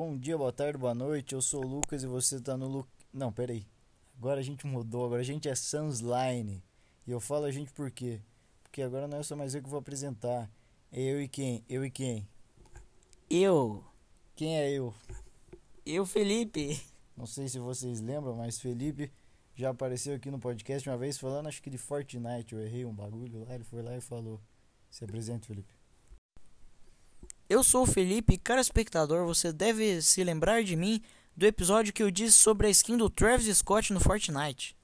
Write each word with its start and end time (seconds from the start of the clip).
Bom 0.00 0.16
dia, 0.16 0.38
boa 0.38 0.52
tarde, 0.52 0.78
boa 0.78 0.94
noite. 0.94 1.34
Eu 1.34 1.42
sou 1.42 1.64
o 1.64 1.66
Lucas 1.66 2.04
e 2.04 2.06
você 2.06 2.40
tá 2.40 2.56
no 2.56 2.68
Lu... 2.68 2.88
Não, 3.12 3.32
peraí. 3.32 3.66
Agora 4.16 4.38
a 4.38 4.44
gente 4.44 4.64
mudou, 4.64 5.04
agora 5.04 5.22
a 5.22 5.24
gente 5.24 5.48
é 5.48 5.54
Sunsline. 5.56 6.62
E 7.04 7.10
eu 7.10 7.18
falo 7.18 7.46
a 7.46 7.50
gente 7.50 7.72
por 7.72 7.90
quê? 7.90 8.20
Porque 8.62 8.80
agora 8.80 9.08
não 9.08 9.18
é 9.18 9.24
só 9.24 9.34
mais 9.34 9.56
eu 9.56 9.60
que 9.60 9.68
vou 9.68 9.80
apresentar. 9.80 10.48
É 10.92 11.00
eu 11.00 11.20
e 11.20 11.26
quem? 11.26 11.64
Eu 11.68 11.84
e 11.84 11.90
quem? 11.90 12.28
Eu. 13.28 13.84
Quem 14.36 14.56
é 14.56 14.70
eu? 14.70 14.94
Eu, 15.84 16.06
Felipe. 16.06 16.80
Não 17.16 17.26
sei 17.26 17.48
se 17.48 17.58
vocês 17.58 18.00
lembram, 18.00 18.36
mas 18.36 18.60
Felipe 18.60 19.10
já 19.56 19.70
apareceu 19.70 20.14
aqui 20.14 20.30
no 20.30 20.38
podcast 20.38 20.88
uma 20.88 20.96
vez 20.96 21.18
falando, 21.18 21.48
acho 21.48 21.60
que 21.60 21.70
de 21.70 21.76
Fortnite. 21.76 22.54
Eu 22.54 22.60
errei 22.60 22.84
um 22.84 22.94
bagulho 22.94 23.44
lá, 23.44 23.52
ele 23.52 23.64
foi 23.64 23.82
lá 23.82 23.96
e 23.96 24.00
falou. 24.00 24.40
Se 24.88 25.02
apresenta, 25.02 25.48
Felipe. 25.48 25.77
Eu 27.48 27.64
sou 27.64 27.84
o 27.84 27.86
Felipe 27.86 28.34
e, 28.34 28.38
cara 28.38 28.60
espectador, 28.60 29.24
você 29.24 29.50
deve 29.50 30.02
se 30.02 30.22
lembrar 30.22 30.62
de 30.62 30.76
mim 30.76 31.00
do 31.34 31.46
episódio 31.46 31.94
que 31.94 32.02
eu 32.02 32.10
disse 32.10 32.36
sobre 32.36 32.66
a 32.66 32.70
skin 32.70 32.98
do 32.98 33.08
Travis 33.08 33.56
Scott 33.56 33.90
no 33.90 34.00
Fortnite. 34.00 34.76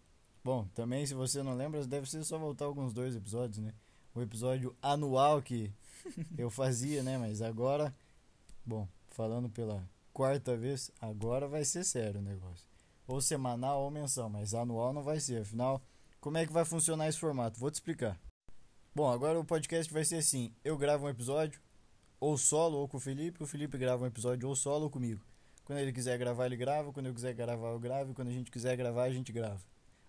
Bom, 0.42 0.66
também 0.74 1.04
se 1.04 1.12
você 1.12 1.42
não 1.42 1.54
lembra, 1.54 1.86
deve 1.86 2.08
ser 2.08 2.24
só 2.24 2.38
voltar 2.38 2.64
alguns 2.64 2.94
dois 2.94 3.14
episódios, 3.14 3.58
né? 3.58 3.74
O 4.14 4.22
episódio 4.22 4.74
anual 4.80 5.42
que 5.42 5.70
eu 6.38 6.48
fazia, 6.48 7.02
né? 7.02 7.18
Mas 7.18 7.42
agora, 7.42 7.94
bom, 8.64 8.88
falando 9.10 9.50
pela 9.50 9.86
quarta 10.10 10.56
vez, 10.56 10.90
agora 11.02 11.46
vai 11.46 11.66
ser 11.66 11.84
sério 11.84 12.20
o 12.20 12.24
negócio. 12.24 12.64
Ou 13.06 13.20
semanal 13.20 13.82
ou 13.82 13.90
mensal, 13.90 14.30
mas 14.30 14.54
anual 14.54 14.94
não 14.94 15.02
vai 15.02 15.20
ser. 15.20 15.42
Afinal, 15.42 15.82
como 16.18 16.38
é 16.38 16.46
que 16.46 16.52
vai 16.52 16.64
funcionar 16.64 17.10
esse 17.10 17.18
formato? 17.18 17.60
Vou 17.60 17.70
te 17.70 17.74
explicar. 17.74 18.18
Bom, 18.94 19.10
agora 19.10 19.38
o 19.38 19.44
podcast 19.44 19.92
vai 19.92 20.04
ser 20.06 20.16
assim: 20.16 20.50
eu 20.64 20.78
gravo 20.78 21.04
um 21.04 21.10
episódio, 21.10 21.60
ou 22.20 22.36
solo 22.38 22.78
ou 22.78 22.88
com 22.88 22.96
o 22.96 23.00
Felipe, 23.00 23.42
o 23.42 23.46
Felipe 23.46 23.76
grava 23.78 24.04
um 24.04 24.06
episódio 24.06 24.48
ou 24.48 24.56
solo 24.56 24.84
ou 24.84 24.90
comigo. 24.90 25.24
Quando 25.64 25.78
ele 25.78 25.92
quiser 25.92 26.18
gravar, 26.18 26.46
ele 26.46 26.56
grava, 26.56 26.92
quando 26.92 27.06
eu 27.06 27.14
quiser 27.14 27.32
gravar, 27.34 27.68
eu 27.70 27.78
gravo, 27.78 28.10
e 28.12 28.14
quando 28.14 28.28
a 28.28 28.32
gente 28.32 28.50
quiser 28.50 28.76
gravar, 28.76 29.04
a 29.04 29.10
gente 29.12 29.32
grava. 29.32 29.60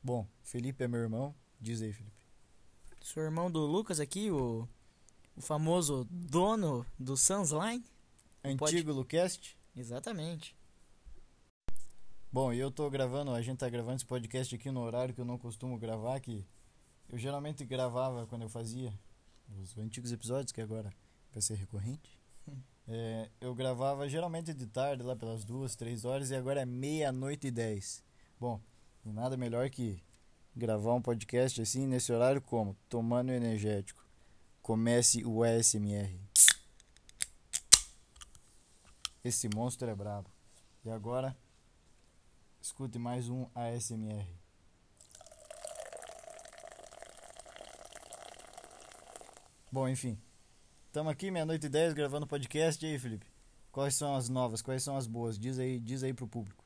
Bom, 0.04 0.28
Felipe 0.44 0.84
é 0.84 0.88
meu 0.88 1.00
irmão, 1.00 1.34
diz 1.60 1.82
aí, 1.82 1.94
Felipe. 1.94 2.26
Sou 3.02 3.24
irmão 3.24 3.50
do 3.52 3.60
Lucas 3.66 4.00
aqui, 4.00 4.30
o, 4.32 4.68
o 5.36 5.42
famoso 5.42 6.06
dono 6.10 6.86
do 7.00 7.16
Sunsline. 7.16 7.84
Antigo 8.44 8.60
Pode- 8.60 8.84
Lucast. 8.84 9.58
Exatamente. 9.76 10.56
Bom, 12.32 12.52
e 12.52 12.60
eu 12.60 12.70
tô 12.70 12.90
gravando, 12.90 13.32
a 13.32 13.42
gente 13.42 13.60
tá 13.60 13.70
gravando 13.70 13.96
esse 13.96 14.06
podcast 14.06 14.54
aqui 14.56 14.70
no 14.70 14.82
horário 14.82 15.14
que 15.14 15.22
eu 15.22 15.26
não 15.26 15.38
costumo 15.38 15.78
gravar, 15.78 16.20
que 16.20 16.46
eu 17.10 17.18
geralmente 17.18 17.64
gravava 17.64 18.28
quando 18.28 18.42
eu 18.42 18.50
fazia 18.50 18.94
os 19.62 19.78
antigos 19.78 20.12
episódios, 20.12 20.52
que 20.52 20.60
agora 20.60 20.92
vai 21.36 21.42
ser 21.42 21.56
recorrente. 21.56 22.18
É, 22.88 23.32
eu 23.42 23.56
gravava 23.56 24.08
geralmente 24.08 24.54
de 24.54 24.68
tarde, 24.68 25.02
lá 25.02 25.16
pelas 25.16 25.44
duas, 25.44 25.76
três 25.76 26.06
horas, 26.06 26.30
e 26.30 26.36
agora 26.36 26.62
é 26.62 26.66
meia-noite 26.68 27.48
e 27.48 27.52
dez. 27.52 28.04
Bom, 28.40 28.62
nada 29.04 29.36
melhor 29.36 29.68
que 29.72 30.04
gravar 30.56 30.94
um 30.94 31.02
podcast 31.02 31.60
assim, 31.60 31.88
nesse 31.88 32.14
horário, 32.14 32.40
como? 32.40 32.78
Tomando 32.88 33.32
energético. 33.32 34.06
Comece 34.62 35.26
o 35.26 35.42
ASMR. 35.42 36.16
Esse 39.24 39.50
monstro 39.50 39.90
é 39.90 39.96
brabo. 39.96 40.30
E 40.84 40.92
agora, 40.92 41.36
escute 42.62 43.00
mais 43.00 43.30
um 43.30 43.48
ASMR. 43.56 44.28
Bom, 49.72 49.90
enfim. 49.90 50.22
Estamos 50.96 51.12
aqui, 51.12 51.30
meia-noite 51.30 51.66
e 51.66 51.70
dez, 51.70 51.94
gravando 51.94 52.26
podcast. 52.26 52.86
E 52.86 52.88
aí, 52.90 52.98
Felipe? 52.98 53.26
Quais 53.70 53.96
são 53.96 54.16
as 54.16 54.30
novas? 54.30 54.62
Quais 54.62 54.82
são 54.82 54.96
as 54.96 55.06
boas? 55.06 55.38
Diz 55.38 55.60
aí, 55.60 55.78
diz 55.78 56.04
aí 56.04 56.14
pro 56.14 56.26
público. 56.26 56.64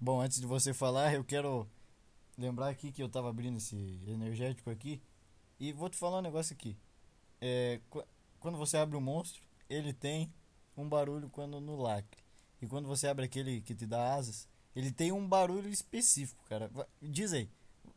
Bom, 0.00 0.20
antes 0.20 0.40
de 0.40 0.46
você 0.48 0.74
falar, 0.74 1.14
eu 1.14 1.22
quero 1.22 1.64
lembrar 2.36 2.68
aqui 2.68 2.90
que 2.90 3.00
eu 3.00 3.08
tava 3.08 3.30
abrindo 3.30 3.58
esse 3.58 3.76
energético 4.08 4.70
aqui. 4.70 5.00
E 5.60 5.72
vou 5.72 5.88
te 5.88 5.96
falar 5.96 6.18
um 6.18 6.22
negócio 6.22 6.52
aqui. 6.52 6.76
É, 7.40 7.80
qu- 7.88 8.04
quando 8.40 8.58
você 8.58 8.76
abre 8.76 8.96
um 8.96 9.00
monstro, 9.00 9.40
ele 9.70 9.92
tem 9.92 10.32
um 10.76 10.88
barulho 10.88 11.30
quando 11.30 11.60
no 11.60 11.80
lacre. 11.80 12.20
E 12.60 12.66
quando 12.66 12.88
você 12.88 13.06
abre 13.06 13.24
aquele 13.24 13.60
que 13.60 13.72
te 13.72 13.86
dá 13.86 14.16
asas, 14.16 14.48
ele 14.74 14.90
tem 14.90 15.12
um 15.12 15.28
barulho 15.28 15.68
específico, 15.68 16.44
cara. 16.48 16.68
Diz 17.00 17.32
aí. 17.32 17.48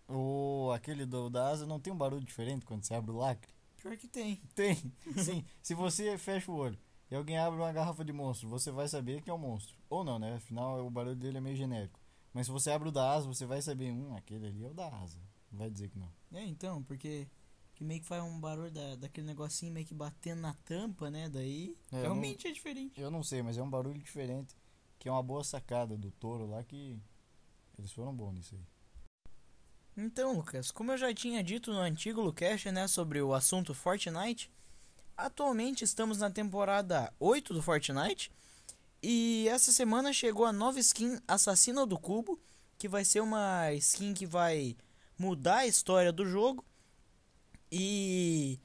O, 0.08 0.70
aquele 0.72 1.04
do, 1.04 1.32
da 1.32 1.48
asa 1.48 1.66
não 1.66 1.80
tem 1.80 1.92
um 1.92 1.98
barulho 1.98 2.24
diferente 2.24 2.64
quando 2.64 2.84
você 2.84 2.94
abre 2.94 3.10
o 3.10 3.18
lacre? 3.18 3.52
Pior 3.82 3.98
que 3.98 4.08
tem. 4.08 4.36
Tem, 4.56 4.76
sim. 5.18 5.44
Se 5.62 5.74
você 5.74 6.18
fecha 6.18 6.52
o 6.52 6.56
olho 6.56 6.78
e 7.10 7.16
alguém 7.16 7.38
abre 7.38 7.60
uma 7.60 7.72
garrafa 7.74 8.06
de 8.06 8.14
monstro, 8.14 8.48
você 8.48 8.72
vai 8.72 8.88
saber 8.88 9.22
que 9.22 9.30
é 9.30 9.34
um 9.34 9.38
monstro. 9.38 9.76
Ou 9.90 10.04
não, 10.04 10.20
né? 10.20 10.36
Afinal, 10.36 10.86
o 10.86 10.90
barulho 10.90 11.16
dele 11.16 11.38
é 11.38 11.42
meio 11.42 11.56
genérico. 11.56 12.00
Mas 12.34 12.46
se 12.46 12.52
você 12.52 12.72
abre 12.72 12.90
o 12.90 12.92
da 12.92 13.12
asa, 13.12 13.28
você 13.28 13.46
vai 13.46 13.62
saber, 13.62 13.92
hum, 13.92 14.16
aquele 14.16 14.48
ali 14.48 14.64
é 14.64 14.70
o 14.70 14.74
da 14.74 14.88
asa. 14.88 15.20
Não 15.52 15.60
vai 15.60 15.70
dizer 15.70 15.90
que 15.90 16.00
não. 16.00 16.10
É, 16.32 16.46
então, 16.46 16.82
porque 16.84 17.28
que 17.74 17.84
meio 17.84 18.00
que 18.00 18.08
faz 18.08 18.24
um 18.24 18.40
barulho 18.40 18.72
da, 18.72 18.96
daquele 18.96 19.26
negocinho 19.28 19.74
meio 19.74 19.86
que 19.86 19.94
batendo 19.94 20.42
na 20.42 20.54
tampa, 20.54 21.10
né? 21.10 21.28
Daí 21.28 21.76
É, 21.92 22.02
realmente 22.02 22.48
é 22.48 22.52
diferente. 22.52 23.02
Eu 23.02 23.10
não 23.12 23.24
sei, 23.24 23.42
mas 23.42 23.58
é 23.58 23.64
um 23.64 23.70
barulho 23.70 24.00
diferente. 24.00 24.56
Que 24.98 25.10
é 25.10 25.12
uma 25.12 25.24
boa 25.24 25.44
sacada 25.44 25.98
do 25.98 26.12
touro 26.12 26.46
lá 26.46 26.64
que. 26.64 27.02
Eles 27.78 27.92
foram 27.92 28.16
bons 28.16 28.34
nisso 28.34 28.56
aí. 28.56 28.62
Então, 30.04 30.34
Lucas, 30.34 30.72
como 30.72 30.92
eu 30.92 30.98
já 30.98 31.14
tinha 31.14 31.44
dito 31.44 31.72
no 31.72 31.78
antigo 31.78 32.22
Lucast, 32.22 32.72
né, 32.72 32.88
sobre 32.88 33.22
o 33.22 33.36
assunto 33.36 33.72
Fortnite, 33.76 34.50
atualmente 35.16 35.84
estamos 35.84 36.18
na 36.18 36.30
temporada 36.32 37.14
8 37.20 37.54
do 37.54 37.62
Fortnite 37.62 38.32
e 39.04 39.48
essa 39.48 39.72
semana 39.72 40.12
chegou 40.12 40.44
a 40.46 40.52
nova 40.52 40.80
skin 40.80 41.20
Assassino 41.28 41.86
do 41.86 42.00
Cubo, 42.00 42.40
que 42.80 42.88
vai 42.88 43.06
ser 43.06 43.22
uma 43.22 43.72
skin 43.74 44.16
que 44.16 44.26
vai 44.26 44.76
mudar 45.20 45.58
a 45.60 45.68
história 45.68 46.12
do 46.12 46.26
jogo. 46.26 46.66
E 47.72 48.60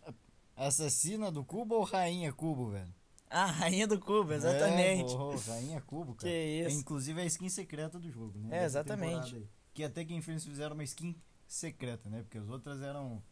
Assassina 0.56 1.30
do 1.30 1.44
cubo 1.44 1.74
ou 1.74 1.82
rainha 1.84 2.32
cubo, 2.32 2.70
velho? 2.70 2.94
a 3.28 3.44
Rainha 3.44 3.86
do 3.86 4.00
Cubo, 4.00 4.32
exatamente. 4.32 5.12
É, 5.12 5.16
pô, 5.16 5.36
rainha 5.36 5.80
cubo, 5.82 6.14
cara. 6.14 6.20
Que 6.32 6.34
É, 6.34 6.68
isso. 6.68 6.78
inclusive 6.80 7.20
a 7.20 7.26
skin 7.26 7.48
secreta 7.50 7.98
do 7.98 8.10
jogo, 8.10 8.38
né? 8.38 8.62
É, 8.62 8.64
exatamente. 8.64 9.46
Que 9.74 9.84
até 9.84 10.02
que 10.04 10.14
enfim 10.14 10.38
fizeram 10.38 10.74
uma 10.74 10.84
skin 10.84 11.14
secreta, 11.46 12.08
né? 12.08 12.22
Porque 12.22 12.38
as 12.38 12.48
outras 12.48 12.82
eram 12.82 13.22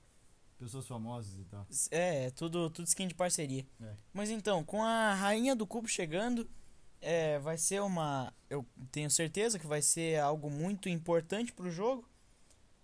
pessoas 0.58 0.86
famosas 0.86 1.38
e 1.38 1.44
tal. 1.44 1.66
É, 1.90 2.30
tudo, 2.30 2.70
tudo 2.70 2.86
skin 2.86 3.08
de 3.08 3.14
parceria. 3.14 3.66
É. 3.80 3.94
Mas 4.12 4.30
então, 4.30 4.64
com 4.64 4.82
a 4.82 5.14
Rainha 5.14 5.54
do 5.54 5.66
Cubo 5.66 5.88
chegando, 5.88 6.48
é, 7.00 7.38
vai 7.38 7.58
ser 7.58 7.82
uma. 7.82 8.32
Eu 8.48 8.66
tenho 8.90 9.10
certeza 9.10 9.58
que 9.58 9.66
vai 9.66 9.82
ser 9.82 10.20
algo 10.20 10.50
muito 10.50 10.88
importante 10.88 11.52
pro 11.52 11.70
jogo. 11.70 12.08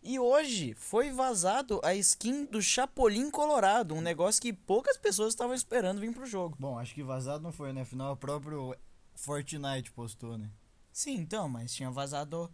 E 0.02 0.19
hoje 0.19 0.74
foi 0.74 1.10
vazado 1.10 1.78
a 1.84 1.94
skin 1.94 2.46
do 2.46 2.62
Chapolin 2.62 3.30
Colorado, 3.30 3.94
um 3.94 4.00
negócio 4.00 4.40
que 4.40 4.50
poucas 4.50 4.96
pessoas 4.96 5.34
estavam 5.34 5.54
esperando 5.54 6.00
vir 6.00 6.12
pro 6.14 6.24
jogo. 6.24 6.56
Bom, 6.58 6.78
acho 6.78 6.94
que 6.94 7.02
vazado 7.02 7.42
não 7.42 7.52
foi, 7.52 7.70
né? 7.72 7.82
Afinal, 7.82 8.14
o 8.14 8.16
próprio 8.16 8.74
Fortnite 9.14 9.92
postou, 9.92 10.38
né? 10.38 10.50
Sim, 10.90 11.16
então, 11.16 11.48
mas 11.50 11.74
tinha 11.74 11.90
vazado 11.90 12.50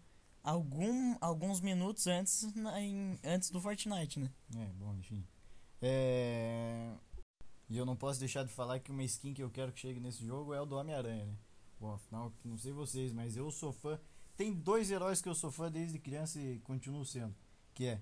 algum, 0.47 1.17
alguns 1.21 1.61
minutos 1.61 2.07
antes, 2.07 2.55
na- 2.55 2.81
em- 2.81 3.19
antes 3.25 3.51
do 3.51 3.61
Fortnite, 3.61 4.21
né? 4.21 4.31
É, 4.57 4.67
bom, 4.75 4.95
enfim. 4.95 5.27
É... 5.83 6.95
E 7.69 7.77
eu 7.77 7.85
não 7.85 7.97
posso 7.97 8.21
deixar 8.21 8.45
de 8.45 8.53
falar 8.53 8.79
que 8.79 8.91
uma 8.93 9.03
skin 9.03 9.35
que 9.35 9.43
eu 9.43 9.51
quero 9.51 9.73
que 9.73 9.81
chegue 9.81 9.99
nesse 10.01 10.25
jogo 10.25 10.55
é 10.55 10.61
o 10.61 10.67
do 10.67 10.77
Homem-Aranha, 10.77 11.27
né? 11.27 11.37
Bom, 11.81 11.93
afinal, 11.93 12.33
não 12.45 12.57
sei 12.57 12.73
vocês, 12.73 13.13
mas 13.13 13.37
eu 13.37 13.51
sou 13.51 13.73
fã. 13.73 14.01
Tem 14.37 14.53
dois 14.55 14.91
heróis 14.91 15.21
que 15.21 15.29
eu 15.29 15.35
sou 15.35 15.51
fã 15.51 15.71
desde 15.71 15.99
criança 15.99 16.41
e 16.41 16.61
continuo 16.61 17.05
sendo. 17.05 17.35
Que 17.75 17.87
é 17.87 18.01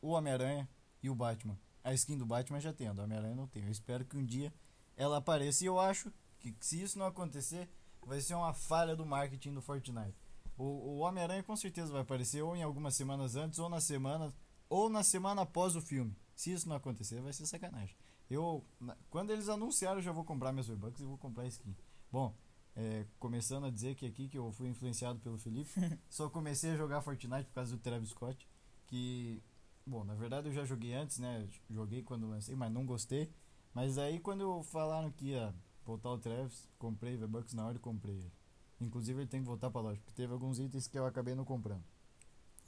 o 0.00 0.10
Homem-Aranha 0.10 0.68
e 1.02 1.10
o 1.10 1.14
Batman. 1.14 1.58
A 1.82 1.92
skin 1.92 2.16
do 2.16 2.24
Batman 2.24 2.60
já 2.60 2.72
tem, 2.72 2.86
a 2.88 2.92
do 2.92 3.02
Homem-Aranha 3.02 3.34
não 3.34 3.46
tem. 3.48 3.64
Eu 3.64 3.70
espero 3.70 4.04
que 4.04 4.16
um 4.16 4.24
dia 4.24 4.54
ela 4.96 5.16
apareça. 5.18 5.64
E 5.64 5.66
eu 5.66 5.78
acho 5.78 6.12
que 6.38 6.54
se 6.60 6.80
isso 6.80 6.98
não 6.98 7.06
acontecer, 7.06 7.68
vai 8.06 8.20
ser 8.20 8.34
uma 8.34 8.54
falha 8.54 8.94
do 8.94 9.04
marketing 9.04 9.52
do 9.54 9.60
Fortnite. 9.60 10.23
O, 10.56 10.64
o 10.64 10.98
Homem-Aranha 10.98 11.42
com 11.42 11.56
certeza 11.56 11.92
vai 11.92 12.02
aparecer 12.02 12.42
ou 12.42 12.54
em 12.56 12.62
algumas 12.62 12.94
semanas 12.94 13.34
antes, 13.36 13.58
ou 13.58 13.68
na 13.68 13.80
semana, 13.80 14.32
ou 14.68 14.88
na 14.88 15.02
semana 15.02 15.42
após 15.42 15.74
o 15.76 15.80
filme. 15.80 16.16
Se 16.34 16.52
isso 16.52 16.68
não 16.68 16.76
acontecer, 16.76 17.20
vai 17.20 17.32
ser 17.32 17.46
sacanagem. 17.46 17.96
Eu, 18.30 18.64
na- 18.80 18.96
quando 19.10 19.30
eles 19.30 19.48
anunciaram, 19.48 19.98
eu 19.98 20.02
já 20.02 20.12
vou 20.12 20.24
comprar 20.24 20.52
meus 20.52 20.66
V-Bucks 20.68 21.00
e 21.00 21.04
vou 21.04 21.18
comprar 21.18 21.46
skin. 21.46 21.74
Bom, 22.10 22.34
é, 22.76 23.06
começando 23.18 23.66
a 23.66 23.70
dizer 23.70 23.94
que 23.94 24.06
aqui 24.06 24.28
que 24.28 24.38
eu 24.38 24.50
fui 24.52 24.68
influenciado 24.68 25.18
pelo 25.20 25.38
Felipe, 25.38 25.70
só 26.08 26.28
comecei 26.30 26.70
a 26.72 26.76
jogar 26.76 27.02
Fortnite 27.02 27.44
por 27.48 27.54
causa 27.54 27.76
do 27.76 27.82
Travis 27.82 28.10
Scott, 28.10 28.48
que, 28.86 29.42
bom, 29.86 30.04
na 30.04 30.14
verdade 30.14 30.48
eu 30.48 30.52
já 30.52 30.64
joguei 30.64 30.94
antes, 30.94 31.18
né? 31.18 31.46
Joguei 31.70 32.02
quando 32.02 32.28
lancei, 32.28 32.54
mas 32.56 32.72
não 32.72 32.86
gostei. 32.86 33.30
Mas 33.72 33.98
aí 33.98 34.18
quando 34.20 34.62
falaram 34.64 35.10
que 35.10 35.26
ia 35.30 35.54
voltar 35.84 36.10
o 36.10 36.18
Travis, 36.18 36.68
comprei 36.78 37.16
V-Bucks 37.16 37.54
na 37.54 37.66
hora 37.66 37.76
e 37.76 37.80
comprei 37.80 38.16
ele. 38.16 38.32
Inclusive 38.80 39.20
ele 39.20 39.28
tem 39.28 39.40
que 39.40 39.46
voltar 39.46 39.70
pra 39.70 39.80
loja, 39.80 40.00
porque 40.00 40.14
teve 40.14 40.32
alguns 40.32 40.58
itens 40.58 40.86
que 40.86 40.98
eu 40.98 41.06
acabei 41.06 41.34
não 41.34 41.44
comprando. 41.44 41.84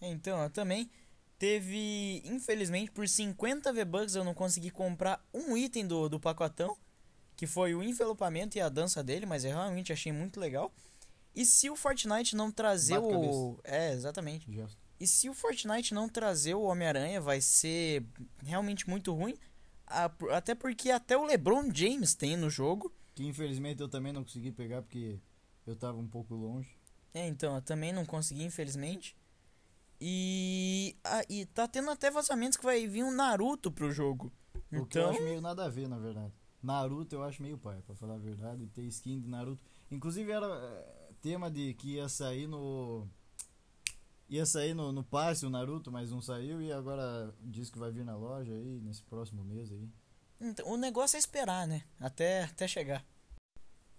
Então, 0.01 0.43
eu 0.43 0.51
também 0.51 0.91
teve, 1.39 2.23
infelizmente, 2.25 2.91
por 2.91 3.09
50 3.09 3.73
V-Bucks 3.73 4.15
eu 4.15 4.25
não 4.25 4.35
consegui 4.35 4.71
comprar 4.71 5.25
um 5.33 5.57
item 5.57 5.87
do, 5.87 6.09
do 6.09 6.21
pacotão. 6.21 6.77
que 7.37 7.47
foi 7.47 7.75
o 7.75 7.83
envelopamento 7.83 8.57
e 8.57 8.61
a 8.61 8.69
dança 8.69 9.05
dele, 9.05 9.27
mas 9.27 9.45
eu 9.45 9.51
realmente 9.51 9.93
achei 9.93 10.11
muito 10.11 10.41
legal. 10.41 10.73
E 11.35 11.45
se 11.45 11.69
o 11.69 11.77
Fortnite 11.77 12.35
não 12.35 12.51
trazer 12.51 12.99
Bate 12.99 13.15
o. 13.15 13.59
É, 13.63 13.93
exatamente. 13.93 14.51
Gesto. 14.51 14.79
E 14.99 15.07
se 15.07 15.29
o 15.29 15.35
Fortnite 15.35 15.93
não 15.93 16.09
trazer 16.09 16.55
o 16.55 16.63
Homem-Aranha, 16.63 17.21
vai 17.21 17.43
ser 17.43 18.07
realmente 18.43 18.89
muito 18.89 19.13
ruim. 19.13 19.37
Até 19.87 20.55
porque 20.55 20.91
até 20.91 21.17
o 21.17 21.25
LeBron 21.27 21.71
James 21.73 22.15
tem 22.15 22.37
no 22.37 22.49
jogo. 22.49 22.91
Que 23.15 23.25
infelizmente 23.25 23.83
eu 23.83 23.89
também 23.89 24.13
não 24.13 24.25
consegui 24.25 24.51
pegar 24.51 24.81
porque 24.81 25.21
eu 25.67 25.77
tava 25.77 25.99
um 25.99 26.07
pouco 26.09 26.35
longe. 26.35 26.69
É, 27.15 27.27
então, 27.27 27.55
eu 27.57 27.63
também 27.63 27.93
não 27.93 28.05
consegui, 28.05 28.45
infelizmente. 28.45 29.17
E, 30.01 30.95
ah, 31.05 31.23
e 31.29 31.47
tá 31.47 31.67
tendo 31.67 31.91
até 31.91 32.11
vazamentos 32.11 32.59
que 32.59 32.65
vai 32.65 32.87
vir 32.87 33.03
um 33.03 33.11
Naruto 33.11 33.71
pro 33.73 33.91
jogo. 33.91 34.31
O 34.71 34.85
que 34.87 34.99
eu 34.99 35.03
Então, 35.03 35.11
acho 35.11 35.23
meio 35.23 35.41
nada 35.41 35.65
a 35.65 35.69
ver, 35.69 35.89
na 35.89 35.99
verdade. 35.99 36.33
Naruto 36.63 37.15
eu 37.15 37.23
acho 37.23 37.43
meio 37.43 37.57
pai, 37.57 37.81
pra 37.87 37.95
falar 37.95 38.15
a 38.15 38.19
verdade. 38.19 38.67
Ter 38.69 38.83
skin 38.83 39.21
de 39.21 39.29
Naruto. 39.29 39.63
Inclusive 39.91 40.31
era 40.31 40.47
eh, 40.47 41.13
tema 41.23 41.51
de 41.51 41.73
que 41.75 41.95
ia 41.95 42.09
sair 42.09 42.47
no. 42.47 43.09
Ia 44.29 44.45
sair 44.45 44.75
no, 44.75 44.91
no 44.93 45.05
passe 45.05 45.47
o 45.47 45.51
Naruto, 45.51 45.91
mas 45.93 46.11
não 46.11 46.21
saiu 46.21 46.61
e 46.61 46.73
agora 46.73 47.33
diz 47.41 47.71
que 47.71 47.79
vai 47.79 47.91
vir 47.93 48.05
na 48.05 48.17
loja 48.17 48.53
aí 48.53 48.81
nesse 48.83 49.03
próximo 49.05 49.45
mês 49.45 49.71
aí. 49.71 49.89
então, 50.41 50.69
o 50.69 50.77
negócio 50.77 51.17
é 51.17 51.21
esperar, 51.21 51.67
né? 51.67 51.85
Até, 52.01 52.43
até 52.45 52.67
chegar. 52.67 53.05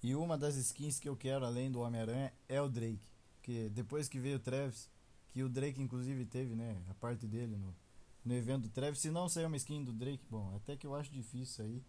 E 0.08 0.16
uma 0.16 0.38
das 0.38 0.56
skins 0.56 1.02
que 1.02 1.10
eu 1.10 1.18
quero 1.18 1.46
além 1.46 1.70
do 1.70 1.82
Homem-Aranha 1.82 2.32
é 2.48 2.62
o 2.62 2.70
Drake. 2.70 3.06
Porque 3.34 3.68
depois 3.68 4.08
que 4.08 4.18
veio 4.18 4.38
o 4.38 4.40
Travis, 4.40 4.90
que 5.28 5.44
o 5.44 5.50
Drake 5.50 5.82
inclusive 5.82 6.24
teve, 6.24 6.56
né, 6.56 6.82
a 6.90 6.94
parte 6.94 7.28
dele 7.28 7.58
no, 7.58 7.76
no 8.24 8.34
evento 8.34 8.62
do 8.62 8.70
Travis, 8.70 9.02
se 9.02 9.12
não 9.12 9.28
sair 9.28 9.44
uma 9.44 9.58
skin 9.58 9.84
do 9.84 9.92
Drake, 9.92 10.24
bom, 10.30 10.56
até 10.56 10.78
que 10.78 10.88
eu 10.88 10.96
acho 10.96 11.12
difícil 11.12 11.66
aí. 11.66 11.84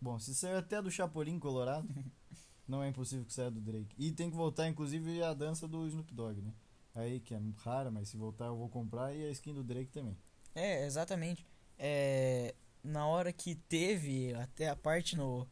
Bom, 0.00 0.16
se 0.20 0.32
sair 0.32 0.54
até 0.54 0.80
do 0.80 0.92
Chapolin 0.92 1.40
Colorado, 1.40 1.88
não 2.68 2.84
é 2.84 2.88
impossível 2.88 3.24
que 3.24 3.32
saia 3.32 3.50
do 3.50 3.60
Drake. 3.60 3.96
E 3.98 4.12
tem 4.12 4.30
que 4.30 4.36
voltar 4.36 4.68
inclusive 4.68 5.20
a 5.20 5.34
dança 5.34 5.66
do 5.66 5.88
Snoop 5.88 6.14
Dogg, 6.14 6.40
né? 6.40 6.54
Aí 6.94 7.18
que 7.18 7.34
é 7.34 7.40
rara, 7.56 7.90
mas 7.90 8.10
se 8.10 8.16
voltar 8.16 8.46
eu 8.46 8.56
vou 8.56 8.68
comprar 8.68 9.12
e 9.12 9.24
a 9.24 9.30
skin 9.32 9.54
do 9.54 9.64
Drake 9.64 9.90
também. 9.90 10.16
É, 10.54 10.86
exatamente. 10.86 11.44
É, 11.76 12.54
na 12.80 13.08
hora 13.08 13.32
que 13.32 13.56
teve 13.56 14.32
até 14.34 14.68
a 14.68 14.76
parte 14.76 15.16
no 15.16 15.48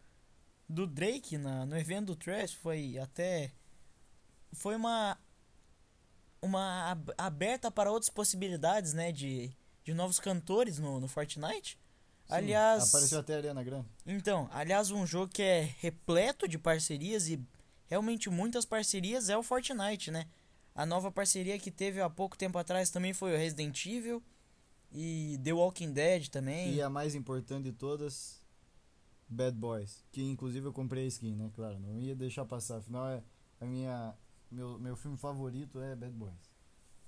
do 0.69 0.87
Drake 0.87 1.39
na, 1.39 1.65
no 1.65 1.77
evento 1.79 2.07
do 2.07 2.17
Trash 2.17 2.53
foi 2.53 2.99
até 2.99 3.53
foi 4.53 4.77
uma 4.77 5.17
uma 6.41 6.91
ab- 6.93 7.13
aberta 7.19 7.71
para 7.71 7.91
outras 7.91 8.11
possibilidades, 8.11 8.93
né, 8.93 9.11
de, 9.11 9.51
de 9.83 9.93
novos 9.93 10.21
cantores 10.21 10.79
no, 10.79 11.01
no 11.01 11.09
Fortnite. 11.09 11.71
Sim, 12.27 12.35
Aliás, 12.35 12.89
Apareceu 12.91 13.19
até 13.19 13.35
a 13.35 13.37
Ariana 13.39 13.63
Grande. 13.65 13.89
então, 14.07 14.49
aliás, 14.53 14.91
um 14.91 15.05
jogo 15.07 15.33
que 15.33 15.43
é 15.43 15.63
repleto 15.81 16.47
de 16.47 16.59
parcerias 16.59 17.29
e 17.29 17.41
realmente 17.87 18.29
muitas 18.31 18.65
parcerias 18.65 19.29
é 19.29 19.37
o 19.37 19.43
Fortnite, 19.43 20.11
né? 20.11 20.27
A 20.75 20.87
nova 20.87 21.11
parceria 21.11 21.59
que 21.59 21.71
teve 21.73 22.01
há 22.01 22.09
pouco 22.09 22.39
tempo 22.39 22.57
atrás 22.57 22.89
também 22.91 23.13
foi 23.13 23.35
o 23.35 23.37
Resident 23.37 23.85
Evil 23.87 24.23
e 24.93 25.41
The 25.43 25.53
Walking 25.53 25.93
Dead 25.93 26.29
também. 26.29 26.75
E 26.75 26.81
a 26.83 26.89
mais 26.89 27.17
importante 27.17 27.65
de 27.65 27.73
todas, 27.73 28.38
Bad 29.29 29.57
Boys. 29.57 30.05
Que 30.11 30.23
inclusive 30.23 30.67
eu 30.67 30.73
comprei 30.73 31.05
a 31.05 31.09
skin, 31.09 31.35
né? 31.35 31.51
Claro, 31.55 31.79
não 31.79 31.99
ia 31.99 32.15
deixar 32.15 32.45
passar. 32.45 32.79
Afinal, 32.79 33.09
é 33.09 33.23
a 33.61 33.65
minha, 33.65 34.15
meu, 34.51 34.79
meu 34.79 34.97
filme 34.97 35.17
favorito 35.17 35.81
é 35.81 35.95
Bad 35.95 36.13
Boys. 36.13 36.51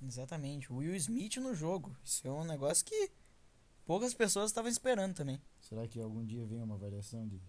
Exatamente, 0.03 0.73
Will 0.73 0.95
Smith 0.97 1.37
no 1.37 1.55
jogo. 1.55 1.95
Isso 2.05 2.27
é 2.27 2.31
um 2.31 2.45
negócio 2.45 2.85
que 2.85 3.11
poucas 3.85 4.15
pessoas 4.15 4.51
estavam 4.51 4.71
esperando 4.71 5.15
também. 5.15 5.41
Será 5.61 5.87
que 5.87 6.01
algum 6.01 6.25
dia 6.25 6.47
vem 6.47 6.63
uma 6.63 6.77
variação 6.77 7.27
de. 7.27 7.41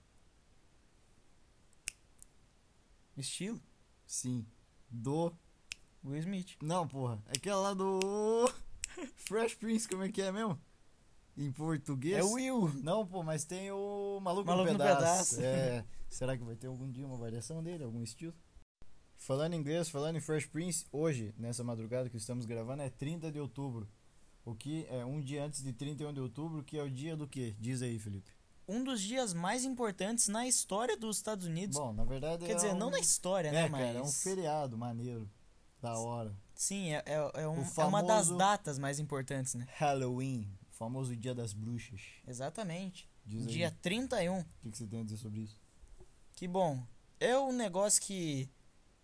Estilo, 3.17 3.61
Sim. 4.05 4.45
Do. 4.89 5.33
Will 6.03 6.19
Smith. 6.19 6.57
Não, 6.61 6.85
porra. 6.85 7.23
Aquela 7.27 7.61
lá 7.61 7.73
do. 7.73 8.51
Fresh 9.15 9.55
Prince, 9.55 9.87
como 9.87 10.03
é 10.03 10.11
que 10.11 10.21
é 10.21 10.31
mesmo? 10.31 10.59
Em 11.37 11.51
português? 11.51 12.17
É 12.17 12.23
Will. 12.23 12.69
Não, 12.83 13.05
pô, 13.05 13.23
mas 13.23 13.45
tem 13.45 13.71
o 13.71 14.19
Maluco, 14.21 14.47
Maluco 14.47 14.67
no 14.67 14.73
no 14.73 14.79
Pedaço. 14.83 15.37
Pedaço. 15.37 15.41
É. 15.41 15.85
Será 16.09 16.37
que 16.37 16.43
vai 16.43 16.55
ter 16.55 16.67
algum 16.67 16.89
dia 16.91 17.05
uma 17.07 17.17
variação 17.17 17.63
dele, 17.63 17.83
algum 17.83 18.03
estilo? 18.03 18.33
Falando 19.15 19.53
em 19.53 19.57
inglês, 19.59 19.87
falando 19.89 20.15
em 20.17 20.19
Fresh 20.19 20.47
Prince, 20.47 20.85
hoje, 20.91 21.33
nessa 21.37 21.63
madrugada 21.63 22.09
que 22.09 22.17
estamos 22.17 22.45
gravando, 22.45 22.81
é 22.81 22.89
30 22.89 23.31
de 23.31 23.39
outubro. 23.39 23.87
O 24.43 24.55
que 24.55 24.85
é 24.89 25.05
um 25.05 25.21
dia 25.21 25.45
antes 25.45 25.61
de 25.63 25.71
31 25.71 26.11
de 26.13 26.19
outubro, 26.19 26.63
que 26.63 26.77
é 26.77 26.81
o 26.83 26.89
dia 26.89 27.15
do 27.15 27.27
quê? 27.27 27.55
Diz 27.59 27.81
aí, 27.83 27.97
Felipe. 27.99 28.31
Um 28.67 28.83
dos 28.83 28.99
dias 29.01 29.33
mais 29.33 29.63
importantes 29.63 30.27
na 30.27 30.47
história 30.47 30.97
dos 30.97 31.17
Estados 31.17 31.45
Unidos. 31.45 31.77
Bom, 31.77 31.93
na 31.93 32.03
verdade 32.03 32.45
Quer 32.45 32.53
é 32.53 32.55
dizer, 32.55 32.73
um... 32.73 32.77
não 32.77 32.89
na 32.89 32.99
história, 32.99 33.49
É, 33.49 33.51
né, 33.51 33.69
cara, 33.69 33.71
mas 33.85 33.95
é 33.95 34.01
um 34.01 34.07
feriado 34.11 34.77
maneiro, 34.77 35.29
da 35.81 35.97
hora. 35.99 36.35
Sim, 36.55 36.91
é, 36.91 37.03
é, 37.05 37.13
é, 37.43 37.47
um- 37.47 37.59
O 37.61 37.65
é 37.77 37.85
uma 37.85 38.01
das 38.01 38.27
famoso- 38.27 38.37
datas 38.37 38.79
mais 38.79 38.99
importantes, 38.99 39.53
né? 39.55 39.67
Halloween, 39.77 40.47
famoso 40.81 41.15
dia 41.15 41.35
das 41.35 41.53
bruxas. 41.53 42.01
Exatamente. 42.27 43.07
Diz 43.23 43.45
aí, 43.45 43.53
Dia 43.53 43.67
o 43.67 43.81
31. 43.83 44.43
que, 44.63 44.71
que 44.71 44.77
você 44.79 44.87
tem 44.87 45.01
a 45.01 45.03
dizer 45.03 45.17
sobre 45.17 45.41
isso? 45.41 45.55
Que 46.35 46.47
bom. 46.47 46.83
É 47.19 47.37
um 47.37 47.53
negócio 47.53 48.01
que 48.01 48.49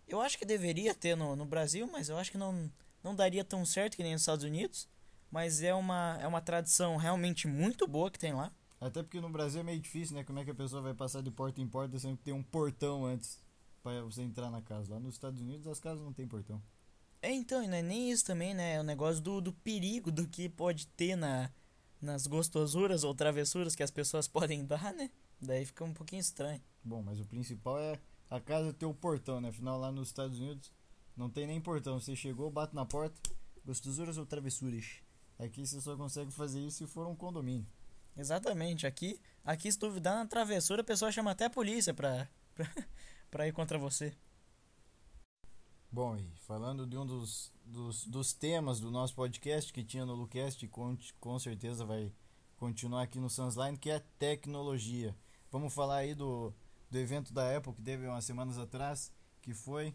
eu 0.08 0.20
acho 0.20 0.36
que 0.36 0.44
deveria 0.44 0.92
ter 0.92 1.16
no, 1.16 1.36
no 1.36 1.46
Brasil, 1.46 1.86
mas 1.86 2.08
eu 2.08 2.18
acho 2.18 2.32
que 2.32 2.36
não, 2.36 2.68
não 3.00 3.14
daria 3.14 3.44
tão 3.44 3.64
certo 3.64 3.96
que 3.96 4.02
nem 4.02 4.12
nos 4.12 4.22
Estados 4.22 4.44
Unidos. 4.44 4.88
Mas 5.30 5.62
é 5.62 5.72
uma, 5.72 6.18
é 6.20 6.26
uma 6.26 6.40
tradição 6.40 6.96
realmente 6.96 7.46
muito 7.46 7.86
boa 7.86 8.10
que 8.10 8.18
tem 8.18 8.32
lá. 8.32 8.50
Até 8.80 9.00
porque 9.00 9.20
no 9.20 9.30
Brasil 9.30 9.60
é 9.60 9.64
meio 9.64 9.78
difícil, 9.78 10.16
né? 10.16 10.24
Como 10.24 10.40
é 10.40 10.44
que 10.44 10.50
a 10.50 10.54
pessoa 10.54 10.82
vai 10.82 10.94
passar 10.94 11.22
de 11.22 11.30
porta 11.30 11.60
em 11.60 11.68
porta 11.68 11.96
sendo 11.96 12.16
que 12.16 12.24
tem 12.24 12.34
um 12.34 12.42
portão 12.42 13.04
antes 13.04 13.40
pra 13.84 14.02
você 14.02 14.22
entrar 14.22 14.50
na 14.50 14.62
casa? 14.62 14.94
Lá 14.94 14.98
nos 14.98 15.14
Estados 15.14 15.40
Unidos 15.40 15.68
as 15.68 15.78
casas 15.78 16.02
não 16.02 16.12
tem 16.12 16.26
portão. 16.26 16.60
É, 17.22 17.30
então, 17.32 17.62
e 17.62 17.68
não 17.68 17.76
é 17.76 17.82
nem 17.82 18.10
isso 18.10 18.24
também, 18.24 18.52
né? 18.52 18.74
É 18.74 18.80
o 18.80 18.84
negócio 18.84 19.22
do, 19.22 19.40
do 19.40 19.52
perigo 19.52 20.10
do 20.10 20.26
que 20.26 20.48
pode 20.48 20.86
ter 20.88 21.14
na, 21.14 21.50
nas 22.00 22.26
gostosuras 22.26 23.04
ou 23.04 23.14
travessuras 23.14 23.74
que 23.74 23.82
as 23.82 23.90
pessoas 23.90 24.26
podem 24.28 24.64
dar, 24.64 24.92
né? 24.94 25.10
Daí 25.40 25.64
fica 25.64 25.84
um 25.84 25.92
pouquinho 25.92 26.20
estranho. 26.20 26.60
Bom, 26.82 27.02
mas 27.02 27.20
o 27.20 27.26
principal 27.26 27.78
é 27.78 28.00
a 28.30 28.40
casa 28.40 28.72
ter 28.72 28.86
o 28.86 28.94
portão, 28.94 29.40
né? 29.40 29.48
Afinal, 29.48 29.78
lá 29.78 29.90
nos 29.90 30.08
Estados 30.08 30.38
Unidos 30.38 30.72
não 31.16 31.28
tem 31.28 31.46
nem 31.46 31.60
portão. 31.60 32.00
Você 32.00 32.14
chegou, 32.14 32.50
bate 32.50 32.74
na 32.74 32.84
porta, 32.84 33.16
gostosuras 33.64 34.18
ou 34.18 34.26
travessuras. 34.26 35.00
Aqui 35.38 35.66
você 35.66 35.80
só 35.80 35.96
consegue 35.96 36.32
fazer 36.32 36.60
isso 36.60 36.78
se 36.78 36.86
for 36.86 37.06
um 37.06 37.14
condomínio. 37.14 37.66
Exatamente. 38.16 38.86
Aqui, 38.86 39.20
aqui 39.44 39.70
se 39.70 39.78
duvidar 39.78 40.16
na 40.16 40.26
travessura, 40.26 40.82
a 40.82 40.84
pessoa 40.84 41.12
chama 41.12 41.30
até 41.30 41.44
a 41.44 41.50
polícia 41.50 41.94
pra, 41.94 42.28
pra, 42.54 42.70
pra 43.30 43.48
ir 43.48 43.52
contra 43.52 43.78
você. 43.78 44.14
Bom, 45.90 46.18
e 46.18 46.30
falando 46.40 46.86
de 46.86 46.98
um 46.98 47.06
dos, 47.06 47.50
dos, 47.64 48.04
dos 48.04 48.34
temas 48.34 48.78
do 48.78 48.90
nosso 48.90 49.14
podcast 49.14 49.72
que 49.72 49.82
tinha 49.82 50.04
no 50.04 50.14
Lucast, 50.14 50.68
com, 50.68 50.94
com 51.18 51.38
certeza 51.38 51.82
vai 51.82 52.12
continuar 52.58 53.02
aqui 53.02 53.18
no 53.18 53.30
Sunsline, 53.30 53.78
que 53.78 53.88
é 53.88 53.98
tecnologia. 54.18 55.16
Vamos 55.50 55.72
falar 55.72 55.96
aí 55.96 56.14
do, 56.14 56.52
do 56.90 56.98
evento 56.98 57.32
da 57.32 57.56
Apple 57.56 57.72
que 57.72 57.80
teve 57.80 58.06
umas 58.06 58.26
semanas 58.26 58.58
atrás, 58.58 59.10
que 59.40 59.54
foi 59.54 59.94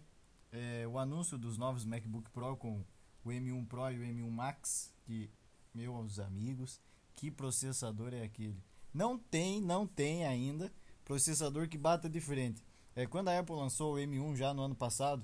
é, 0.51 0.87
o 0.87 0.97
anúncio 0.97 1.37
dos 1.37 1.59
novos 1.59 1.85
MacBook 1.85 2.27
Pro 2.31 2.57
com 2.57 2.83
o 3.23 3.29
M1 3.29 3.67
Pro 3.67 3.91
e 3.91 3.99
o 3.99 4.01
M1 4.01 4.31
Max, 4.31 4.91
que, 5.03 5.29
meus 5.75 6.17
amigos, 6.17 6.81
que 7.13 7.29
processador 7.29 8.15
é 8.15 8.23
aquele? 8.23 8.63
Não 8.91 9.15
tem, 9.15 9.61
não 9.61 9.85
tem 9.85 10.25
ainda 10.25 10.73
processador 11.05 11.69
que 11.69 11.77
bata 11.77 12.09
de 12.09 12.19
frente. 12.19 12.63
É, 12.95 13.05
quando 13.05 13.29
a 13.29 13.39
Apple 13.39 13.55
lançou 13.55 13.93
o 13.93 13.97
M1 13.97 14.35
já 14.35 14.55
no 14.55 14.63
ano 14.63 14.75
passado, 14.75 15.23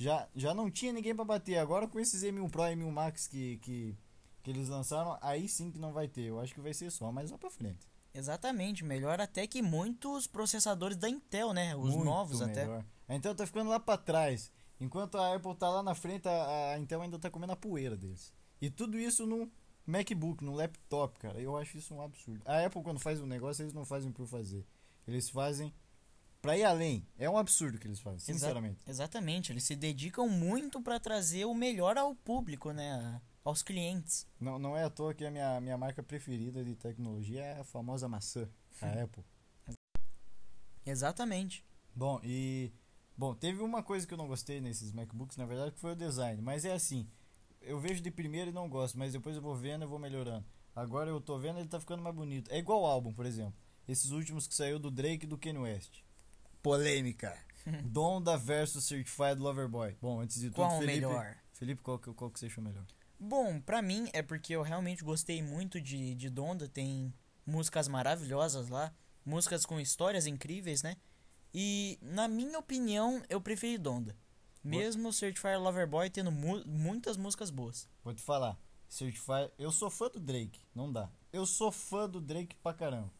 já, 0.00 0.26
já 0.34 0.54
não 0.54 0.70
tinha 0.70 0.92
ninguém 0.94 1.14
para 1.14 1.24
bater. 1.26 1.58
Agora 1.58 1.86
com 1.86 2.00
esses 2.00 2.22
M1 2.22 2.50
Pro 2.50 2.62
e 2.62 2.74
M1 2.74 2.90
Max 2.90 3.26
que, 3.26 3.58
que, 3.58 3.94
que 4.42 4.50
eles 4.50 4.68
lançaram, 4.68 5.18
aí 5.20 5.46
sim 5.46 5.70
que 5.70 5.78
não 5.78 5.92
vai 5.92 6.08
ter. 6.08 6.22
Eu 6.22 6.40
acho 6.40 6.54
que 6.54 6.60
vai 6.60 6.72
ser 6.72 6.90
só 6.90 7.12
mais 7.12 7.30
lá 7.30 7.36
pra 7.36 7.50
frente. 7.50 7.86
Exatamente, 8.14 8.82
melhor 8.82 9.20
até 9.20 9.46
que 9.46 9.60
muitos 9.60 10.26
processadores 10.26 10.96
da 10.96 11.08
Intel, 11.08 11.52
né? 11.52 11.76
Os 11.76 11.90
Muito 11.90 12.04
novos 12.04 12.40
até. 12.40 12.62
melhor. 12.62 12.84
A 13.06 13.14
Intel 13.14 13.34
tá 13.34 13.46
ficando 13.46 13.68
lá 13.68 13.78
pra 13.78 13.96
trás. 13.98 14.50
Enquanto 14.80 15.18
a 15.18 15.34
Apple 15.34 15.54
tá 15.54 15.68
lá 15.68 15.82
na 15.82 15.94
frente, 15.94 16.26
a, 16.26 16.72
a 16.72 16.78
Intel 16.78 17.02
ainda 17.02 17.18
tá 17.18 17.28
comendo 17.30 17.52
a 17.52 17.56
poeira 17.56 17.94
deles. 17.94 18.32
E 18.60 18.70
tudo 18.70 18.98
isso 18.98 19.26
num 19.26 19.50
MacBook, 19.86 20.42
num 20.42 20.54
laptop, 20.54 21.18
cara. 21.18 21.38
Eu 21.40 21.56
acho 21.56 21.76
isso 21.76 21.94
um 21.94 22.00
absurdo. 22.00 22.40
A 22.46 22.64
Apple, 22.64 22.82
quando 22.82 22.98
faz 22.98 23.20
um 23.20 23.26
negócio, 23.26 23.62
eles 23.62 23.74
não 23.74 23.84
fazem 23.84 24.10
por 24.10 24.26
fazer. 24.26 24.66
Eles 25.06 25.28
fazem 25.28 25.72
pra 26.40 26.56
ir 26.56 26.64
além. 26.64 27.06
É 27.18 27.28
um 27.28 27.36
absurdo 27.38 27.78
que 27.78 27.86
eles 27.86 28.00
fazem, 28.00 28.18
Exa- 28.18 28.32
sinceramente. 28.46 28.80
Exatamente, 28.86 29.52
eles 29.52 29.64
se 29.64 29.76
dedicam 29.76 30.28
muito 30.28 30.80
pra 30.82 30.98
trazer 31.00 31.44
o 31.44 31.54
melhor 31.54 31.96
ao 31.98 32.14
público, 32.14 32.72
né? 32.72 33.20
Aos 33.44 33.62
clientes. 33.62 34.26
Não, 34.38 34.58
não 34.58 34.76
é 34.76 34.84
à 34.84 34.90
toa 34.90 35.14
que 35.14 35.24
a 35.24 35.30
minha, 35.30 35.60
minha 35.60 35.76
marca 35.78 36.02
preferida 36.02 36.62
de 36.64 36.74
tecnologia 36.76 37.42
é 37.42 37.60
a 37.60 37.64
famosa 37.64 38.06
maçã, 38.08 38.48
a 38.82 39.02
Apple. 39.02 39.24
Exatamente. 40.84 41.64
Bom, 41.94 42.20
e. 42.22 42.72
Bom, 43.16 43.34
teve 43.34 43.62
uma 43.62 43.82
coisa 43.82 44.06
que 44.06 44.14
eu 44.14 44.18
não 44.18 44.26
gostei 44.26 44.60
nesses 44.60 44.92
MacBooks, 44.92 45.36
na 45.36 45.44
verdade, 45.44 45.72
que 45.72 45.80
foi 45.80 45.92
o 45.92 45.96
design. 45.96 46.40
Mas 46.40 46.64
é 46.64 46.72
assim, 46.72 47.06
eu 47.60 47.78
vejo 47.78 48.00
de 48.02 48.10
primeira 48.10 48.50
e 48.50 48.52
não 48.52 48.68
gosto, 48.68 48.98
mas 48.98 49.12
depois 49.12 49.36
eu 49.36 49.42
vou 49.42 49.54
vendo 49.54 49.84
e 49.84 49.86
vou 49.86 49.98
melhorando. 49.98 50.44
Agora 50.74 51.10
eu 51.10 51.20
tô 51.20 51.38
vendo 51.38 51.58
ele 51.58 51.68
tá 51.68 51.78
ficando 51.78 52.02
mais 52.02 52.14
bonito. 52.16 52.50
É 52.50 52.58
igual 52.58 52.80
o 52.82 52.86
álbum, 52.86 53.12
por 53.12 53.26
exemplo. 53.26 53.54
esses 53.86 54.10
últimos 54.10 54.46
que 54.46 54.54
saiu 54.54 54.78
do 54.78 54.90
Drake 54.90 55.24
e 55.26 55.28
do 55.28 55.36
Kanye 55.36 55.58
West. 55.58 56.00
Polêmica. 56.62 57.36
Donda 57.84 58.36
versus 58.36 58.84
Certified 58.84 59.40
Lover 59.40 59.68
Boy. 59.68 59.96
Bom, 60.00 60.20
antes 60.20 60.40
de 60.40 60.48
tudo, 60.48 60.56
Qual 60.56 60.78
Felipe, 60.78 60.94
melhor? 60.94 61.36
Felipe, 61.52 61.82
qual 61.82 61.98
que, 61.98 62.12
qual 62.12 62.30
que 62.30 62.38
você 62.38 62.46
achou 62.46 62.62
melhor? 62.64 62.84
Bom, 63.18 63.60
pra 63.60 63.82
mim 63.82 64.08
é 64.12 64.22
porque 64.22 64.54
eu 64.54 64.62
realmente 64.62 65.04
gostei 65.04 65.42
muito 65.42 65.80
de, 65.80 66.14
de 66.14 66.30
Donda. 66.30 66.66
Tem 66.68 67.12
músicas 67.44 67.86
maravilhosas 67.86 68.68
lá, 68.68 68.94
músicas 69.24 69.66
com 69.66 69.78
histórias 69.78 70.26
incríveis, 70.26 70.82
né? 70.82 70.96
E, 71.52 71.98
na 72.00 72.28
minha 72.28 72.58
opinião, 72.58 73.22
eu 73.28 73.40
preferi 73.40 73.76
Donda. 73.76 74.16
Mesmo 74.62 75.08
o 75.08 75.12
Certified 75.12 75.56
Lover 75.56 75.86
Boy 75.86 76.10
tendo 76.10 76.30
mu 76.30 76.62
muitas 76.66 77.16
músicas 77.16 77.50
boas. 77.50 77.88
Vou 78.04 78.14
te 78.14 78.22
falar. 78.22 78.58
Certified, 78.88 79.50
eu 79.58 79.70
sou 79.70 79.88
fã 79.88 80.08
do 80.10 80.20
Drake, 80.20 80.60
não 80.74 80.92
dá. 80.92 81.10
Eu 81.32 81.46
sou 81.46 81.70
fã 81.70 82.08
do 82.08 82.20
Drake 82.20 82.56
pra 82.56 82.74
caramba. 82.74 83.10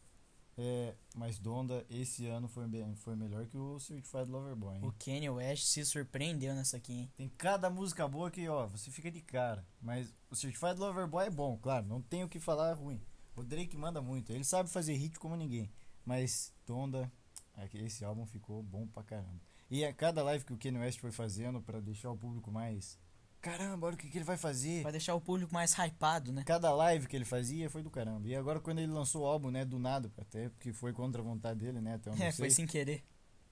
É, 0.59 0.95
mas 1.14 1.38
Donda 1.38 1.87
esse 1.88 2.26
ano 2.26 2.47
foi, 2.47 2.66
bem, 2.66 2.95
foi 2.97 3.16
melhor 3.16 3.47
que 3.47 3.57
o 3.57 3.78
Certified 3.80 4.30
Lover 4.30 4.54
Boy. 4.54 4.76
hein? 4.76 4.85
O 4.85 4.92
Kanye 4.92 5.30
West 5.30 5.64
se 5.64 5.85
surpreendeu 5.85 6.54
nessa 6.54 6.76
aqui, 6.76 6.92
hein? 6.92 7.12
Tem 7.16 7.28
cada 7.30 7.71
música 7.71 8.07
boa 8.07 8.30
que, 8.30 8.47
ó, 8.49 8.66
você 8.66 8.90
fica 8.90 9.11
de 9.11 9.21
cara. 9.21 9.66
Mas 9.80 10.14
o 10.30 10.37
Certified 10.37 10.78
Lover 10.78 11.07
Boy 11.07 11.26
é 11.26 11.30
bom, 11.30 11.57
claro, 11.57 11.87
não 11.87 12.02
tem 12.02 12.25
o 12.25 12.28
que 12.28 12.38
falar 12.38 12.75
ruim. 12.75 13.00
O 13.35 13.42
Drake 13.42 13.76
manda 13.76 14.02
muito, 14.02 14.33
ele 14.33 14.45
sabe 14.45 14.69
fazer 14.69 14.95
hit 14.95 15.19
como 15.19 15.35
ninguém. 15.37 15.71
Mas 16.04 16.52
Donda, 16.66 17.11
aqui, 17.54 17.78
esse 17.78 18.04
álbum 18.04 18.26
ficou 18.26 18.62
bom 18.62 18.87
pra 18.87 19.02
caramba. 19.02 19.40
E 19.71 19.85
a 19.85 19.95
cada 19.95 20.23
live 20.25 20.45
que 20.45 20.52
o 20.52 20.59
Kanye 20.59 20.78
West 20.80 20.99
foi 21.00 21.12
fazendo 21.12 21.62
pra 21.62 21.80
deixar 21.80 22.11
o 22.11 22.16
público 22.16 22.50
mais. 22.50 22.99
Caramba, 23.41 23.87
olha 23.87 23.95
o 23.95 23.99
que, 23.99 24.09
que 24.11 24.19
ele 24.19 24.25
vai 24.25 24.37
fazer. 24.37 24.83
Vai 24.83 24.93
deixar 24.93 25.15
o 25.15 25.21
público 25.21 25.53
mais 25.53 25.73
hypado, 25.73 26.31
né? 26.33 26.43
Cada 26.45 26.73
live 26.75 27.07
que 27.07 27.17
ele 27.17 27.25
fazia 27.25 27.71
foi 27.71 27.83
do 27.83 27.91
caramba. 27.91 28.29
E 28.29 28.35
agora 28.35 28.61
quando 28.61 28.81
ele 28.81 28.93
lançou 28.93 29.23
o 29.23 29.27
álbum, 29.27 29.51
né, 29.51 29.65
do 29.65 29.79
nada, 29.79 30.13
até 30.19 30.51
porque 30.51 30.73
foi 30.73 30.93
contra 30.93 31.23
a 31.23 31.25
vontade 31.25 31.61
dele, 31.61 31.81
né, 31.81 31.95
até 31.95 32.11
onde 32.11 32.23
É, 32.23 32.29
eu 32.29 32.33
foi 32.33 32.51
sei. 32.51 32.57
sem 32.57 32.67
querer. 32.67 33.03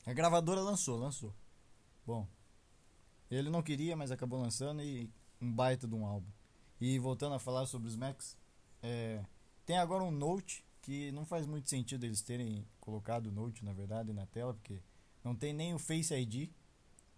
A 0.05 0.13
gravadora 0.13 0.61
lançou, 0.61 0.99
lançou. 0.99 1.35
Bom, 2.07 2.27
ele 3.31 3.49
não 3.51 3.63
queria, 3.63 3.97
mas 3.97 4.11
acabou 4.11 4.41
lançando 4.41 4.83
e 4.83 5.11
um 5.41 5.51
baita 5.53 5.87
de 5.87 5.95
um 5.95 6.07
álbum. 6.07 6.31
E 6.81 6.99
voltando 6.99 7.35
a 7.35 7.39
falar 7.39 7.67
sobre 7.67 7.89
os 7.89 7.97
Macs, 7.97 8.37
é, 8.83 9.25
tem 9.65 9.79
agora 9.79 10.05
um 10.05 10.11
Note 10.11 10.65
que 10.83 11.11
não 11.13 11.25
faz 11.25 11.47
muito 11.47 11.69
sentido 11.69 12.05
eles 12.05 12.23
terem 12.23 12.67
colocado 12.81 13.27
o 13.27 13.33
Note, 13.33 13.65
na 13.65 13.73
verdade, 13.73 14.13
na 14.13 14.27
tela, 14.27 14.53
porque 14.55 14.81
não 15.25 15.35
tem 15.35 15.53
nem 15.53 15.75
o 15.75 15.79
Face 15.79 16.15
ID 16.15 16.51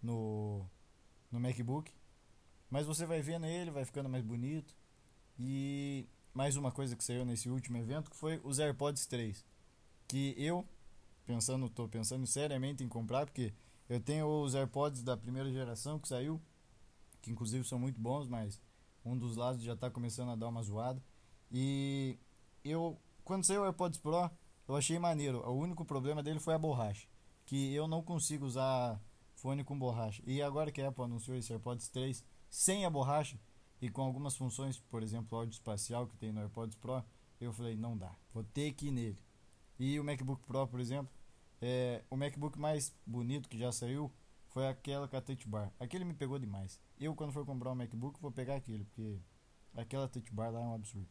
no, 0.01 0.65
no 1.31 1.39
MacBook. 1.39 1.91
Mas 2.71 2.85
você 2.87 3.05
vai 3.05 3.21
vendo 3.21 3.45
ele, 3.45 3.69
vai 3.69 3.83
ficando 3.83 4.07
mais 4.07 4.23
bonito. 4.23 4.73
E 5.37 6.07
mais 6.33 6.55
uma 6.55 6.71
coisa 6.71 6.95
que 6.95 7.03
saiu 7.03 7.25
nesse 7.25 7.49
último 7.49 7.77
evento 7.77 8.09
que 8.09 8.15
foi 8.15 8.39
os 8.45 8.59
AirPods 8.59 9.05
3. 9.07 9.45
Que 10.07 10.33
eu, 10.37 10.65
pensando, 11.25 11.69
tô 11.69 11.89
pensando 11.89 12.25
seriamente 12.25 12.81
em 12.81 12.87
comprar, 12.87 13.25
porque 13.25 13.53
eu 13.89 13.99
tenho 13.99 14.25
os 14.25 14.55
AirPods 14.55 15.03
da 15.03 15.17
primeira 15.17 15.51
geração 15.51 15.99
que 15.99 16.07
saiu, 16.07 16.41
que 17.21 17.29
inclusive 17.29 17.67
são 17.67 17.77
muito 17.77 17.99
bons, 17.99 18.29
mas 18.29 18.61
um 19.03 19.17
dos 19.17 19.35
lados 19.35 19.61
já 19.61 19.73
está 19.73 19.91
começando 19.91 20.31
a 20.31 20.35
dar 20.37 20.47
uma 20.47 20.63
zoada. 20.63 21.03
E 21.51 22.17
eu, 22.63 22.97
quando 23.25 23.43
saiu 23.43 23.63
o 23.63 23.65
AirPods 23.65 23.99
Pro, 23.99 24.31
eu 24.65 24.77
achei 24.77 24.97
maneiro. 24.97 25.45
O 25.45 25.51
único 25.51 25.83
problema 25.83 26.23
dele 26.23 26.39
foi 26.39 26.53
a 26.53 26.57
borracha, 26.57 27.05
que 27.45 27.73
eu 27.73 27.85
não 27.85 28.01
consigo 28.01 28.45
usar 28.45 28.97
fone 29.35 29.61
com 29.61 29.77
borracha. 29.77 30.23
E 30.25 30.41
agora 30.41 30.71
que 30.71 30.81
a 30.81 30.87
Apple 30.87 31.03
anunciou 31.03 31.35
esse 31.35 31.51
AirPods 31.51 31.89
3 31.89 32.23
sem 32.51 32.85
a 32.85 32.89
borracha 32.89 33.39
e 33.81 33.89
com 33.89 34.01
algumas 34.01 34.35
funções, 34.35 34.77
por 34.77 35.01
exemplo, 35.01 35.37
áudio 35.37 35.53
espacial 35.53 36.05
que 36.05 36.17
tem 36.17 36.31
no 36.31 36.41
AirPods 36.41 36.75
Pro, 36.75 37.03
eu 37.39 37.51
falei, 37.53 37.75
não 37.75 37.97
dá, 37.97 38.13
vou 38.33 38.43
ter 38.43 38.73
que 38.73 38.87
ir 38.87 38.91
nele. 38.91 39.17
E 39.79 39.99
o 39.99 40.03
MacBook 40.03 40.43
Pro, 40.45 40.67
por 40.67 40.79
exemplo, 40.79 41.11
é, 41.61 42.03
o 42.09 42.17
MacBook 42.17 42.59
mais 42.59 42.93
bonito 43.05 43.49
que 43.49 43.57
já 43.57 43.71
saiu 43.71 44.11
foi 44.49 44.67
aquela 44.67 45.07
com 45.07 45.15
a 45.15 45.21
Touch 45.21 45.47
Bar. 45.47 45.73
Aquele 45.79 46.03
me 46.03 46.13
pegou 46.13 46.37
demais. 46.37 46.79
Eu, 46.99 47.15
quando 47.15 47.31
for 47.31 47.45
comprar 47.45 47.71
um 47.71 47.75
MacBook, 47.75 48.19
vou 48.21 48.31
pegar 48.31 48.55
aquele, 48.55 48.83
porque 48.83 49.17
aquela 49.73 50.07
Touch 50.07 50.31
Bar 50.31 50.51
lá 50.51 50.59
é 50.59 50.65
um 50.65 50.75
absurdo. 50.75 51.09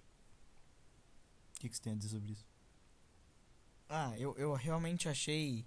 O 1.57 1.61
que, 1.61 1.69
que 1.69 1.75
você 1.75 1.83
tem 1.83 1.95
a 1.95 1.97
dizer 1.97 2.11
sobre 2.11 2.33
isso? 2.33 2.47
Ah, 3.89 4.17
eu, 4.19 4.37
eu 4.37 4.53
realmente 4.53 5.09
achei. 5.09 5.67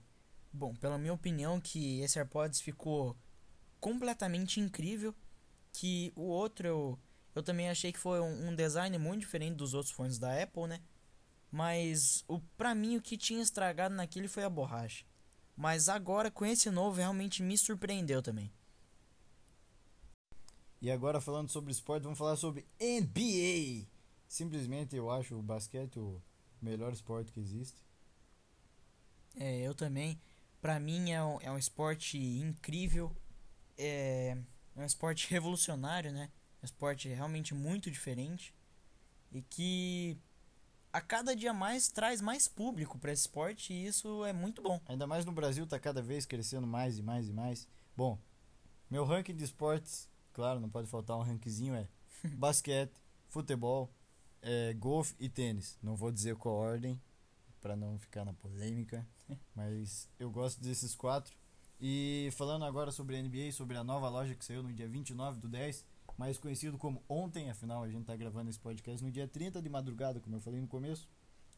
Bom, 0.51 0.74
pela 0.75 1.00
minha 1.00 1.13
opinião, 1.13 1.60
que 1.60 2.00
esse 2.01 2.20
AirPods 2.20 2.62
ficou 2.62 3.18
completamente 3.80 4.60
incrível. 4.60 5.13
Que 5.74 6.13
o 6.15 6.22
outro 6.24 6.68
eu, 6.68 7.00
eu 7.36 7.44
também 7.44 7.70
achei 7.70 7.92
que 7.92 8.00
foi 8.00 8.22
um, 8.22 8.50
um 8.50 8.56
design 8.56 8.98
muito 8.98 9.22
diferente 9.22 9.56
dos 9.56 9.74
outros 9.74 9.94
fones 9.94 10.18
da 10.18 10.42
Apple, 10.42 10.68
né? 10.68 10.80
Mas 11.51 12.24
o, 12.27 12.39
pra 12.58 12.74
mim 12.74 12.98
o 12.98 13.01
que 13.01 13.18
tinha 13.18 13.42
estragado 13.42 13.94
naquele 13.94 14.27
foi 14.27 14.44
a 14.44 14.50
borracha. 14.50 15.06
Mas 15.56 15.89
agora 15.89 16.32
com 16.32 16.46
esse 16.46 16.72
novo 16.72 16.98
realmente 16.98 17.44
me 17.44 17.58
surpreendeu 17.58 18.22
também. 18.22 18.51
E 20.82 20.92
agora 20.92 21.22
falando 21.22 21.50
sobre 21.50 21.72
esporte, 21.72 22.03
vamos 22.03 22.18
falar 22.18 22.36
sobre 22.36 22.65
NBA. 22.80 23.88
Simplesmente 24.27 24.96
eu 24.96 25.10
acho 25.10 25.38
o 25.38 25.42
basquete 25.42 26.00
o 26.00 26.22
melhor 26.62 26.92
esporte 26.92 27.32
que 27.32 27.39
existe. 27.39 27.84
É, 29.36 29.62
eu 29.62 29.74
também. 29.74 30.20
Pra 30.62 30.80
mim 30.80 31.12
é 31.12 31.24
um, 31.24 31.39
é 31.42 31.51
um 31.51 31.58
esporte 31.58 32.18
incrível. 32.18 33.15
É, 33.77 34.38
é 34.75 34.82
um 34.82 34.86
esporte 34.86 35.30
revolucionário, 35.30 36.12
né? 36.12 36.30
É 36.62 36.63
um 36.63 36.65
esporte 36.65 37.08
realmente 37.08 37.53
muito 37.53 37.92
diferente. 37.92 38.53
E 39.32 39.42
que 39.42 40.18
a 40.92 41.01
cada 41.01 41.36
dia 41.36 41.53
mais 41.53 41.88
traz 41.88 42.22
mais 42.22 42.48
público 42.48 43.00
para 43.00 43.12
esse 43.12 43.22
esporte 43.22 43.74
e 43.74 43.88
isso 43.88 44.24
é 44.25 44.32
muito 44.32 44.62
bom. 44.62 44.80
Ainda 44.86 45.08
mais 45.08 45.25
no 45.25 45.32
Brasil 45.32 45.65
tá 45.65 45.80
cada 45.80 46.01
vez 46.01 46.25
crescendo 46.25 46.68
mais 46.68 47.00
e 47.00 47.01
mais 47.01 47.27
e 47.27 47.34
mais. 47.34 47.68
Bom, 47.98 48.20
meu 48.89 49.03
ranking 49.03 49.36
de 49.36 49.44
esportes, 49.44 50.08
claro, 50.32 50.60
não 50.60 50.70
pode 50.70 50.88
faltar 50.88 51.18
um 51.18 51.24
rankzinho 51.24 51.74
é 51.74 51.88
basquete, 52.38 52.94
futebol, 53.27 53.92
é, 54.42 54.74
golfe 54.74 55.15
e 55.20 55.27
tênis. 55.27 55.77
Não 55.82 55.96
vou 55.96 56.12
dizer 56.12 56.36
qual 56.36 56.56
ordem 56.56 57.01
para 57.60 57.75
não 57.75 57.98
ficar 57.98 58.24
na 58.24 58.34
polêmica, 58.34 59.08
mas 59.56 60.08
eu 60.20 60.30
gosto 60.30 60.62
desses 60.62 60.94
quatro. 60.94 61.36
E 61.80 62.30
falando 62.34 62.65
agora 62.65 62.92
sobre 62.92 63.18
a 63.18 63.22
NBA, 63.22 63.51
sobre 63.51 63.77
a 63.77 63.84
nova 63.84 64.08
loja 64.10 64.36
que 64.36 64.46
saiu 64.46 64.63
no 64.63 64.72
dia 64.74 64.88
29 64.88 65.39
do 65.39 65.48
10, 65.48 65.86
mais 66.18 66.38
conhecido 66.38 66.77
como 66.77 67.03
ontem, 67.10 67.50
afinal 67.50 67.84
a 67.84 67.89
gente 67.89 68.06
tá 68.06 68.15
gravando 68.15 68.50
esse 68.50 68.60
podcast 68.60 69.03
no 69.03 69.12
dia 69.12 69.27
30 69.27 69.62
de 69.62 69.70
madrugada, 69.70 70.20
como 70.20 70.36
eu 70.36 70.39
falei 70.39 70.62
no 70.62 70.68
começo. 70.68 71.10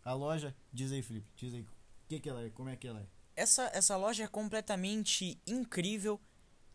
A 0.04 0.14
loja, 0.14 0.56
diz 0.72 0.92
aí, 0.92 1.02
Felipe, 1.02 1.28
diz 1.36 1.54
aí 1.54 1.62
o 1.62 1.68
que, 2.08 2.20
que 2.20 2.30
ela 2.30 2.44
é, 2.44 2.50
como 2.50 2.70
é 2.70 2.76
que 2.76 2.88
ela 2.88 3.02
é. 3.02 3.06
Essa, 3.36 3.70
essa 3.74 3.98
loja 3.98 4.24
é 4.24 4.28
completamente 4.28 5.40
incrível 5.46 6.20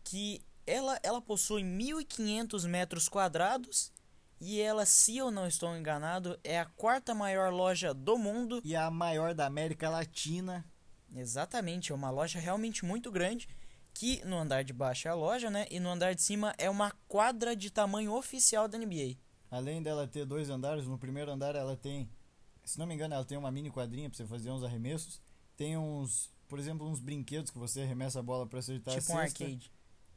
que 0.03 0.41
ela, 0.65 0.99
ela 1.01 1.21
possui 1.21 1.63
1.500 1.63 2.67
metros 2.67 3.09
quadrados 3.09 3.91
e 4.39 4.59
ela, 4.59 4.87
se 4.87 5.17
eu 5.17 5.29
não 5.29 5.45
estou 5.45 5.75
enganado, 5.77 6.39
é 6.43 6.59
a 6.59 6.65
quarta 6.65 7.13
maior 7.13 7.53
loja 7.53 7.93
do 7.93 8.17
mundo. 8.17 8.59
E 8.65 8.75
a 8.75 8.89
maior 8.89 9.35
da 9.35 9.45
América 9.45 9.87
Latina. 9.87 10.65
Exatamente, 11.13 11.91
é 11.91 11.95
uma 11.95 12.09
loja 12.09 12.39
realmente 12.39 12.85
muito 12.85 13.11
grande 13.11 13.47
que 13.93 14.23
no 14.25 14.37
andar 14.37 14.63
de 14.63 14.73
baixo 14.73 15.07
é 15.07 15.11
a 15.11 15.15
loja, 15.15 15.49
né? 15.49 15.65
E 15.69 15.79
no 15.79 15.89
andar 15.89 16.15
de 16.15 16.21
cima 16.21 16.53
é 16.57 16.69
uma 16.69 16.91
quadra 17.07 17.55
de 17.55 17.69
tamanho 17.69 18.13
oficial 18.13 18.67
da 18.67 18.77
NBA. 18.77 19.17
Além 19.49 19.83
dela 19.83 20.07
ter 20.07 20.25
dois 20.25 20.49
andares, 20.49 20.87
no 20.87 20.97
primeiro 20.97 21.31
andar 21.31 21.55
ela 21.55 21.75
tem, 21.75 22.09
se 22.63 22.79
não 22.79 22.85
me 22.85 22.93
engano, 22.93 23.13
ela 23.13 23.25
tem 23.25 23.37
uma 23.37 23.51
mini 23.51 23.69
quadrinha 23.69 24.09
para 24.09 24.17
você 24.17 24.25
fazer 24.25 24.49
uns 24.49 24.63
arremessos. 24.63 25.21
Tem 25.57 25.77
uns, 25.77 26.31
por 26.47 26.57
exemplo, 26.57 26.87
uns 26.87 26.99
brinquedos 26.99 27.51
que 27.51 27.57
você 27.57 27.81
arremessa 27.81 28.19
a 28.19 28.23
bola 28.23 28.47
para 28.47 28.59
acertar 28.59 28.97
tipo 28.97 29.11
a 29.11 29.15
um 29.15 29.19
cesta. 29.19 29.43
arcade. 29.43 29.71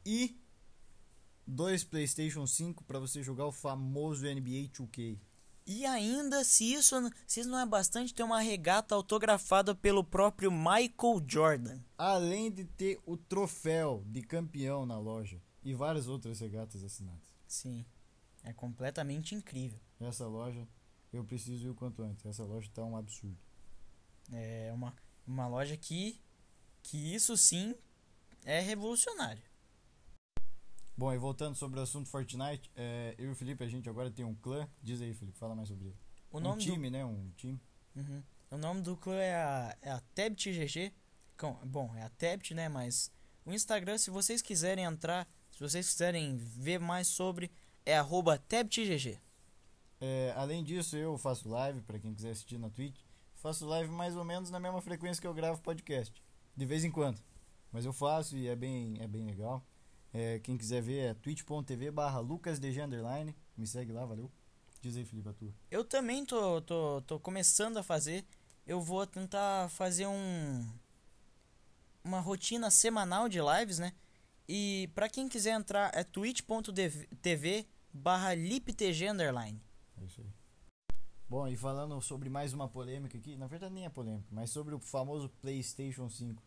E 0.07 0.41
dois 1.47 1.83
PlayStation 1.83 2.47
5 2.47 2.85
para 2.85 2.99
você 2.99 3.23
jogar 3.23 3.47
o 3.47 3.53
famoso 3.53 4.25
NBA 4.25 4.69
2K. 4.73 5.19
E 5.67 5.87
ainda, 5.87 6.45
se 6.45 6.75
isso, 6.75 6.95
se 7.27 7.41
isso 7.41 7.49
não 7.49 7.59
é 7.59 7.65
bastante, 7.65 8.13
tem 8.13 8.25
uma 8.25 8.41
regata 8.41 8.95
autografada 8.95 9.75
pelo 9.75 10.05
próprio 10.05 10.51
Michael 10.51 11.25
Jordan. 11.27 11.81
Além 11.97 12.51
de 12.51 12.65
ter 12.65 13.01
o 13.07 13.17
troféu 13.17 14.05
de 14.07 14.21
campeão 14.21 14.85
na 14.85 14.99
loja 14.99 15.41
e 15.63 15.73
várias 15.73 16.07
outras 16.07 16.41
regatas 16.41 16.85
assinadas. 16.85 17.35
Sim, 17.47 17.85
é 18.43 18.53
completamente 18.53 19.35
incrível. 19.35 19.81
Essa 19.99 20.27
loja 20.27 20.69
eu 21.11 21.25
preciso 21.25 21.67
ir 21.67 21.71
o 21.71 21.75
quanto 21.75 22.03
antes. 22.03 22.27
Essa 22.27 22.45
loja 22.45 22.69
tá 22.75 22.85
um 22.85 22.97
absurdo. 22.97 23.39
É 24.31 24.71
uma, 24.75 24.95
uma 25.27 25.47
loja 25.47 25.79
que, 25.79 26.21
que 26.83 27.15
isso 27.15 27.39
sim 27.39 27.75
é 28.45 28.61
revolucionário. 28.61 29.43
Bom, 30.97 31.13
e 31.13 31.19
voltando 31.19 31.57
sobre 31.57 31.81
o 31.81 31.83
assunto 31.83 32.09
Fortnite, 32.09 32.71
é, 32.77 33.15
eu 33.19 33.27
e 33.27 33.33
o 33.33 33.35
Felipe, 33.35 33.65
a 33.65 33.69
gente 33.69 33.89
agora 33.89 34.11
tem 34.11 34.25
um 34.25 34.35
clã. 34.35 34.69
Diz 34.83 35.01
aí, 35.01 35.13
Felipe, 35.13 35.37
fala 35.39 35.55
mais 35.55 35.69
sobre 35.69 35.87
ele. 35.89 35.97
O 36.31 36.39
um 36.39 36.41
nome 36.41 36.63
time, 36.63 36.89
né? 36.91 37.05
Um 37.05 37.31
time. 37.37 37.61
do, 37.95 38.01
Uhum. 38.01 38.23
o 38.51 38.57
nome 38.59 38.81
do 38.83 38.97
clã 38.97 39.17
é 39.17 39.35
a, 39.35 39.77
é 39.83 39.91
a 39.91 40.01
Tebt 40.15 40.51
GG. 40.53 40.93
Com- 41.37 41.55
Bom, 41.67 41.95
é 41.97 42.03
a 42.03 42.09
Tebt, 42.11 42.55
né? 42.55 42.69
Mas 42.69 43.11
o 43.45 43.53
Instagram, 43.53 43.99
se 43.99 44.11
vocês 44.11 44.41
quiserem 44.41 44.85
entrar, 44.85 45.29
se 45.51 45.59
vocês 45.61 45.89
quiserem 45.91 46.37
ver 46.37 46.79
mais 46.79 47.09
sobre, 47.09 47.51
é 47.85 47.97
arroba 47.99 48.39
TebtGG. 48.39 49.19
É, 50.01 50.33
além 50.37 50.63
disso, 50.65 50.97
eu 50.97 51.17
faço 51.19 51.49
live 51.49 51.81
para 51.83 51.99
quem 51.99 52.15
quiser 52.15 52.31
assistir 52.31 52.59
na 52.59 52.71
Twitch. 52.71 53.01
Faço 53.37 53.67
live 53.67 53.91
mais 53.91 54.17
ou 54.17 54.25
menos 54.25 54.51
na 54.51 54.59
mesma 54.59 54.81
frequência 54.81 55.21
que 55.21 55.27
eu 55.27 55.35
gravo 55.35 55.61
podcast. 55.61 56.23
De 56.57 56.65
vez 56.67 56.85
em 56.85 56.91
quando. 56.91 57.21
Mas 57.73 57.85
eu 57.85 57.93
faço 57.93 58.37
e 58.37 58.47
é 58.49 58.57
bem, 58.57 58.97
é 59.01 59.07
bem 59.07 59.25
legal. 59.25 59.65
É, 60.17 60.39
quem 60.39 60.57
quiser 60.57 60.81
ver 60.81 60.99
é 60.99 61.15
twitch.tv 61.15 61.91
barra 61.91 62.21
lucasdg 62.21 62.81
underline. 62.81 63.35
Me 63.57 63.67
segue 63.67 63.91
lá, 63.91 64.07
valeu. 64.07 64.31
Diz 64.81 64.97
aí, 64.97 65.05
Felipe, 65.05 65.29
a 65.29 65.33
tua. 65.33 65.53
Eu 65.69 65.85
também 65.85 66.25
tô, 66.25 66.63
tô, 66.63 67.03
tô 67.03 67.19
começando 67.19 67.79
a 67.79 67.83
fazer. 67.83 68.25
Eu 68.65 68.81
vou 68.81 69.05
tentar 69.05 69.69
fazer 69.71 70.07
um 70.07 70.65
uma 72.05 72.21
rotina 72.21 72.71
semanal 72.71 73.29
de 73.29 73.41
lives, 73.41 73.79
né? 73.79 73.93
E 74.47 74.89
pra 74.95 75.09
quem 75.09 75.29
quiser 75.29 75.59
entrar 75.59 75.91
é 75.95 76.05
twitch.tv 76.05 77.67
barra 77.93 78.35
liptg 78.35 79.09
underline. 79.09 79.61
É 80.01 80.05
isso 80.05 80.21
aí. 80.21 80.29
Bom, 81.29 81.49
e 81.49 81.57
falando 81.57 82.01
sobre 82.01 82.29
mais 82.29 82.53
uma 82.53 82.69
polêmica 82.69 83.19
aqui, 83.19 83.37
na 83.37 83.47
verdade 83.47 83.75
nem 83.75 83.87
é 83.87 83.89
polêmica, 83.89 84.29
mas 84.31 84.51
sobre 84.51 84.75
o 84.75 84.79
famoso 84.79 85.29
PlayStation 85.41 86.09
5, 86.09 86.41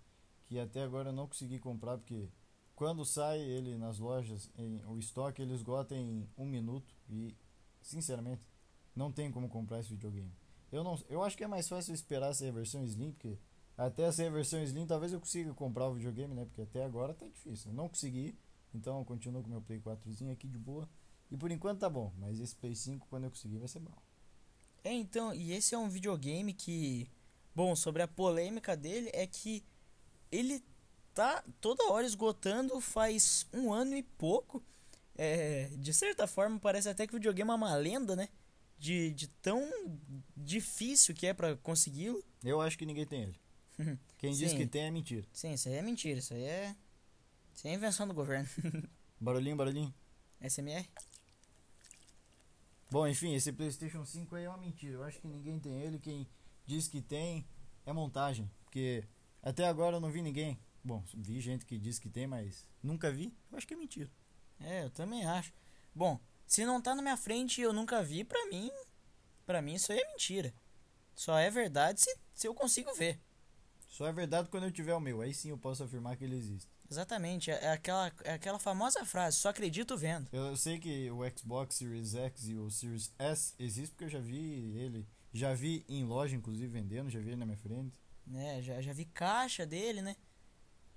que 0.45 0.57
até 0.59 0.83
agora 0.83 1.09
eu 1.09 1.13
não 1.13 1.27
consegui 1.27 1.59
comprar 1.59 1.97
porque 1.97 2.29
quando 2.77 3.03
sai 3.03 3.39
ele 3.41 3.75
nas 3.75 3.97
lojas, 3.97 4.51
em, 4.55 4.79
o 4.85 4.99
estoque 4.99 5.41
ele 5.41 5.51
esgota 5.51 5.95
em 5.95 6.29
um 6.37 6.45
minuto 6.45 6.95
e, 7.09 7.35
sinceramente, 7.81 8.47
não 8.95 9.11
tem 9.11 9.31
como 9.31 9.49
comprar 9.49 9.79
esse 9.79 9.89
videogame. 9.89 10.31
Eu, 10.71 10.83
não, 10.83 10.95
eu 11.09 11.23
acho 11.23 11.35
que 11.35 11.43
é 11.43 11.47
mais 11.47 11.67
fácil 11.67 11.91
esperar 11.91 12.35
sair 12.35 12.49
a 12.49 12.51
versão 12.51 12.83
Slim, 12.83 13.13
porque 13.13 13.35
até 13.75 14.11
sair 14.11 14.27
a 14.27 14.31
versão 14.31 14.61
Slim 14.61 14.85
talvez 14.85 15.11
eu 15.11 15.19
consiga 15.19 15.51
comprar 15.55 15.89
o 15.89 15.95
videogame, 15.95 16.35
né? 16.35 16.45
Porque 16.45 16.61
até 16.61 16.85
agora 16.85 17.15
tá 17.15 17.25
difícil. 17.25 17.71
Eu 17.71 17.75
não 17.75 17.89
consegui, 17.89 18.37
então 18.71 18.99
eu 18.99 19.05
continuo 19.05 19.41
com 19.41 19.49
meu 19.49 19.61
Play 19.61 19.79
4zinho 19.79 20.31
aqui 20.31 20.47
de 20.47 20.59
boa. 20.59 20.87
E 21.31 21.35
por 21.35 21.49
enquanto 21.49 21.79
tá 21.79 21.89
bom, 21.89 22.13
mas 22.19 22.39
esse 22.39 22.55
Play 22.55 22.75
5 22.75 23.07
quando 23.09 23.23
eu 23.23 23.31
conseguir 23.31 23.57
vai 23.57 23.67
ser 23.67 23.79
bom. 23.79 23.97
É, 24.83 24.93
então, 24.93 25.33
e 25.33 25.51
esse 25.51 25.73
é 25.73 25.77
um 25.79 25.89
videogame 25.89 26.53
que. 26.53 27.09
Bom, 27.55 27.75
sobre 27.75 28.03
a 28.03 28.07
polêmica 28.07 28.77
dele 28.77 29.09
é 29.13 29.25
que 29.25 29.65
ele 30.31 30.63
tá 31.17 31.43
toda 31.59 31.91
hora 31.91 32.05
esgotando 32.05 32.79
faz 32.79 33.47
um 33.51 33.73
ano 33.73 33.95
e 33.95 34.03
pouco. 34.03 34.63
É, 35.17 35.69
de 35.75 35.91
certa 35.91 36.27
forma, 36.27 36.59
parece 36.59 36.87
até 36.89 37.07
que 37.07 37.13
o 37.13 37.17
videogame 37.17 37.49
é 37.49 37.55
uma 37.55 37.75
lenda, 37.75 38.15
né? 38.15 38.29
De, 38.77 39.11
de 39.13 39.27
tão 39.27 39.67
difícil 40.35 41.15
que 41.15 41.25
é 41.25 41.33
para 41.33 41.55
consegui-lo. 41.57 42.23
Eu 42.43 42.61
acho 42.61 42.77
que 42.77 42.85
ninguém 42.85 43.07
tem 43.07 43.23
ele. 43.23 43.39
Quem 44.19 44.31
diz 44.31 44.53
que 44.53 44.67
tem 44.67 44.83
é 44.83 44.91
mentira. 44.91 45.25
Sim, 45.33 45.53
isso 45.53 45.67
aí 45.67 45.75
é 45.75 45.81
mentira, 45.81 46.19
isso 46.19 46.35
aí 46.35 46.43
é. 46.43 46.75
Isso 47.55 47.65
aí 47.65 47.73
é 47.73 47.75
invenção 47.75 48.07
do 48.07 48.13
governo. 48.13 48.47
Barulhinho, 49.19 49.55
barulhinho. 49.55 49.91
SMR? 50.47 50.87
Bom, 52.91 53.07
enfim, 53.07 53.33
esse 53.33 53.51
PlayStation 53.51 54.05
5 54.05 54.35
aí 54.35 54.43
é 54.43 54.49
uma 54.49 54.59
mentira. 54.59 54.93
Eu 54.93 55.03
acho 55.03 55.19
que 55.19 55.27
ninguém 55.27 55.59
tem 55.59 55.81
ele. 55.81 55.97
Quem 55.97 56.27
diz 56.67 56.87
que 56.87 57.01
tem 57.01 57.43
é 57.83 57.91
montagem. 57.91 58.47
Porque 58.63 59.03
até 59.41 59.65
agora 59.65 59.95
eu 59.95 59.99
não 59.99 60.11
vi 60.11 60.21
ninguém. 60.21 60.59
Bom, 60.87 61.03
vi 61.13 61.41
gente 61.41 61.65
que 61.65 61.77
diz 61.77 61.99
que 61.99 62.09
tem, 62.09 62.25
mas 62.25 62.65
nunca 62.81 63.11
vi. 63.11 63.35
Eu 63.51 63.57
acho 63.57 63.67
que 63.67 63.73
é 63.73 63.77
mentira. 63.77 64.09
É, 64.57 64.85
eu 64.85 64.89
também 64.89 65.25
acho. 65.25 65.51
Bom, 65.93 66.17
se 66.45 66.63
não 66.65 66.81
tá 66.81 66.95
na 66.95 67.01
minha 67.01 67.17
frente 67.17 67.59
e 67.59 67.63
eu 67.65 67.73
nunca 67.73 68.01
vi, 68.01 68.23
pra 68.23 68.45
mim. 68.47 68.71
Pra 69.45 69.61
mim 69.61 69.73
isso 69.73 69.91
aí 69.91 69.99
é 69.99 70.07
mentira. 70.11 70.53
Só 71.13 71.37
é 71.37 71.49
verdade 71.49 71.99
se, 71.99 72.17
se 72.33 72.47
eu 72.47 72.53
consigo 72.53 72.93
ver. 72.93 73.19
Só 73.89 74.07
é 74.07 74.13
verdade 74.13 74.47
quando 74.47 74.63
eu 74.63 74.71
tiver 74.71 74.93
o 74.95 74.99
meu. 75.01 75.19
Aí 75.19 75.33
sim 75.33 75.49
eu 75.49 75.57
posso 75.57 75.83
afirmar 75.83 76.15
que 76.15 76.23
ele 76.23 76.37
existe. 76.37 76.69
Exatamente, 76.89 77.51
é 77.51 77.65
é 77.65 77.71
aquela, 77.71 78.09
é 78.23 78.33
aquela 78.33 78.57
famosa 78.59 79.03
frase, 79.03 79.35
só 79.35 79.49
acredito 79.49 79.97
vendo. 79.97 80.29
Eu, 80.31 80.55
sei 80.55 80.79
que 80.79 81.11
o 81.11 81.19
Xbox 81.37 81.75
Series 81.75 82.15
X 82.15 82.47
e 82.47 82.55
o 82.55 82.71
Series 82.71 83.13
S 83.19 83.53
existem 83.59 83.89
porque 83.89 84.05
eu 84.05 84.09
já 84.09 84.19
vi 84.21 84.71
ele. 84.77 85.05
Já 85.33 85.53
vi 85.53 85.83
em 85.89 86.05
loja, 86.05 86.33
inclusive, 86.33 86.67
vendendo. 86.67 87.09
Já 87.09 87.19
vi 87.19 87.27
ele 87.27 87.35
na 87.35 87.45
minha 87.45 87.57
frente. 87.57 87.99
né? 88.25 88.61
Já, 88.61 88.79
já 88.81 88.93
vi 88.93 89.03
caixa 89.03 89.65
dele, 89.65 90.01
né? 90.01 90.15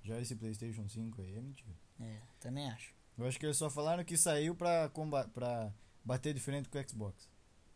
Já 0.03 0.21
esse 0.21 0.35
PlayStation 0.35 0.89
5 0.89 1.21
aí 1.21 1.37
é 1.37 1.41
mentira. 1.41 1.75
É, 2.01 2.21
também 2.39 2.71
acho. 2.71 2.95
Eu 3.19 3.27
acho 3.27 3.39
que 3.39 3.47
eles 3.47 3.57
só 3.57 3.69
falaram 3.69 4.05
que 4.05 4.17
saiu 4.17 4.55
pra, 4.55 4.89
comba 4.89 5.29
pra 5.29 5.73
bater 6.05 6.33
de 6.33 6.41
frente 6.41 6.69
com 6.69 6.79
o 6.79 6.89
Xbox. 6.89 7.29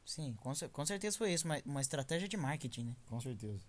Sim, 0.04 0.34
com, 0.34 0.52
com 0.72 0.86
certeza 0.86 1.18
foi 1.18 1.32
isso, 1.32 1.44
uma, 1.46 1.60
uma 1.64 1.80
estratégia 1.80 2.28
de 2.28 2.36
marketing, 2.36 2.84
né? 2.84 2.96
Com 3.06 3.20
certeza. 3.20 3.62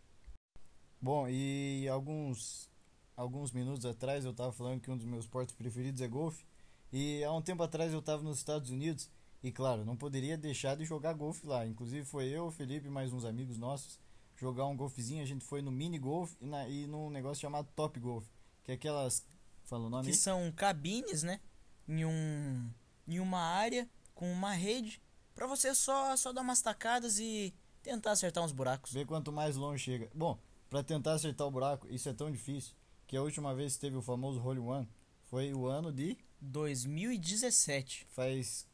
Bom, 1.02 1.28
e 1.28 1.88
alguns 1.90 2.70
alguns 3.16 3.52
minutos 3.52 3.86
atrás 3.86 4.26
eu 4.26 4.34
tava 4.34 4.52
falando 4.52 4.82
que 4.82 4.92
um 4.92 4.98
dos 4.98 5.06
meus 5.06 5.26
esportes 5.26 5.56
preferidos 5.56 6.02
é 6.02 6.08
golfe. 6.08 6.46
E 6.92 7.24
há 7.24 7.32
um 7.32 7.42
tempo 7.42 7.64
atrás 7.64 7.94
eu 7.94 8.02
tava 8.02 8.24
nos 8.24 8.38
Estados 8.38 8.70
Unidos 8.70 9.10
e 9.44 9.52
claro, 9.52 9.86
não 9.86 9.96
poderia 9.96 10.38
deixar 10.38 10.76
de 10.76 10.86
jogar 10.86 11.14
golfe 11.14 11.46
lá. 11.46 11.66
Inclusive 11.66 12.06
foi 12.06 12.28
eu, 12.28 12.48
o 12.48 12.52
Felipe 12.52 12.88
e 12.88 12.92
mais 12.92 13.14
uns 13.14 13.26
amigos 13.26 13.58
nossos 13.58 14.00
jogar 14.38 14.66
um 14.66 14.76
golfezinho. 14.76 15.24
A 15.24 15.26
gente 15.26 15.46
foi 15.46 15.62
no 15.62 15.72
mini 15.72 15.98
golf 15.98 16.34
e, 16.42 16.46
na, 16.46 16.68
e 16.68 16.88
num 16.88 17.10
negócio 17.10 17.42
chamado 17.42 17.68
Top 17.76 18.00
Golf, 18.00 18.26
que 18.66 18.72
é 18.72 18.76
aquelas 18.76 19.26
fala 19.64 19.86
o 19.86 19.90
nome? 19.90 20.04
Que 20.04 20.12
aí? 20.12 20.18
são 20.18 20.52
cabines, 20.52 21.24
né? 21.24 21.40
Em, 21.88 22.04
um, 22.04 22.70
em 23.08 23.20
uma 23.20 23.40
área 23.40 23.88
com 24.14 24.32
uma 24.32 24.52
rede 24.52 25.02
pra 25.34 25.48
você 25.48 25.74
só, 25.74 26.18
só 26.18 26.34
dar 26.34 26.42
umas 26.42 26.62
tacadas 26.62 27.20
e 27.20 27.54
tentar 27.82 28.12
acertar 28.12 28.44
uns 28.44 28.52
buracos. 28.52 28.92
Ver 28.92 29.06
quanto 29.06 29.32
mais 29.32 29.56
longe 29.56 29.84
chega. 29.84 30.10
Bom, 30.14 30.38
pra 30.70 30.84
tentar 30.84 31.14
acertar 31.14 31.46
o 31.48 31.52
buraco, 31.52 31.88
isso 31.90 32.10
é 32.10 32.14
tão 32.14 32.32
difícil 32.32 32.74
que 33.06 33.16
a 33.16 33.22
última 33.22 33.54
vez 33.54 33.76
que 33.76 33.82
teve 33.82 33.96
o 33.96 34.02
famoso 34.02 34.42
Hole 34.42 34.60
One 34.60 34.90
foi 35.26 35.54
o 35.54 35.68
ano 35.68 35.92
de 35.92 36.18
2017. 36.42 38.08
faz 38.10 38.68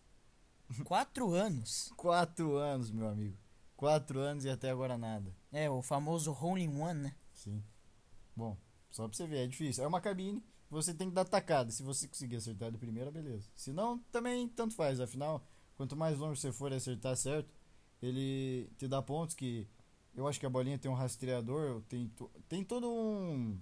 Quatro 0.86 1.34
anos. 1.34 1.92
Quatro 1.98 2.56
anos, 2.56 2.92
meu 2.92 3.08
amigo. 3.08 3.38
Quatro 3.76 4.20
anos 4.20 4.46
e 4.46 4.50
até 4.50 4.70
agora 4.70 4.98
nada. 4.98 5.36
É, 5.52 5.70
o 5.70 5.82
famoso 5.82 6.32
hole 6.32 6.68
one, 6.68 7.02
né? 7.02 7.16
Sim. 7.34 7.64
Bom, 8.36 8.56
só 8.92 9.08
pra 9.08 9.18
você 9.18 9.26
ver, 9.26 9.46
é 9.46 9.48
difícil. 9.48 9.84
É 9.84 9.88
uma 9.88 10.02
cabine, 10.02 10.44
você 10.70 10.94
tem 10.94 11.10
que 11.10 11.16
dar 11.16 11.26
tacada. 11.26 11.72
Se 11.72 11.82
você 11.82 12.08
conseguir 12.08 12.36
acertar 12.36 12.72
de 12.72 12.78
primeira, 12.78 13.10
beleza. 13.10 13.50
Se 13.56 13.72
não, 13.72 14.00
também 14.12 14.48
tanto 14.50 14.76
faz. 14.76 15.00
Afinal, 15.00 15.44
quanto 15.76 15.96
mais 15.96 16.18
longe 16.18 16.40
você 16.40 16.52
for 16.52 16.72
acertar 16.74 17.16
certo, 17.16 17.54
ele 18.02 18.70
te 18.78 18.88
dá 18.88 19.02
pontos 19.02 19.34
que. 19.36 19.68
Eu 20.14 20.28
acho 20.28 20.40
que 20.40 20.46
a 20.46 20.50
bolinha 20.50 20.78
tem 20.78 20.92
um 20.92 20.94
rastreador, 20.94 21.82
tem, 21.84 22.12
tem 22.50 22.64
todo 22.64 22.92
um. 22.92 23.58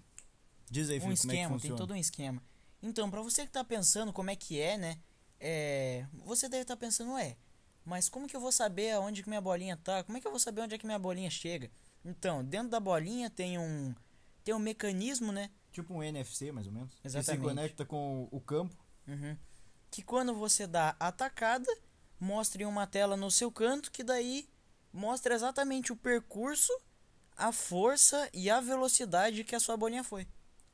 Diz 0.70 0.90
aí, 0.90 0.98
um 0.98 1.02
Felipe, 1.02 1.14
é 1.14 1.22
que 1.22 1.28
esquema, 1.28 1.50
tem 1.50 1.60
funciona. 1.60 1.78
todo 1.78 1.94
um 1.94 1.96
esquema. 1.96 2.44
Então, 2.82 3.10
pra 3.10 3.22
você 3.22 3.46
que 3.46 3.52
tá 3.52 3.64
pensando 3.64 4.12
como 4.12 4.32
é 4.32 4.36
que 4.36 4.60
é, 4.60 4.78
né? 4.78 5.00
É, 5.40 6.06
você 6.26 6.50
deve 6.50 6.64
estar 6.64 6.76
pensando, 6.76 7.14
ué, 7.14 7.38
mas 7.86 8.10
como 8.10 8.28
que 8.28 8.36
eu 8.36 8.42
vou 8.42 8.52
saber 8.52 8.92
aonde 8.92 9.22
que 9.24 9.30
minha 9.30 9.42
bolinha 9.42 9.78
tá? 9.78 10.04
Como 10.04 10.18
é 10.18 10.22
que 10.22 10.28
eu 10.28 10.32
vou 10.32 10.40
saber 10.40 10.62
onde 10.62 10.76
é 10.76 10.78
que 10.78 10.86
minha 10.86 11.00
bolinha 11.00 11.30
chega? 11.30 11.72
Então, 12.04 12.44
dentro 12.44 12.70
da 12.70 12.80
bolinha 12.80 13.30
tem 13.30 13.58
um 13.58 13.94
tem 14.50 14.56
um 14.56 14.60
mecanismo, 14.60 15.32
né? 15.32 15.52
Tipo 15.72 15.94
um 15.94 16.02
NFC, 16.02 16.52
mais 16.52 16.66
ou 16.66 16.74
menos. 16.74 16.92
Que 16.96 17.08
Exatamente. 17.08 17.40
se 17.40 17.48
conecta 17.48 17.86
com 17.86 18.28
o 18.32 18.42
campo. 18.42 18.76
Uhum. 19.08 19.38
Que 19.92 20.02
quando 20.02 20.34
você 20.34 20.66
dá 20.66 20.96
a 21.00 21.12
tacada, 21.12 21.72
mostra 22.20 22.64
em 22.64 22.66
uma 22.66 22.88
tela 22.88 23.16
no 23.16 23.30
seu 23.30 23.52
canto, 23.52 23.92
que 23.92 24.04
daí 24.04 24.50
mostra 24.92 25.36
exatamente 25.36 25.92
o 25.92 25.96
percurso, 25.96 26.74
a 27.38 27.52
força 27.52 28.28
e 28.34 28.50
a 28.50 28.60
velocidade 28.60 29.44
que 29.44 29.56
a 29.56 29.60
sua 29.60 29.78
bolinha 29.78 30.04
foi. 30.04 30.28